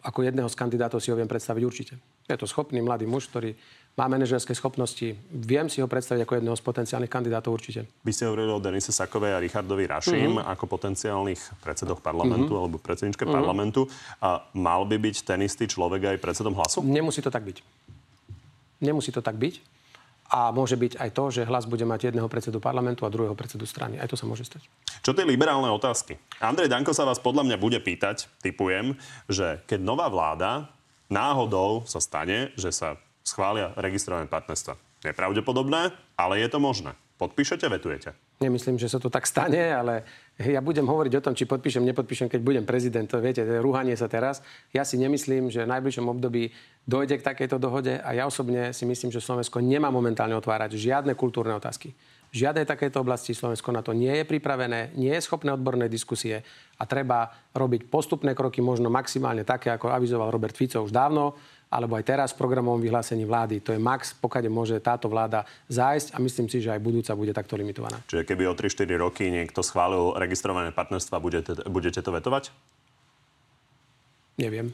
Ako 0.05 0.21
jedného 0.21 0.45
z 0.45 0.55
kandidátov 0.55 1.01
si 1.01 1.09
ho 1.09 1.17
viem 1.17 1.27
predstaviť 1.27 1.63
určite. 1.65 1.93
Je 2.29 2.37
to 2.37 2.45
schopný 2.45 2.83
mladý 2.83 3.09
muž, 3.09 3.27
ktorý 3.31 3.57
má 3.97 4.05
manažerské 4.05 4.53
schopnosti. 4.53 5.17
Viem 5.33 5.73
si 5.73 5.81
ho 5.81 5.89
predstaviť 5.89 6.21
ako 6.21 6.33
jedného 6.37 6.53
z 6.53 6.61
potenciálnych 6.61 7.09
kandidátov 7.09 7.57
určite. 7.57 7.89
Vy 8.05 8.11
ste 8.13 8.29
hovorili 8.29 8.53
o 8.53 8.61
Denise 8.61 8.93
Sakovej 8.93 9.33
a 9.33 9.41
Richardovi 9.41 9.89
Rašim 9.89 10.37
mm-hmm. 10.37 10.51
ako 10.53 10.63
potenciálnych 10.69 11.41
predsedoch 11.65 11.97
parlamentu 12.05 12.53
mm-hmm. 12.53 12.61
alebo 12.61 12.77
predsedničke 12.77 13.25
mm-hmm. 13.25 13.37
parlamentu. 13.41 13.89
A 14.21 14.45
mal 14.53 14.85
by 14.85 15.01
byť 15.01 15.25
ten 15.25 15.41
istý 15.41 15.65
človek 15.65 16.13
aj 16.13 16.17
predsedom 16.21 16.53
hlasu? 16.53 16.85
Nemusí 16.85 17.25
to 17.25 17.33
tak 17.33 17.41
byť. 17.41 17.57
Nemusí 18.85 19.09
to 19.09 19.25
tak 19.25 19.33
byť. 19.33 19.76
A 20.27 20.51
môže 20.51 20.75
byť 20.75 20.99
aj 20.99 21.09
to, 21.15 21.23
že 21.31 21.47
hlas 21.47 21.63
bude 21.63 21.87
mať 21.87 22.11
jedného 22.11 22.27
predsedu 22.27 22.59
parlamentu 22.59 23.07
a 23.07 23.13
druhého 23.13 23.31
predsedu 23.31 23.63
strany. 23.63 23.95
Aj 23.95 24.11
to 24.11 24.19
sa 24.19 24.27
môže 24.27 24.43
stať. 24.43 24.67
Čo 24.99 25.15
tie 25.15 25.23
liberálne 25.23 25.71
otázky? 25.71 26.19
Andrej 26.43 26.67
Danko 26.67 26.91
sa 26.91 27.07
vás 27.07 27.23
podľa 27.23 27.47
mňa 27.47 27.57
bude 27.57 27.79
pýtať, 27.79 28.27
typujem, 28.43 28.99
že 29.31 29.63
keď 29.71 29.79
nová 29.79 30.11
vláda 30.11 30.67
náhodou 31.07 31.87
sa 31.87 32.03
stane, 32.03 32.51
že 32.59 32.75
sa 32.75 32.99
schvália 33.23 33.71
registrované 33.79 34.27
partnerstva. 34.27 34.75
Nepravdepodobné, 35.07 35.95
ale 36.19 36.43
je 36.43 36.47
to 36.51 36.59
možné. 36.59 36.91
Podpíšete, 37.17 37.65
vetujete? 37.65 38.13
Nemyslím, 38.37 38.77
že 38.77 38.85
sa 38.85 39.01
to 39.01 39.09
tak 39.09 39.25
stane, 39.25 39.73
ale 39.73 40.05
ja 40.37 40.61
budem 40.61 40.85
hovoriť 40.85 41.13
o 41.17 41.23
tom, 41.25 41.33
či 41.33 41.49
podpíšem, 41.49 41.81
nepodpíšem, 41.81 42.29
keď 42.29 42.41
budem 42.45 42.65
prezident. 42.69 43.09
To 43.09 43.17
viete, 43.17 43.41
to 43.41 43.57
je 43.57 43.65
rúhanie 43.65 43.97
sa 43.97 44.05
teraz. 44.05 44.45
Ja 44.69 44.85
si 44.85 45.01
nemyslím, 45.01 45.49
že 45.49 45.65
v 45.65 45.73
najbližšom 45.73 46.05
období 46.05 46.53
dojde 46.87 47.19
k 47.19 47.27
takejto 47.27 47.59
dohode 47.59 47.99
a 47.99 48.09
ja 48.15 48.23
osobne 48.23 48.71
si 48.71 48.87
myslím, 48.87 49.11
že 49.11 49.19
Slovensko 49.19 49.59
nemá 49.59 49.91
momentálne 49.91 50.33
otvárať 50.39 50.79
žiadne 50.79 51.13
kultúrne 51.19 51.53
otázky. 51.59 51.91
V 52.27 52.43
žiadnej 52.43 52.67
takejto 52.67 53.03
oblasti 53.03 53.31
Slovensko 53.31 53.71
na 53.71 53.79
to 53.79 53.95
nie 53.95 54.11
je 54.11 54.27
pripravené, 54.27 54.95
nie 54.99 55.11
je 55.15 55.23
schopné 55.23 55.51
odborné 55.55 55.87
diskusie 55.87 56.43
a 56.75 56.83
treba 56.83 57.31
robiť 57.55 57.87
postupné 57.87 58.35
kroky, 58.35 58.59
možno 58.59 58.91
maximálne 58.91 59.47
také, 59.47 59.71
ako 59.71 59.91
avizoval 59.91 60.31
Robert 60.31 60.55
Fico 60.55 60.83
už 60.83 60.91
dávno, 60.91 61.35
alebo 61.67 61.99
aj 61.99 62.03
teraz 62.03 62.31
v 62.31 62.39
programovom 62.43 62.79
vyhlásení 62.79 63.23
vlády. 63.27 63.59
To 63.63 63.75
je 63.75 63.79
max, 63.79 64.15
pokiaľ 64.15 64.47
môže 64.51 64.75
táto 64.79 65.11
vláda 65.11 65.43
zájsť 65.67 66.15
a 66.15 66.17
myslím 66.23 66.47
si, 66.47 66.63
že 66.63 66.71
aj 66.71 66.83
budúca 66.83 67.11
bude 67.15 67.31
takto 67.35 67.59
limitovaná. 67.59 67.99
Čiže 68.07 68.27
keby 68.27 68.43
o 68.47 68.55
3-4 68.55 68.87
roky 68.99 69.27
niekto 69.27 69.59
schválil 69.63 70.15
registrované 70.15 70.71
partnerstva, 70.71 71.19
budete, 71.19 71.51
budete 71.67 71.99
to 71.99 72.11
vetovať? 72.11 72.51
Neviem. 74.39 74.71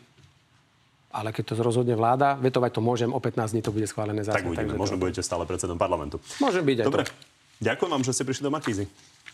Ale 1.14 1.30
keď 1.30 1.54
to 1.54 1.62
rozhodne 1.62 1.94
vláda, 1.94 2.42
vetovať 2.42 2.72
to 2.74 2.82
môžem, 2.82 3.10
o 3.14 3.22
15 3.22 3.54
dní 3.54 3.62
to 3.62 3.70
bude 3.70 3.86
schválené 3.86 4.26
zase. 4.26 4.42
Tak 4.42 4.50
uvidíme, 4.50 4.74
možno 4.74 4.98
to... 4.98 5.02
budete 5.06 5.22
stále 5.22 5.46
predsedom 5.46 5.78
parlamentu. 5.78 6.18
Môže 6.42 6.66
byť 6.66 6.78
aj 6.82 6.86
Dobre. 6.90 7.06
To. 7.06 7.14
Ďakujem 7.62 7.92
vám, 7.94 8.04
že 8.04 8.12
ste 8.18 8.24
prišli 8.26 8.44
do 8.44 8.52
Markízy. 8.52 8.86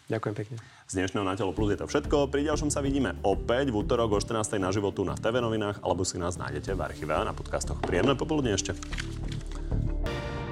Ďakujem 0.09 0.36
pekne. 0.36 0.57
Z 0.89 0.93
dnešného 0.97 1.21
Na 1.21 1.38
telo 1.38 1.53
plus 1.53 1.69
je 1.71 1.80
to 1.80 1.86
všetko. 1.86 2.34
Pri 2.34 2.41
ďalšom 2.41 2.73
sa 2.73 2.82
vidíme 2.82 3.15
opäť 3.21 3.69
v 3.69 3.80
útorok 3.80 4.17
o 4.17 4.19
14. 4.19 4.57
na 4.57 4.73
životu 4.73 5.05
na 5.05 5.13
TV 5.13 5.38
novinách 5.38 5.80
alebo 5.86 6.01
si 6.01 6.17
nás 6.17 6.36
nájdete 6.36 6.73
v 6.73 6.82
archíve 6.82 7.13
a 7.13 7.21
na 7.21 7.32
podcastoch. 7.32 7.77
Príjemné 7.86 8.17
popoludne 8.17 8.57
ešte. 8.57 8.73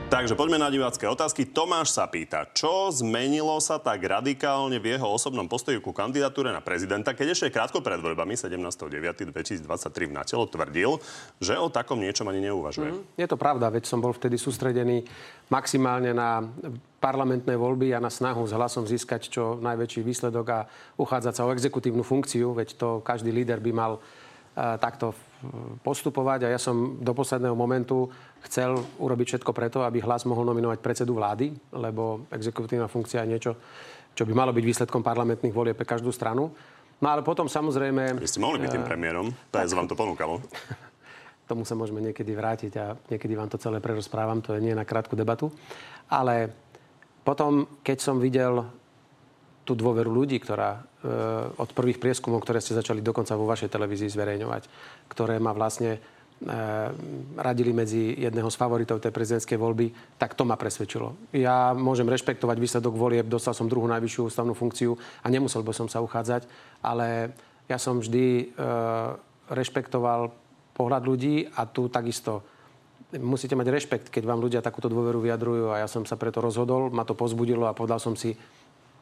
Takže 0.08 0.40
poďme 0.40 0.56
na 0.56 0.72
divácké 0.72 1.04
otázky. 1.04 1.44
Tomáš 1.44 1.92
sa 1.92 2.08
pýta, 2.08 2.48
čo 2.56 2.88
zmenilo 2.96 3.60
sa 3.60 3.76
tak 3.76 4.00
radikálne 4.00 4.80
v 4.80 4.96
jeho 4.96 5.04
osobnom 5.04 5.52
postoji 5.52 5.84
ku 5.84 5.92
kandidatúre 5.92 6.48
na 6.48 6.64
prezidenta, 6.64 7.12
keď 7.12 7.36
ešte 7.36 7.52
krátko 7.52 7.84
pred 7.84 8.00
voľbami 8.00 8.40
17.9.2023 8.40 9.68
v 10.08 10.14
Natelo 10.16 10.48
tvrdil, 10.48 10.96
že 11.44 11.60
o 11.60 11.68
takom 11.68 12.00
niečom 12.00 12.24
ani 12.32 12.40
neuvažuje. 12.48 12.96
Mm, 12.96 13.04
je 13.20 13.28
to 13.28 13.36
pravda, 13.36 13.68
veď 13.68 13.84
som 13.84 14.00
bol 14.00 14.16
vtedy 14.16 14.40
sústredený 14.40 15.04
maximálne 15.52 16.16
na 16.16 16.40
parlamentné 17.04 17.60
voľby 17.60 17.92
a 17.92 18.00
na 18.00 18.08
snahu 18.08 18.48
s 18.48 18.56
hlasom 18.56 18.88
získať 18.88 19.28
čo 19.28 19.60
najväčší 19.60 20.08
výsledok 20.08 20.46
a 20.56 20.60
uchádzať 20.96 21.34
sa 21.36 21.44
o 21.44 21.52
exekutívnu 21.52 22.08
funkciu, 22.08 22.56
veď 22.56 22.80
to 22.80 23.04
každý 23.04 23.36
líder 23.36 23.60
by 23.60 23.76
mal 23.76 24.00
uh, 24.00 24.80
takto 24.80 25.12
postupovať 25.86 26.50
a 26.50 26.54
ja 26.54 26.60
som 26.60 26.98
do 26.98 27.14
posledného 27.14 27.54
momentu 27.54 28.10
chcel 28.50 28.74
urobiť 28.98 29.38
všetko 29.38 29.52
preto, 29.54 29.86
aby 29.86 30.02
hlas 30.02 30.26
mohol 30.26 30.50
nominovať 30.50 30.82
predsedu 30.82 31.14
vlády, 31.14 31.54
lebo 31.74 32.26
exekutívna 32.34 32.90
funkcia 32.90 33.22
je 33.24 33.32
niečo, 33.32 33.52
čo 34.18 34.26
by 34.26 34.34
malo 34.34 34.50
byť 34.50 34.66
výsledkom 34.66 35.06
parlamentných 35.06 35.54
volieb 35.54 35.78
pre 35.78 35.86
každú 35.86 36.10
stranu. 36.10 36.50
No 36.98 37.08
ale 37.14 37.22
potom 37.22 37.46
samozrejme... 37.46 38.18
Vy 38.18 38.26
ste 38.26 38.42
mohli 38.42 38.58
byť 38.66 38.70
tým 38.74 38.86
eh, 38.86 38.90
premiérom, 38.90 39.30
PS 39.54 39.78
vám 39.78 39.86
to 39.86 39.94
ponúkalo. 39.94 40.42
Tomu 41.50 41.64
sa 41.64 41.78
môžeme 41.78 42.02
niekedy 42.02 42.34
vrátiť 42.34 42.74
a 42.82 42.98
niekedy 43.08 43.38
vám 43.38 43.48
to 43.48 43.62
celé 43.62 43.78
prerozprávam, 43.78 44.42
to 44.42 44.58
je 44.58 44.66
nie 44.66 44.74
na 44.74 44.84
krátku 44.84 45.14
debatu. 45.14 45.54
Ale 46.10 46.50
potom, 47.22 47.80
keď 47.86 47.98
som 48.02 48.18
videl 48.18 48.66
tú 49.68 49.76
dôveru 49.76 50.08
ľudí, 50.08 50.40
ktorá 50.40 50.80
e, 50.80 50.82
od 51.60 51.70
prvých 51.76 52.00
prieskumov, 52.00 52.40
ktoré 52.48 52.64
ste 52.64 52.80
začali 52.80 53.04
dokonca 53.04 53.36
vo 53.36 53.44
vašej 53.44 53.68
televízii 53.68 54.08
zverejňovať, 54.08 54.64
ktoré 55.12 55.36
ma 55.44 55.52
vlastne 55.52 56.00
e, 56.00 56.00
radili 57.36 57.76
medzi 57.76 58.16
jedného 58.16 58.48
z 58.48 58.56
favoritov 58.56 59.04
tej 59.04 59.12
prezidentskej 59.12 59.60
voľby, 59.60 59.92
tak 60.16 60.40
to 60.40 60.48
ma 60.48 60.56
presvedčilo. 60.56 61.36
Ja 61.36 61.76
môžem 61.76 62.08
rešpektovať 62.08 62.56
výsledok 62.56 62.96
volieb, 62.96 63.28
dostal 63.28 63.52
som 63.52 63.68
druhú 63.68 63.92
najvyššiu 63.92 64.32
ústavnú 64.32 64.56
funkciu 64.56 64.96
a 64.96 65.28
nemusel 65.28 65.68
by 65.68 65.76
som 65.76 65.92
sa 65.92 66.00
uchádzať, 66.00 66.48
ale 66.80 67.36
ja 67.68 67.76
som 67.76 68.00
vždy 68.00 68.26
e, 68.26 68.46
rešpektoval 69.52 70.32
pohľad 70.72 71.04
ľudí 71.04 71.52
a 71.60 71.68
tu 71.68 71.92
takisto 71.92 72.48
musíte 73.16 73.56
mať 73.56 73.68
rešpekt, 73.72 74.06
keď 74.12 74.24
vám 74.28 74.44
ľudia 74.44 74.60
takúto 74.60 74.92
dôveru 74.92 75.24
vyjadrujú 75.24 75.72
a 75.72 75.80
ja 75.80 75.88
som 75.88 76.04
sa 76.04 76.20
preto 76.20 76.44
rozhodol, 76.44 76.92
ma 76.92 77.08
to 77.08 77.16
pozbudilo 77.16 77.64
a 77.64 77.78
povedal 77.78 78.04
som 78.04 78.20
si, 78.20 78.36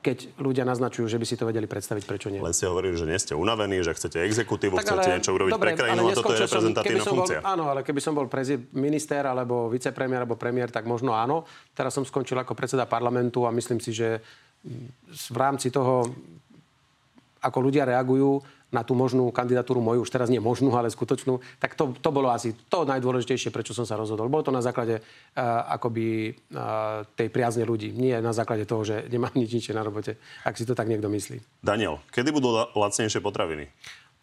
keď 0.06 0.38
ľudia 0.38 0.62
naznačujú, 0.70 1.10
že 1.10 1.18
by 1.18 1.26
si 1.26 1.34
to 1.34 1.50
vedeli 1.50 1.66
predstaviť, 1.66 2.06
prečo 2.06 2.30
nie. 2.30 2.38
Len 2.38 2.54
ste 2.54 2.70
hovorili, 2.70 2.94
že 2.94 3.10
nie 3.10 3.18
ste 3.18 3.34
unavení, 3.34 3.82
že 3.82 3.98
chcete 3.98 4.22
exekutívu, 4.22 4.78
tak, 4.78 4.86
chcete 4.86 5.10
ale, 5.10 5.16
niečo 5.18 5.32
urobiť 5.34 5.52
dobre, 5.58 5.74
pre 5.74 5.80
krajinu 5.82 6.02
a 6.06 6.10
toto 6.14 6.34
je 6.38 6.46
reprezentatívna 6.46 7.02
som, 7.02 7.14
funkcia. 7.18 7.40
Bol, 7.42 7.50
áno, 7.50 7.64
ale 7.74 7.82
keby 7.82 8.00
som 8.06 8.14
bol 8.14 8.30
prezid, 8.30 8.70
minister 8.78 9.26
alebo 9.26 9.66
vicepremiér 9.74 10.30
alebo 10.30 10.38
premiér, 10.38 10.70
tak 10.70 10.86
možno 10.86 11.18
áno. 11.18 11.50
Teraz 11.74 11.98
som 11.98 12.06
skončil 12.06 12.38
ako 12.38 12.54
predseda 12.54 12.86
parlamentu 12.86 13.50
a 13.50 13.52
myslím 13.52 13.82
si, 13.82 13.98
že 13.98 14.22
v 15.10 15.38
rámci 15.42 15.74
toho, 15.74 16.06
ako 17.42 17.58
ľudia 17.66 17.90
reagujú, 17.90 18.46
na 18.76 18.84
tú 18.84 18.92
možnú 18.92 19.32
kandidatúru 19.32 19.80
moju, 19.80 20.04
už 20.04 20.12
teraz 20.12 20.28
nie 20.28 20.44
možnú, 20.44 20.76
ale 20.76 20.92
skutočnú, 20.92 21.40
tak 21.64 21.80
to, 21.80 21.96
to 21.96 22.10
bolo 22.12 22.28
asi 22.28 22.52
to 22.68 22.84
najdôležitejšie, 22.84 23.56
prečo 23.56 23.72
som 23.72 23.88
sa 23.88 23.96
rozhodol. 23.96 24.28
Bolo 24.28 24.44
to 24.44 24.52
na 24.52 24.60
základe 24.60 25.00
uh, 25.00 25.72
akoby 25.72 26.36
uh, 26.36 27.08
tej 27.16 27.32
priazne 27.32 27.64
ľudí. 27.64 27.96
Nie 27.96 28.20
na 28.20 28.36
základe 28.36 28.68
toho, 28.68 28.84
že 28.84 29.08
nemám 29.08 29.32
nič 29.40 29.56
nič 29.56 29.72
na 29.72 29.80
robote, 29.80 30.20
ak 30.44 30.60
si 30.60 30.68
to 30.68 30.76
tak 30.76 30.92
niekto 30.92 31.08
myslí. 31.08 31.64
Daniel, 31.64 32.04
kedy 32.12 32.36
budú 32.36 32.52
lacnejšie 32.76 33.24
potraviny? 33.24 33.72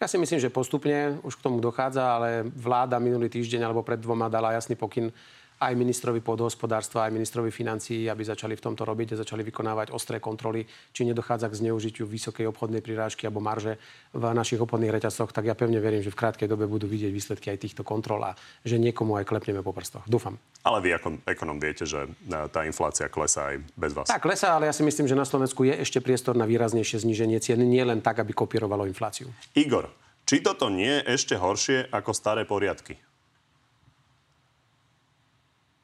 Ja 0.03 0.11
si 0.11 0.19
myslím, 0.19 0.43
že 0.43 0.51
postupne 0.51 1.23
už 1.23 1.39
k 1.39 1.45
tomu 1.47 1.63
dochádza, 1.63 2.03
ale 2.03 2.43
vláda 2.59 2.99
minulý 2.99 3.31
týždeň 3.31 3.71
alebo 3.71 3.87
pred 3.87 4.03
dvoma 4.03 4.27
dala 4.27 4.51
jasný 4.51 4.75
pokyn 4.75 5.15
aj 5.63 5.79
ministrovi 5.79 6.19
podhospodárstva, 6.19 7.07
aj 7.07 7.15
ministrovi 7.15 7.55
financií, 7.55 8.11
aby 8.11 8.27
začali 8.27 8.59
v 8.59 8.65
tomto 8.67 8.83
robiť 8.83 9.15
a 9.15 9.21
začali 9.23 9.47
vykonávať 9.47 9.95
ostré 9.95 10.19
kontroly, 10.19 10.67
či 10.91 11.07
nedochádza 11.07 11.47
k 11.47 11.59
zneužitiu 11.63 12.03
vysokej 12.03 12.51
obchodnej 12.51 12.83
prirážky 12.83 13.31
alebo 13.31 13.39
marže 13.39 13.79
v 14.11 14.25
našich 14.35 14.59
obchodných 14.59 14.91
reťazcoch, 14.91 15.31
tak 15.31 15.47
ja 15.47 15.55
pevne 15.55 15.79
verím, 15.79 16.03
že 16.03 16.11
v 16.11 16.19
krátkej 16.19 16.51
dobe 16.51 16.67
budú 16.67 16.91
vidieť 16.91 17.15
výsledky 17.15 17.55
aj 17.55 17.63
týchto 17.63 17.87
kontrol 17.87 18.19
a 18.27 18.35
že 18.67 18.83
niekomu 18.83 19.15
aj 19.23 19.31
klepneme 19.31 19.63
po 19.63 19.71
prstoch. 19.71 20.03
Dúfam. 20.11 20.35
Ale 20.67 20.83
vy 20.83 20.99
ako 20.99 21.09
ekonom 21.31 21.63
viete, 21.63 21.87
že 21.87 22.11
tá 22.51 22.67
inflácia 22.67 23.07
klesá 23.07 23.55
aj 23.55 23.63
bez 23.79 23.95
vás. 23.95 24.11
Tak, 24.11 24.27
klesá, 24.27 24.59
ale 24.59 24.67
ja 24.67 24.75
si 24.75 24.83
myslím, 24.83 25.07
že 25.07 25.15
na 25.15 25.23
Slovensku 25.23 25.63
je 25.63 25.79
ešte 25.79 26.03
priestor 26.03 26.35
na 26.35 26.45
výraznejšie 26.51 27.07
zníženie 27.07 27.39
cien, 27.39 27.63
nie 27.63 27.85
len 27.87 28.03
tak, 28.03 28.19
aby 28.19 28.35
kopírovalo 28.35 28.91
infláciu. 28.91 29.31
Igor, 29.55 29.87
či 30.27 30.43
toto 30.43 30.67
nie 30.67 31.03
je 31.03 31.15
ešte 31.15 31.35
horšie 31.39 31.91
ako 31.95 32.11
staré 32.11 32.43
poriadky? 32.43 32.99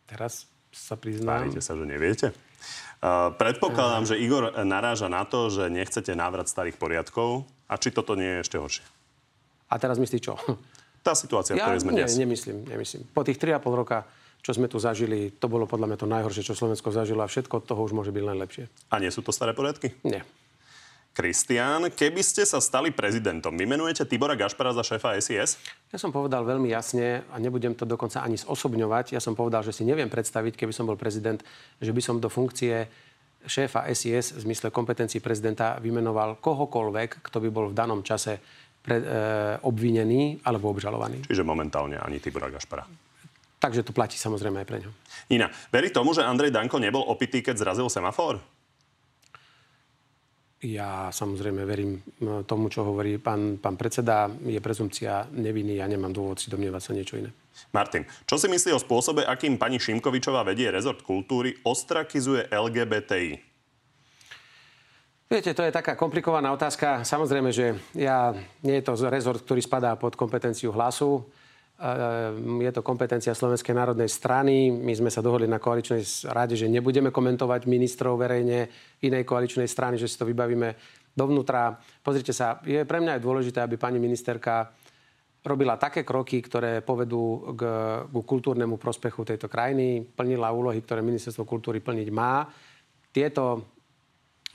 Teraz 0.09 0.49
sa 0.73 0.97
priznám. 0.97 1.45
Tvárite 1.47 1.61
sa, 1.61 1.77
že 1.77 1.85
neviete? 1.85 2.27
Uh, 2.99 3.31
predpokladám, 3.39 4.03
uh. 4.03 4.09
že 4.09 4.19
Igor 4.19 4.51
naráža 4.67 5.07
na 5.07 5.23
to, 5.23 5.53
že 5.53 5.71
nechcete 5.71 6.11
návrat 6.17 6.51
starých 6.51 6.81
poriadkov. 6.81 7.47
A 7.69 7.77
či 7.77 7.93
toto 7.93 8.17
nie 8.17 8.41
je 8.41 8.49
ešte 8.49 8.57
horšie? 8.57 8.85
A 9.69 9.77
teraz 9.77 10.01
myslíš 10.01 10.23
čo? 10.25 10.35
Tá 10.99 11.15
situácia, 11.15 11.55
ja, 11.55 11.63
v 11.63 11.79
ktorej 11.79 11.81
sme 11.87 11.93
nie, 11.95 12.05
dnes. 12.05 12.19
nemyslím, 12.19 12.59
nemyslím. 12.67 13.03
Po 13.15 13.23
tých 13.23 13.39
3,5 13.39 13.71
roka, 13.71 14.03
čo 14.43 14.51
sme 14.51 14.67
tu 14.67 14.83
zažili, 14.83 15.31
to 15.31 15.47
bolo 15.47 15.65
podľa 15.65 15.95
mňa 15.95 15.99
to 16.01 16.09
najhoršie, 16.11 16.43
čo 16.43 16.59
Slovensko 16.59 16.91
zažilo 16.91 17.23
a 17.23 17.31
všetko 17.31 17.63
od 17.63 17.65
toho 17.65 17.81
už 17.87 17.95
môže 17.95 18.11
byť 18.11 18.25
len 18.27 18.37
lepšie. 18.43 18.67
A 18.91 18.99
nie 18.99 19.09
sú 19.13 19.23
to 19.23 19.31
staré 19.31 19.55
poriadky? 19.55 19.95
Nie. 20.03 20.27
Kristián, 21.19 21.91
keby 21.91 22.23
ste 22.23 22.47
sa 22.47 22.63
stali 22.63 22.95
prezidentom, 22.95 23.51
vymenujete 23.51 24.07
Tibora 24.07 24.39
Gašpara 24.39 24.71
za 24.71 24.87
šéfa 24.87 25.19
SIS? 25.19 25.59
Ja 25.91 25.99
som 25.99 26.15
povedal 26.15 26.47
veľmi 26.47 26.71
jasne 26.71 27.27
a 27.35 27.43
nebudem 27.43 27.75
to 27.75 27.83
dokonca 27.83 28.23
ani 28.23 28.39
zosobňovať. 28.39 29.19
Ja 29.19 29.19
som 29.19 29.35
povedal, 29.35 29.67
že 29.67 29.75
si 29.75 29.83
neviem 29.83 30.07
predstaviť, 30.07 30.55
keby 30.55 30.71
som 30.71 30.87
bol 30.87 30.95
prezident, 30.95 31.43
že 31.83 31.91
by 31.91 31.99
som 31.99 32.23
do 32.23 32.31
funkcie 32.31 32.87
šéfa 33.43 33.91
SIS 33.91 34.39
v 34.39 34.47
zmysle 34.47 34.71
kompetencií 34.71 35.19
prezidenta 35.19 35.83
vymenoval 35.83 36.39
kohokoľvek, 36.39 37.19
kto 37.27 37.43
by 37.43 37.49
bol 37.51 37.67
v 37.71 37.75
danom 37.75 38.07
čase 38.07 38.39
pre, 38.79 39.03
e, 39.03 39.05
obvinený 39.67 40.47
alebo 40.47 40.71
obžalovaný. 40.71 41.27
Čiže 41.27 41.43
momentálne 41.43 41.99
ani 41.99 42.23
Tibora 42.23 42.47
Gašpara. 42.47 42.87
Takže 43.59 43.83
to 43.83 43.91
platí 43.91 44.15
samozrejme 44.15 44.63
aj 44.63 44.69
pre 44.71 44.79
ňo. 44.87 44.91
Nina, 45.35 45.51
verí 45.75 45.91
tomu, 45.91 46.15
že 46.15 46.23
Andrej 46.23 46.55
Danko 46.55 46.79
nebol 46.79 47.03
opitý, 47.11 47.43
keď 47.43 47.59
zrazil 47.59 47.91
semafor? 47.91 48.39
Ja 50.59 51.07
samozrejme 51.15 51.63
verím 51.63 52.03
tomu, 52.43 52.67
čo 52.67 52.83
hovorí 52.83 53.23
pán, 53.23 53.63
pán 53.63 53.79
predseda. 53.79 54.27
Je 54.43 54.59
prezumcia 54.59 55.31
neviny 55.31 55.79
ja 55.79 55.87
nemám 55.87 56.11
dôvod 56.11 56.43
si 56.43 56.51
domnievať 56.51 56.83
sa 56.83 56.93
niečo 56.99 57.15
iné. 57.15 57.31
Martin, 57.71 58.03
čo 58.27 58.35
si 58.43 58.51
myslí 58.51 58.75
o 58.75 58.83
spôsobe, 58.83 59.23
akým 59.23 59.55
pani 59.55 59.79
Šimkovičová 59.79 60.43
vedie 60.43 60.67
rezort 60.75 61.07
kultúry, 61.07 61.55
ostrakizuje 61.63 62.51
LGBTI? 62.51 63.49
Viete, 65.29 65.53
to 65.53 65.63
je 65.63 65.71
taká 65.71 65.95
komplikovaná 65.95 66.51
otázka. 66.51 67.05
Samozrejme, 67.05 67.53
že 67.53 67.79
ja, 67.93 68.33
nie 68.65 68.81
je 68.81 68.85
to 68.89 68.97
rezort, 69.13 69.45
ktorý 69.45 69.61
spadá 69.61 69.95
pod 69.95 70.17
kompetenciu 70.19 70.73
hlasu. 70.75 71.23
Ehm, 71.79 72.59
je 72.59 72.75
to 72.75 72.83
kompetencia 72.83 73.39
Slovenskej 73.39 73.71
národnej 73.71 74.11
strany. 74.11 74.67
My 74.75 74.99
sme 74.99 75.15
sa 75.15 75.23
dohodli 75.23 75.47
na 75.47 75.63
koaličnej 75.63 76.03
rade, 76.35 76.59
že 76.59 76.67
nebudeme 76.67 77.15
komentovať 77.15 77.71
ministrov 77.71 78.19
verejne 78.19 78.67
inej 78.99 79.23
koaličnej 79.23 79.71
strany, 79.71 79.95
že 79.95 80.11
si 80.11 80.19
to 80.19 80.27
vybavíme 80.27 80.75
dovnútra. 81.15 81.79
Pozrite 82.03 82.35
sa, 82.35 82.59
je 82.67 82.83
pre 82.83 82.99
mňa 82.99 83.19
aj 83.19 83.23
dôležité, 83.23 83.59
aby 83.63 83.79
pani 83.79 84.03
ministerka 84.03 84.75
robila 85.47 85.79
také 85.79 86.03
kroky, 86.03 86.43
ktoré 86.43 86.83
povedú 86.83 87.55
k, 87.55 87.63
k 88.11 88.15
kultúrnemu 88.27 88.75
prospechu 88.75 89.23
tejto 89.23 89.47
krajiny, 89.47 90.03
plnila 90.03 90.51
úlohy, 90.51 90.83
ktoré 90.83 90.99
ministerstvo 90.99 91.47
kultúry 91.47 91.79
plniť 91.79 92.09
má. 92.11 92.43
Tieto 93.15 93.78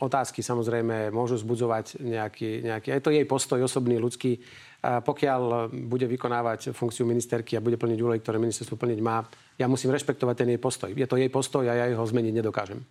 otázky 0.02 0.42
samozrejme 0.42 1.14
môžu 1.14 1.38
zbudzovať 1.38 2.02
nejaký, 2.02 2.66
nejaký 2.66 2.90
aj 2.96 3.02
to 3.04 3.14
jej 3.14 3.26
postoj 3.30 3.60
osobný, 3.62 4.02
ľudský, 4.02 4.42
pokiaľ 4.84 5.72
bude 5.72 6.10
vykonávať 6.10 6.76
funkciu 6.76 7.08
ministerky 7.08 7.56
a 7.56 7.64
bude 7.64 7.80
plniť 7.80 8.00
úlohy, 8.02 8.20
ktoré 8.20 8.42
ministerstvo 8.42 8.76
plniť 8.76 9.00
má, 9.00 9.24
ja 9.56 9.70
musím 9.70 9.96
rešpektovať 9.96 10.36
ten 10.36 10.50
jej 10.52 10.60
postoj. 10.60 10.90
Je 10.92 11.08
to 11.08 11.16
jej 11.16 11.32
postoj 11.32 11.64
a 11.70 11.74
ja 11.74 11.86
ho 11.94 12.04
zmeniť 12.04 12.34
nedokážem. 12.36 12.84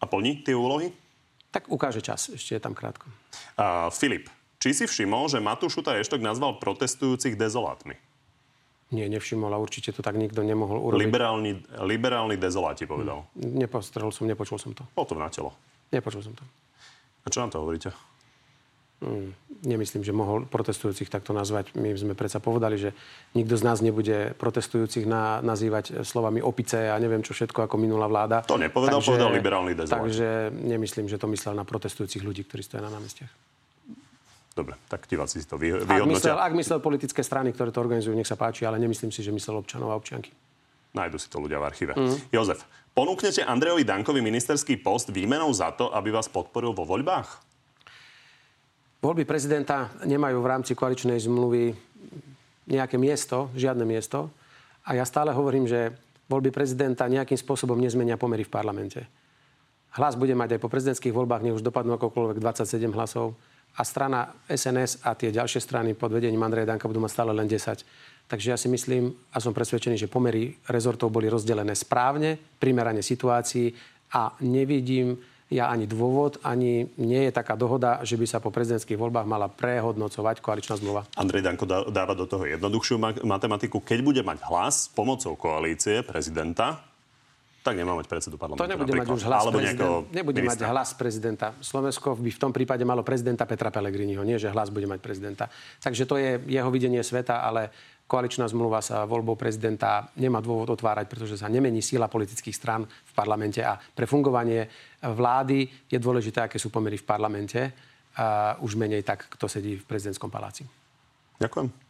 A 0.00 0.04
plní 0.04 0.44
tie 0.44 0.52
úlohy? 0.52 0.92
Tak 1.50 1.66
ukáže 1.72 2.04
čas, 2.04 2.30
ešte 2.30 2.56
je 2.56 2.62
tam 2.62 2.76
krátko. 2.76 3.08
Uh, 3.58 3.88
Filip, 3.90 4.28
či 4.60 4.76
si 4.76 4.84
všimol, 4.84 5.32
že 5.32 5.40
Matúš 5.40 5.80
Šuta 5.80 5.96
Eštok 5.96 6.20
nazval 6.20 6.60
protestujúcich 6.60 7.34
dezolátmi? 7.34 7.96
Nie, 8.90 9.06
nevšimol 9.06 9.54
a 9.54 9.58
určite 9.62 9.94
to 9.94 10.02
tak 10.02 10.18
nikto 10.18 10.42
nemohol 10.42 10.82
urobiť. 10.82 11.06
Liberálni, 11.06 11.52
liberálni 11.86 12.34
dezoláti 12.34 12.90
povedal. 12.90 13.22
Nepostrel 13.38 14.10
som, 14.10 14.26
nepočul 14.26 14.58
som 14.58 14.74
to. 14.74 14.82
To 14.98 15.14
na 15.14 15.30
telo. 15.30 15.54
Nepočul 15.90 16.22
som 16.22 16.34
to. 16.34 16.44
A 17.24 17.28
čo 17.28 17.42
nám 17.42 17.50
to 17.52 17.60
hovoríte? 17.60 17.90
Hmm, 19.00 19.32
nemyslím, 19.64 20.04
že 20.04 20.12
mohol 20.12 20.44
protestujúcich 20.44 21.08
takto 21.08 21.32
nazvať. 21.32 21.72
My 21.72 21.96
sme 21.96 22.12
predsa 22.12 22.36
povedali, 22.36 22.76
že 22.76 22.92
nikto 23.32 23.56
z 23.56 23.64
nás 23.64 23.80
nebude 23.80 24.36
protestujúcich 24.36 25.08
na, 25.08 25.40
nazývať 25.40 26.04
slovami 26.04 26.44
opice 26.44 26.92
a 26.92 27.00
neviem 27.00 27.24
čo 27.24 27.32
všetko 27.32 27.64
ako 27.64 27.80
minulá 27.80 28.04
vláda. 28.12 28.44
To 28.44 28.60
nepovedal, 28.60 29.00
takže, 29.00 29.08
povedal 29.08 29.32
liberálny 29.32 29.72
dezoláč. 29.72 29.96
Takže 30.04 30.28
nemyslím, 30.52 31.08
že 31.08 31.16
to 31.16 31.32
myslel 31.32 31.56
na 31.56 31.64
protestujúcich 31.64 32.20
ľudí, 32.20 32.44
ktorí 32.44 32.60
stojí 32.60 32.84
na 32.84 32.92
námestiach. 32.92 33.32
Dobre, 34.52 34.76
tak 34.92 35.08
diváci 35.08 35.40
si 35.40 35.48
to 35.48 35.56
vy, 35.56 35.72
vyhodnotia. 35.80 36.04
Ak 36.04 36.12
myslel, 36.12 36.36
ak 36.36 36.52
myslel 36.60 36.78
politické 36.84 37.24
strany, 37.24 37.56
ktoré 37.56 37.72
to 37.72 37.80
organizujú, 37.80 38.12
nech 38.12 38.28
sa 38.28 38.36
páči, 38.36 38.68
ale 38.68 38.76
nemyslím 38.76 39.08
si, 39.08 39.24
že 39.24 39.32
myslel 39.32 39.56
občanov 39.64 39.88
a 39.88 39.96
občianky. 39.96 40.28
Nájdu 40.92 41.16
si 41.16 41.32
to 41.32 41.40
ľudia 41.40 41.56
v 41.56 41.64
archíve. 41.64 41.92
Mm. 41.96 42.18
Jozef, 42.34 42.68
ponúknete 43.00 43.40
Andrejovi 43.40 43.80
Dankovi 43.80 44.20
ministerský 44.20 44.76
post 44.76 45.08
výmenou 45.08 45.48
za 45.56 45.72
to, 45.72 45.88
aby 45.96 46.12
vás 46.12 46.28
podporil 46.28 46.76
vo 46.76 46.84
voľbách? 46.84 47.40
Voľby 49.00 49.24
prezidenta 49.24 49.88
nemajú 50.04 50.36
v 50.44 50.50
rámci 50.52 50.76
koaličnej 50.76 51.16
zmluvy 51.16 51.72
nejaké 52.68 53.00
miesto, 53.00 53.48
žiadne 53.56 53.88
miesto. 53.88 54.28
A 54.84 55.00
ja 55.00 55.08
stále 55.08 55.32
hovorím, 55.32 55.64
že 55.64 55.96
voľby 56.28 56.52
prezidenta 56.52 57.08
nejakým 57.08 57.40
spôsobom 57.40 57.80
nezmenia 57.80 58.20
pomery 58.20 58.44
v 58.44 58.52
parlamente. 58.52 59.00
Hlas 59.96 60.12
bude 60.12 60.36
mať 60.36 60.60
aj 60.60 60.60
po 60.60 60.68
prezidentských 60.68 61.16
voľbách, 61.16 61.40
nech 61.40 61.56
už 61.56 61.64
dopadnú 61.64 61.96
akokoľvek 61.96 62.36
27 62.36 62.84
hlasov. 62.92 63.32
A 63.80 63.82
strana 63.88 64.28
SNS 64.44 65.00
a 65.08 65.16
tie 65.16 65.32
ďalšie 65.32 65.64
strany 65.64 65.96
pod 65.96 66.12
vedením 66.12 66.44
Andreja 66.44 66.68
Danka 66.68 66.84
budú 66.84 67.00
mať 67.00 67.16
stále 67.16 67.32
len 67.32 67.48
10. 67.48 67.80
Takže 68.30 68.54
ja 68.54 68.58
si 68.58 68.70
myslím 68.70 69.10
a 69.34 69.42
som 69.42 69.50
presvedčený, 69.50 69.98
že 69.98 70.06
pomery 70.06 70.54
rezortov 70.70 71.10
boli 71.10 71.26
rozdelené 71.26 71.74
správne, 71.74 72.38
primerane 72.62 73.02
situácii 73.02 73.74
a 74.14 74.38
nevidím 74.46 75.18
ja 75.50 75.66
ani 75.66 75.90
dôvod, 75.90 76.38
ani 76.46 76.86
nie 76.94 77.26
je 77.26 77.32
taká 77.34 77.58
dohoda, 77.58 77.98
že 78.06 78.14
by 78.14 78.22
sa 78.22 78.38
po 78.38 78.54
prezidentských 78.54 78.94
voľbách 78.94 79.26
mala 79.26 79.50
prehodnocovať 79.50 80.38
koaličná 80.38 80.78
zmluva. 80.78 81.10
Andrej 81.18 81.42
Danko 81.42 81.66
dáva 81.66 82.14
do 82.14 82.22
toho 82.22 82.46
jednoduchšiu 82.46 83.26
matematiku. 83.26 83.82
Keď 83.82 83.98
bude 83.98 84.22
mať 84.22 84.46
hlas 84.46 84.86
pomocou 84.94 85.34
koalície 85.34 86.06
prezidenta, 86.06 86.86
tak 87.60 87.76
nemá 87.76 87.98
mať 87.98 88.06
predsedu 88.08 88.40
parlamentu. 88.40 88.62
To 88.62 88.70
nebude 88.70 88.94
mať 88.94 89.08
už 89.10 89.22
hlas. 89.26 89.42
Nebude 90.14 90.38
ministra. 90.40 90.64
mať 90.64 90.72
hlas 90.72 90.90
prezidenta. 90.96 91.46
Slovensko 91.60 92.16
by 92.16 92.30
v 92.32 92.40
tom 92.40 92.54
prípade 92.54 92.86
malo 92.88 93.04
prezidenta 93.04 93.44
Petra 93.44 93.68
Pellegriniho, 93.68 94.24
nie 94.24 94.40
že 94.40 94.48
hlas 94.48 94.72
bude 94.72 94.88
mať 94.88 95.02
prezidenta. 95.02 95.50
Takže 95.82 96.08
to 96.08 96.16
je 96.16 96.40
jeho 96.46 96.70
videnie 96.72 97.04
sveta, 97.04 97.44
ale 97.44 97.68
koaličná 98.10 98.50
zmluva 98.50 98.82
sa 98.82 99.06
voľbou 99.06 99.38
prezidenta 99.38 100.10
nemá 100.18 100.42
dôvod 100.42 100.74
otvárať, 100.74 101.06
pretože 101.06 101.38
sa 101.38 101.46
nemení 101.46 101.78
síla 101.78 102.10
politických 102.10 102.58
strán 102.58 102.82
v 102.82 103.12
parlamente 103.14 103.62
a 103.62 103.78
pre 103.78 104.10
fungovanie 104.10 104.66
vlády 105.06 105.86
je 105.86 105.98
dôležité, 106.02 106.42
aké 106.42 106.58
sú 106.58 106.74
pomery 106.74 106.98
v 106.98 107.06
parlamente 107.06 107.60
a 108.18 108.58
už 108.58 108.74
menej 108.74 109.06
tak, 109.06 109.30
kto 109.30 109.46
sedí 109.46 109.78
v 109.78 109.86
prezidentskom 109.86 110.26
paláci. 110.26 110.66
Ďakujem. 111.38 111.89